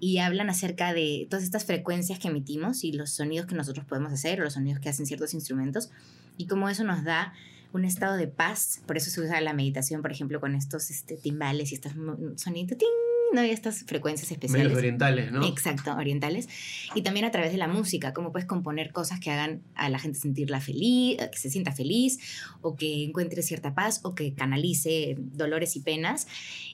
[0.01, 4.13] Y hablan acerca de todas estas frecuencias que emitimos y los sonidos que nosotros podemos
[4.13, 5.91] hacer o los sonidos que hacen ciertos instrumentos
[6.37, 7.33] y cómo eso nos da
[7.73, 8.83] un estado de paz.
[8.87, 11.93] Por eso se usa la meditación, por ejemplo, con estos este, timbales y estos
[12.37, 13.06] sonidos, ¡ting!
[13.33, 13.45] ¿No?
[13.45, 14.67] y estas frecuencias especiales.
[14.67, 15.47] Medios orientales, ¿no?
[15.47, 16.49] Exacto, orientales.
[16.95, 19.99] Y también a través de la música, cómo puedes componer cosas que hagan a la
[19.99, 22.19] gente sentirla feliz, que se sienta feliz,
[22.63, 26.27] o que encuentre cierta paz, o que canalice dolores y penas.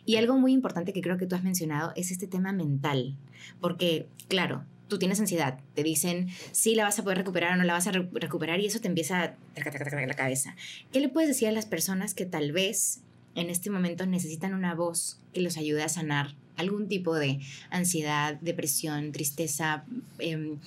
[0.04, 3.16] Y algo muy importante que creo que tú has mencionado es este tema mental.
[3.60, 7.64] Porque, claro, tú tienes ansiedad, te dicen si la vas a poder recuperar o no
[7.64, 10.54] la vas a re- recuperar, y eso te empieza a taca, taca, taca, la cabeza.
[10.92, 13.00] ¿Qué le puedes decir a las personas que tal vez
[13.34, 17.40] en este momento necesitan una voz que los ayude a sanar algún tipo de
[17.70, 19.84] ansiedad, depresión, tristeza,
[20.18, 20.58] em,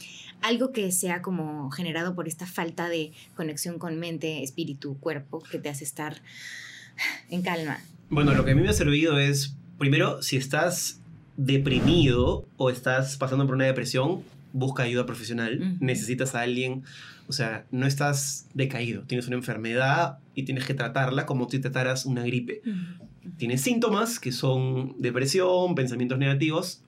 [0.41, 5.59] algo que sea como generado por esta falta de conexión con mente, espíritu, cuerpo, que
[5.59, 6.21] te hace estar
[7.29, 7.79] en calma.
[8.09, 10.99] Bueno, lo que a mí me ha servido es, primero, si estás
[11.38, 15.78] deprimido o estás pasando por una depresión, busca ayuda profesional.
[15.79, 16.83] Necesitas a alguien,
[17.28, 22.05] o sea, no estás decaído, tienes una enfermedad y tienes que tratarla como si trataras
[22.05, 22.62] una gripe.
[23.38, 26.84] Tienes síntomas que son depresión, pensamientos negativos.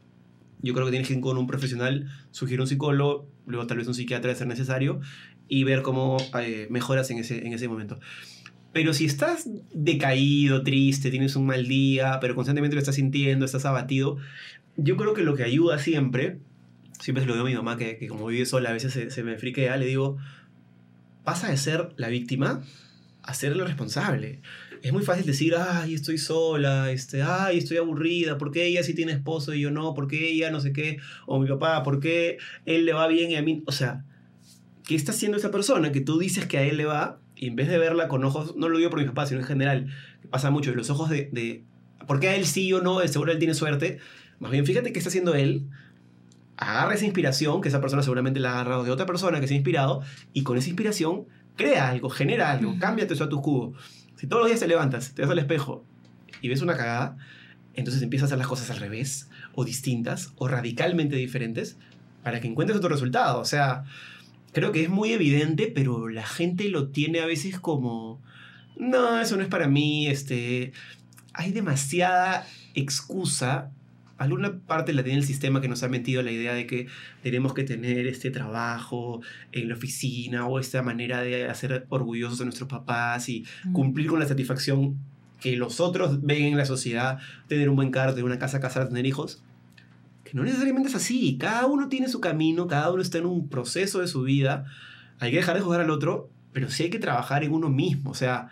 [0.61, 3.87] Yo creo que tienes que ir con un profesional, sugiere un psicólogo, luego tal vez
[3.87, 4.99] un psiquiatra de ser necesario,
[5.47, 7.99] y ver cómo eh, mejoras en ese, en ese momento.
[8.73, 13.65] Pero si estás decaído, triste, tienes un mal día, pero constantemente lo estás sintiendo, estás
[13.65, 14.17] abatido,
[14.75, 16.39] yo creo que lo que ayuda siempre,
[16.99, 19.09] siempre se lo digo a mi mamá, que, que como vive sola a veces se,
[19.09, 20.17] se me friquea, le digo,
[21.23, 22.61] pasa de ser la víctima
[23.23, 24.41] a ser la responsable.
[24.81, 28.93] Es muy fácil decir, ay, estoy sola, este, ay, estoy aburrida, ¿por qué ella sí
[28.93, 29.93] tiene esposo y yo no?
[29.93, 30.97] ¿Por qué ella no sé qué?
[31.25, 33.63] O mi papá, ¿por qué él le va bien y a mí?
[33.65, 34.03] O sea,
[34.85, 37.55] ¿qué está haciendo esa persona que tú dices que a él le va y en
[37.55, 39.87] vez de verla con ojos, no lo digo por mi papá, sino en general,
[40.21, 41.63] que pasa mucho, los ojos de, de
[42.07, 42.99] ¿por qué a él sí o no?
[43.07, 43.99] Seguro él tiene suerte.
[44.39, 45.67] Más bien, fíjate qué está haciendo él
[46.57, 49.53] agarra esa inspiración, que esa persona seguramente la ha agarrado de otra persona que se
[49.53, 50.01] ha inspirado,
[50.33, 51.25] y con esa inspiración
[51.55, 52.79] crea algo, genera algo, Ujú.
[52.79, 53.73] cámbiate eso a tu cubo.
[54.17, 55.85] Si todos los días te levantas, te vas al espejo
[56.41, 57.17] y ves una cagada,
[57.75, 61.77] entonces empiezas a hacer las cosas al revés, o distintas, o radicalmente diferentes,
[62.23, 63.39] para que encuentres otro resultado.
[63.39, 63.83] O sea,
[64.53, 68.19] creo que es muy evidente, pero la gente lo tiene a veces como,
[68.75, 70.73] no, eso no es para mí, este,
[71.33, 73.71] hay demasiada excusa.
[74.17, 76.87] Alguna parte la tiene el sistema que nos ha metido la idea de que
[77.21, 79.21] tenemos que tener este trabajo
[79.51, 84.19] en la oficina o esta manera de hacer orgullosos a nuestros papás y cumplir con
[84.19, 84.97] la satisfacción
[85.39, 88.87] que los otros ven en la sociedad, tener un buen carro, tener una casa, casar,
[88.87, 89.43] tener hijos,
[90.23, 91.37] que no necesariamente es así.
[91.37, 94.65] Cada uno tiene su camino, cada uno está en un proceso de su vida.
[95.19, 98.11] Hay que dejar de juzgar al otro, pero sí hay que trabajar en uno mismo.
[98.11, 98.49] O sea,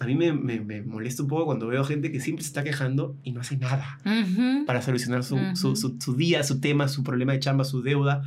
[0.00, 2.62] a mí me, me- me molesta un poco cuando veo gente que siempre se está
[2.62, 4.64] quejando y no hace nada Ujú.
[4.66, 5.56] para solucionar su, Ujú.
[5.56, 8.22] su- su- su día, su tema, su problema de chamba, su deuda.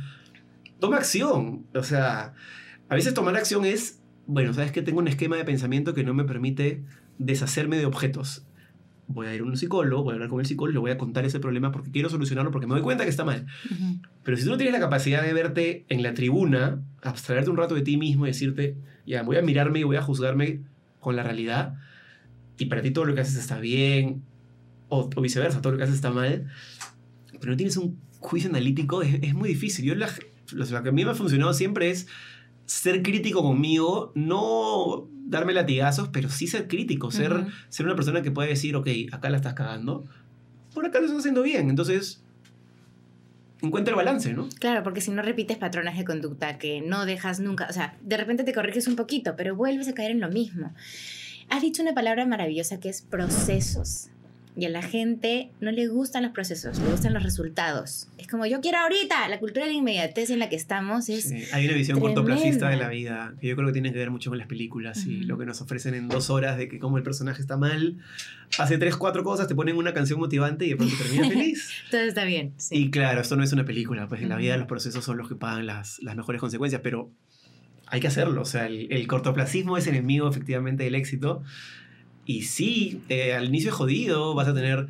[0.80, 1.64] Toma acción.
[1.74, 2.34] O sea,
[2.88, 6.12] a veces tomar acción es, bueno, sabes que tengo un esquema de pensamiento que no
[6.14, 6.82] me permite
[7.18, 8.44] deshacerme de objetos.
[9.08, 10.98] Voy a ir a un psicólogo, voy a hablar con el psicólogo, le voy a
[10.98, 13.46] contar ese problema porque quiero solucionarlo, porque me doy cuenta que está mal.
[13.70, 14.00] Ujú.
[14.22, 17.74] Pero si tú no tienes la capacidad de verte en la tribuna, abstraerte un rato
[17.74, 18.76] de ti mismo y decirte,
[19.06, 20.60] ya, voy a mirarme y voy a juzgarme
[21.02, 21.74] con la realidad,
[22.56, 24.22] y para ti todo lo que haces está bien,
[24.88, 26.46] o, o viceversa, todo lo que haces está mal,
[27.40, 29.84] pero no tienes un juicio analítico, es, es muy difícil.
[29.84, 30.08] Yo la-
[30.52, 32.06] lo, que a mí me ha funcionado siempre es
[32.66, 38.30] ser crítico conmigo, no darme latigazos, pero sí ser crítico, ser, ser una persona que
[38.30, 40.06] puede decir, ok, acá la estás cagando,
[40.72, 41.68] por acá lo estás haciendo bien.
[41.68, 42.21] Entonces,
[43.62, 44.48] encuentra el balance, ¿no?
[44.58, 48.16] Claro, porque si no repites patrones de conducta que no dejas nunca, o sea, de
[48.16, 50.74] repente te corriges un poquito, pero vuelves a caer en lo mismo.
[51.48, 54.11] Has dicho una palabra maravillosa que es procesos.
[54.54, 58.08] Y a la gente no le gustan los procesos, le gustan los resultados.
[58.18, 61.24] Es como yo quiero ahorita, la cultura de la inmediatez en la que estamos es...
[61.30, 62.20] Sí, hay una visión tremenda.
[62.20, 65.06] cortoplacista de la vida que yo creo que tiene que ver mucho con las películas
[65.06, 65.26] y Ujú.
[65.28, 67.96] lo que nos ofrecen en dos horas de que como el personaje está mal,
[68.58, 71.70] hace tres, cuatro cosas, te ponen una canción motivante y de pronto termina feliz.
[71.90, 72.52] Todo está bien.
[72.58, 72.76] sí.
[72.76, 74.42] Y claro, esto no es una película, pues en la Ujú.
[74.42, 77.10] vida los procesos son los que pagan las, las mejores consecuencias, pero
[77.86, 81.42] hay que hacerlo, o sea, el, el cortoplacismo es enemigo efectivamente del éxito.
[82.24, 84.86] Y sí, eh, al inicio es jodido, vas a tener,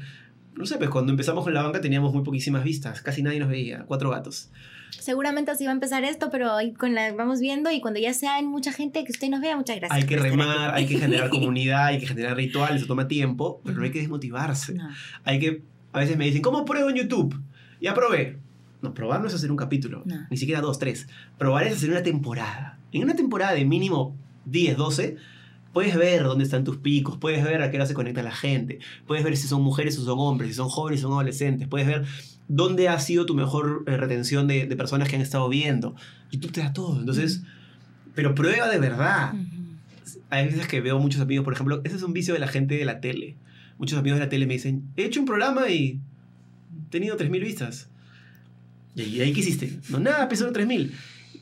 [0.55, 3.49] no sé, pues cuando empezamos con la banca teníamos muy poquísimas vistas, casi nadie nos
[3.49, 4.51] veía, cuatro gatos.
[4.99, 8.41] Seguramente así va a empezar esto, pero con la vamos viendo y cuando ya sea
[8.43, 9.99] mucha gente que usted nos vea, muchas gracias.
[9.99, 13.79] Hay que remar, hay que generar comunidad, hay que generar rituales, eso toma tiempo, pero
[13.79, 14.75] no hay que desmotivarse.
[14.75, 14.89] No.
[15.25, 17.41] Hay que, a veces me dicen, ¿cómo pruebo en YouTube?
[17.81, 18.39] Ya probé.
[18.83, 20.27] No, probar no es hacer un capítulo, No.
[20.29, 21.09] ni siquiera dos, tres.
[21.39, 22.79] Probar es hacer una temporada.
[22.93, 24.15] En una temporada de mínimo
[24.45, 25.17] 10, 12,
[25.73, 28.79] puedes ver dónde están tus picos, puedes ver a qué hora se conecta la gente,
[29.07, 31.87] puedes ver si son mujeres o son hombres, si son jóvenes o son adolescentes, puedes
[31.87, 32.05] ver
[32.49, 35.95] dónde ha sido tu mejor eh, retención de, de personas que han estado viendo.
[36.31, 37.43] YouTube te da todo, entonces,
[38.15, 39.33] pero prueba de verdad
[40.31, 42.75] hay veces que veo muchos amigos, por ejemplo, ese es un vicio de la gente
[42.77, 43.37] de la tele.
[43.79, 46.01] Muchos amigos de la tele me dicen, he hecho un programa y
[46.87, 47.89] he tenido 3.000 vistas.
[48.95, 49.79] ¿Y ahí- qué hiciste?
[49.89, 50.91] No, nada, solo 3.000.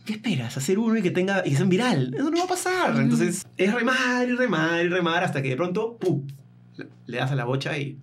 [0.05, 0.57] ¿Qué esperas?
[0.57, 2.13] Hacer uno y que tenga y que sea viral.
[2.15, 2.97] Eso no va a pasar.
[3.01, 6.27] Entonces es remar y remar y remar hasta que de pronto, ¡pum!
[7.07, 7.99] le- das a la bocha y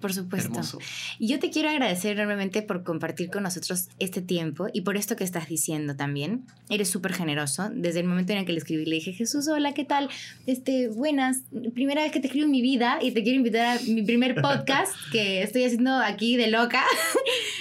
[0.00, 0.48] Por supuesto.
[0.50, 0.78] hermoso.
[1.18, 5.16] Y yo te quiero agradecer enormemente por compartir con nosotros este tiempo y por esto
[5.16, 6.44] que estás diciendo también.
[6.68, 7.70] Eres súper generoso.
[7.72, 10.08] Desde el momento en el que le escribí, le dije, Jesús, hola, ¿qué tal?
[10.46, 11.42] Este, buenas,
[11.72, 14.34] primera vez que te escribo en mi vida y te quiero invitar a mi primer
[14.40, 16.82] podcast que estoy haciendo aquí de loca.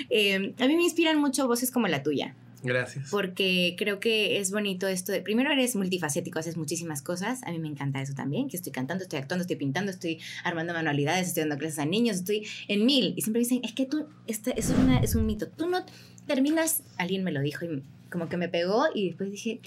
[0.09, 2.33] Eh, a mí me inspiran mucho voces como la tuya
[2.63, 3.09] Gracias.
[3.11, 7.59] porque creo que es bonito esto de, primero eres multifacético, haces muchísimas cosas, a mí
[7.59, 11.41] me encanta eso también, que estoy cantando, estoy actuando, estoy pintando, estoy armando manualidades, estoy
[11.41, 14.69] dando clases a niños, estoy en mil, y siempre dicen, es que tú, este, es,
[14.71, 15.85] una- es un mito, tú no
[16.25, 19.59] terminas, alguien me lo dijo y como que me pegó y después dije,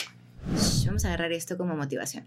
[0.57, 2.25] "Shh, vamos a agarrar esto como motivación.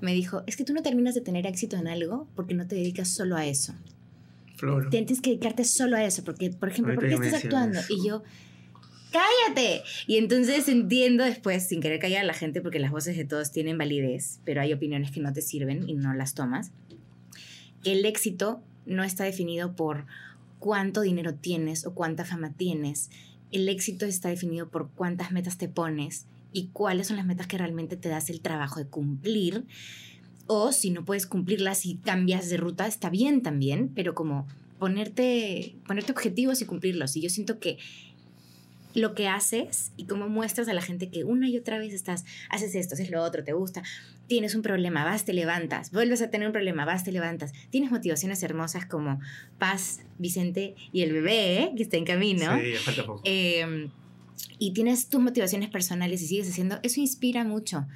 [0.00, 2.74] Me dijo, es que tú no terminas de tener éxito en algo porque no te
[2.74, 3.72] dedicas solo a eso.
[4.56, 4.90] Flor.
[4.90, 7.78] Tienes que dedicarte solo a eso, porque, por ejemplo, ¿por qué estás actuando?
[7.80, 7.92] eso.
[7.94, 8.22] Y yo,
[9.12, 9.82] cállate.
[10.06, 13.52] Y entonces entiendo después, sin querer callar a la gente, porque las voces de todos
[13.52, 16.72] tienen validez, pero hay opiniones que no te sirven y no las tomas,
[17.84, 20.06] el éxito no está definido por
[20.58, 23.10] cuánto dinero tienes o cuánta fama tienes.
[23.50, 27.58] El éxito está definido por cuántas metas te pones y cuáles son las metas que
[27.58, 29.64] realmente te das el trabajo de cumplir.
[30.46, 34.46] O si no puedes cumplirlas y cambias de ruta, está bien también, pero como
[34.78, 37.16] ponerte, ponerte objetivos y cumplirlos.
[37.16, 37.78] Y yo siento que
[38.94, 42.24] lo que haces y cómo muestras a la gente que una y otra vez estás,
[42.50, 43.82] haces esto, haces lo otro, te gusta,
[44.26, 47.90] tienes un problema, vas, te levantas, vuelves a tener un problema, vas, te levantas, tienes
[47.90, 49.20] motivaciones hermosas como
[49.58, 51.72] Paz, Vicente y el bebé, ¿eh?
[51.76, 52.58] que está en camino.
[52.58, 53.22] Sí, falta poco.
[53.24, 53.88] Eh,
[54.58, 57.86] y tienes tus motivaciones personales y sigues haciendo, eso inspira mucho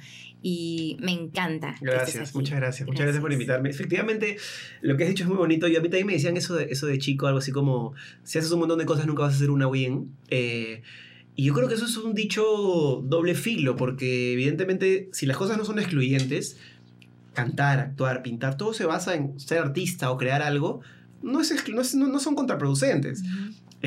[0.49, 1.75] y me encanta.
[1.81, 3.69] Gracias, muchas gracias, muchas gracias por invitarme.
[3.69, 4.37] Efectivamente,
[4.79, 6.67] lo que has dicho es muy bonito y a mí también me decían eso de,
[6.69, 9.35] eso de chico, algo así como, si haces un montón de cosas nunca vas a
[9.35, 10.15] hacer una bien.
[10.29, 10.83] Eh,
[11.35, 15.57] y yo creo que eso es un dicho doble filo, porque evidentemente si las cosas
[15.57, 16.57] no son excluyentes,
[17.33, 20.79] cantar, actuar, pintar, todo se basa en ser artista o crear algo,
[21.21, 23.21] no, es, no, no son contraproducentes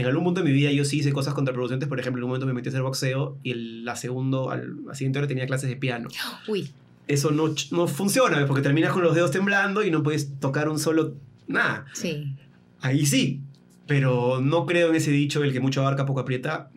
[0.00, 1.88] en algún punto de mi vida yo sí hice cosas contraproducentes.
[1.88, 4.84] Por ejemplo, en un momento me metí a hacer boxeo y el, la segundo, al,
[4.84, 6.08] la siguiente hora tenía clases de piano.
[6.48, 6.70] Uy.
[7.06, 10.78] Eso no, no funciona porque terminas con los dedos temblando y no puedes tocar un
[10.78, 11.14] solo
[11.48, 11.86] nada.
[11.92, 12.36] Sí.
[12.80, 13.40] Ahí sí.
[13.86, 16.70] Pero no creo en ese dicho, el que mucho abarca, poco aprieta,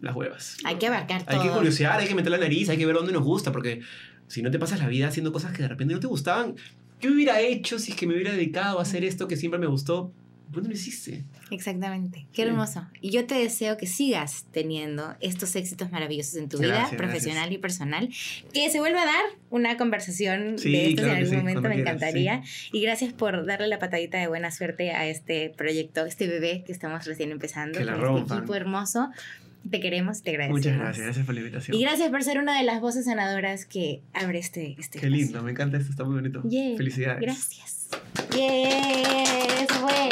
[0.00, 0.56] las huevas.
[0.64, 1.40] Hay que abarcar todo.
[1.40, 3.80] Hay que curiosear, hay que meter la nariz, hay que ver dónde nos gusta, porque
[4.28, 6.54] si no te pasas la vida haciendo cosas que de repente no te gustaban,
[7.00, 9.66] ¿qué hubiera hecho si es que me hubiera dedicado a hacer esto que siempre me
[9.66, 10.12] gustó?
[10.52, 11.24] ¿Por no lo hiciste?
[11.50, 12.26] Exactamente.
[12.32, 12.86] Qué hermoso.
[13.00, 17.58] Y yo te deseo que sigas teniendo estos éxitos maravillosos en tu vida profesional y
[17.58, 18.08] personal.
[18.52, 22.42] Que se vuelva a dar una conversación de estos en algún momento, me encantaría.
[22.72, 26.72] Y gracias por darle la patadita de buena suerte a este proyecto, este bebé que
[26.72, 27.78] estamos recién empezando.
[27.78, 29.10] Que la Este equipo hermoso.
[29.70, 30.60] Te queremos, te agradecemos.
[30.60, 31.76] Muchas gracias, gracias por la invitación.
[31.76, 35.42] Y gracias por ser una de las voces sanadoras que abre este, este Qué lindo,
[35.42, 36.42] me encanta esto, está muy bonito.
[36.42, 37.20] Felicidades.
[37.20, 37.80] Gracias.
[38.32, 40.08] Eso fue.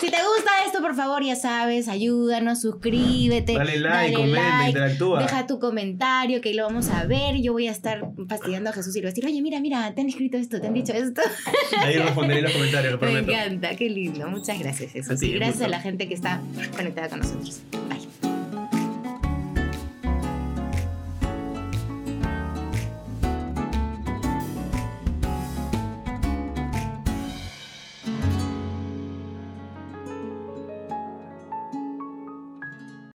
[0.00, 3.54] Si te gusta esto, por favor, ya sabes, ayúdanos, suscríbete.
[3.54, 5.22] Dale like, comenta, interactúa.
[5.22, 7.40] Deja tu comentario que lo vamos a ver.
[7.40, 9.94] Yo voy a estar fastidiando a Jesús y le voy a decir, oye, mira, mira,
[9.94, 11.20] te han escrito esto, te han dicho esto.
[11.78, 13.26] Ahí responderé los comentarios, lo prometo.
[13.26, 14.28] Me encanta, qué lindo.
[14.28, 15.22] Muchas gracias, Jesús.
[15.22, 16.40] y gracias a la gente que está
[16.76, 17.60] conectada con nosotros.
[17.88, 18.21] Bye.